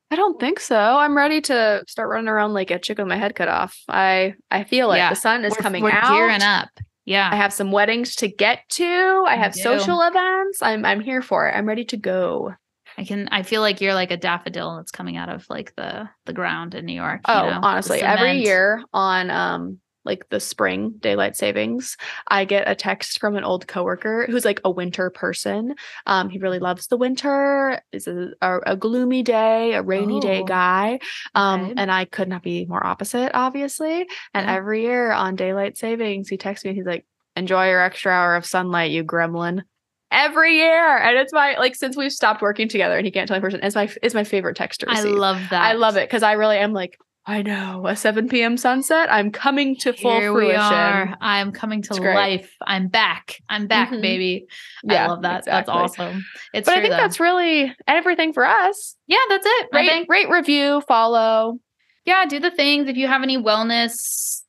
I 0.09 0.15
don't 0.15 0.39
think 0.39 0.59
so. 0.59 0.77
I'm 0.77 1.15
ready 1.17 1.41
to 1.41 1.83
start 1.87 2.09
running 2.09 2.29
around 2.29 2.53
like 2.53 2.71
a 2.71 2.79
chicken 2.79 3.05
with 3.05 3.09
my 3.09 3.17
head 3.17 3.35
cut 3.35 3.49
off. 3.49 3.77
I 3.89 4.35
I 4.49 4.63
feel 4.63 4.91
it. 4.93 4.97
Yeah, 4.97 5.09
The 5.09 5.15
sun 5.15 5.43
is 5.43 5.51
we're, 5.51 5.57
coming 5.61 5.83
we're 5.83 5.91
out. 5.91 6.13
gearing 6.15 6.41
up. 6.41 6.69
Yeah. 7.05 7.29
I 7.31 7.35
have 7.35 7.53
some 7.53 7.71
weddings 7.71 8.15
to 8.17 8.27
get 8.27 8.67
to. 8.69 9.25
I 9.27 9.35
have 9.35 9.53
social 9.53 10.01
events. 10.01 10.61
I'm 10.61 10.85
I'm 10.85 11.01
here 11.01 11.21
for 11.21 11.47
it. 11.47 11.51
I'm 11.53 11.65
ready 11.65 11.85
to 11.85 11.97
go. 11.97 12.53
I 12.97 13.03
can 13.03 13.27
I 13.31 13.43
feel 13.43 13.61
like 13.61 13.79
you're 13.81 13.93
like 13.93 14.11
a 14.11 14.17
daffodil 14.17 14.77
that's 14.77 14.91
coming 14.91 15.17
out 15.17 15.29
of 15.29 15.45
like 15.49 15.75
the 15.75 16.09
the 16.25 16.33
ground 16.33 16.73
in 16.73 16.85
New 16.85 16.95
York. 16.95 17.21
Oh, 17.25 17.43
you 17.45 17.51
know? 17.51 17.59
honestly, 17.61 18.01
every 18.01 18.39
year 18.43 18.83
on 18.93 19.29
um 19.29 19.79
like 20.07 20.27
the 20.29 20.39
spring 20.39 20.95
daylight 20.99 21.35
savings, 21.35 21.97
I 22.27 22.45
get 22.45 22.67
a 22.67 22.73
text 22.73 23.19
from 23.19 23.35
an 23.35 23.43
old 23.43 23.67
coworker 23.67 24.25
who's 24.27 24.45
like 24.45 24.59
a 24.65 24.71
winter 24.71 25.11
person. 25.11 25.75
Um, 26.07 26.29
he 26.29 26.39
really 26.39 26.59
loves 26.59 26.87
the 26.87 26.97
winter. 26.97 27.79
It's 27.91 28.07
a, 28.07 28.29
a, 28.41 28.59
a 28.65 28.75
gloomy 28.75 29.21
day, 29.21 29.73
a 29.75 29.83
rainy 29.83 30.19
day 30.19 30.41
Oh, 30.41 30.45
guy. 30.45 30.99
Um, 31.35 31.61
okay. 31.61 31.73
and 31.77 31.91
I 31.91 32.05
could 32.05 32.27
not 32.27 32.41
be 32.41 32.65
more 32.65 32.83
opposite, 32.85 33.31
obviously. 33.35 34.07
And 34.33 34.47
Yeah. 34.47 34.55
every 34.55 34.81
year 34.81 35.11
on 35.11 35.35
daylight 35.35 35.77
savings, 35.77 36.29
he 36.29 36.37
texts 36.37 36.65
me 36.65 36.69
and 36.71 36.77
he's 36.77 36.87
like, 36.87 37.05
"Enjoy 37.35 37.67
your 37.69 37.81
extra 37.81 38.11
hour 38.11 38.35
of 38.35 38.45
sunlight, 38.45 38.91
you 38.91 39.03
gremlin." 39.03 39.61
Every 40.09 40.55
year, 40.55 40.97
and 40.97 41.17
it's 41.17 41.33
my 41.33 41.57
like 41.57 41.75
since 41.75 41.97
we've 41.97 42.13
stopped 42.13 42.41
working 42.41 42.69
together, 42.69 42.95
and 42.95 43.05
he 43.05 43.11
can't 43.11 43.27
tell 43.27 43.35
me 43.35 43.41
person. 43.41 43.59
It's 43.61 43.75
my 43.75 43.89
it's 44.01 44.15
my 44.15 44.23
favorite 44.23 44.55
text 44.55 44.79
to 44.79 44.85
receive. 44.85 45.05
I 45.05 45.17
love 45.19 45.49
that. 45.49 45.61
I 45.61 45.73
love 45.73 45.97
it 45.97 46.07
because 46.07 46.23
I 46.23 46.31
really 46.33 46.57
am 46.57 46.71
like, 46.71 46.97
I 47.29 47.41
know 47.41 47.85
a 47.85 47.95
7 47.95 48.29
p.m. 48.29 48.55
sunset. 48.55 49.11
I'm 49.11 49.31
coming 49.31 49.75
to 49.79 49.91
full 49.91 50.17
Here 50.17 50.31
fruition. 50.31 50.49
we 50.49 50.55
are. 50.55 51.17
I'm 51.19 51.51
coming 51.51 51.81
to 51.83 51.93
life. 51.95 52.49
I'm 52.65 52.87
back. 52.87 53.41
I'm 53.49 53.67
back, 53.67 53.89
Mhm. 53.89 54.01
baby. 54.01 54.45
Yeah, 54.85 55.03
I 55.03 55.07
love 55.07 55.21
that. 55.23 55.39
exactly. 55.39 55.51
That's 55.51 55.69
awesome. 55.99 56.25
It's 56.53 56.65
But 56.69 56.77
I 56.77 56.81
think 56.81 56.91
though. 56.91 56.97
that's 56.97 57.19
really 57.19 57.75
everything 57.85 58.31
for 58.31 58.45
us. 58.45 58.95
yeah, 59.07 59.17
that's 59.27 59.45
it. 59.45 59.67
Rate, 59.73 60.05
rate, 60.07 60.29
review, 60.29 60.81
follow. 60.87 61.59
yeah, 62.05 62.25
do 62.25 62.39
the 62.39 62.49
things. 62.51 62.87
If 62.87 62.95
you 62.95 63.07
have 63.07 63.23
any 63.23 63.37
wellness 63.37 64.41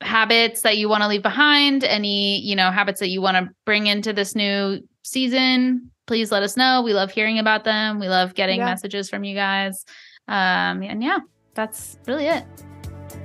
habits 0.00 0.62
that 0.62 0.78
you 0.78 0.88
want 0.88 1.02
to 1.02 1.08
leave 1.08 1.22
behind, 1.22 1.82
any, 1.82 2.38
you 2.42 2.54
know, 2.54 2.70
habits 2.70 3.00
that 3.00 3.08
you 3.08 3.20
want 3.20 3.36
to 3.38 3.52
bring 3.66 3.88
into 3.88 4.12
this 4.12 4.36
new 4.36 4.78
season, 5.02 5.90
please 6.06 6.30
let 6.30 6.44
us 6.44 6.56
know. 6.56 6.82
We 6.82 6.94
love 6.94 7.10
hearing 7.10 7.40
about 7.40 7.64
them. 7.64 7.98
We 7.98 8.08
love 8.08 8.34
getting 8.34 8.60
Yeah. 8.60 8.66
messages 8.66 9.10
from 9.10 9.24
you 9.24 9.34
guys. 9.34 9.84
Um, 10.28 10.82
and 10.84 11.02
yeah, 11.02 11.18
that's 11.54 11.98
really 12.06 12.26
it. 12.26 12.44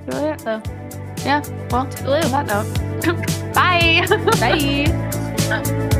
Really 0.06 0.30
it. 0.30 0.40
So, 0.40 0.62
Yeah. 1.24 1.42
Well, 1.70 1.86
toodaloo. 1.86 2.24
on 2.24 2.30
that 2.30 2.46
note, 2.46 3.54
bye. 3.54 4.06
Bye. 4.40 5.86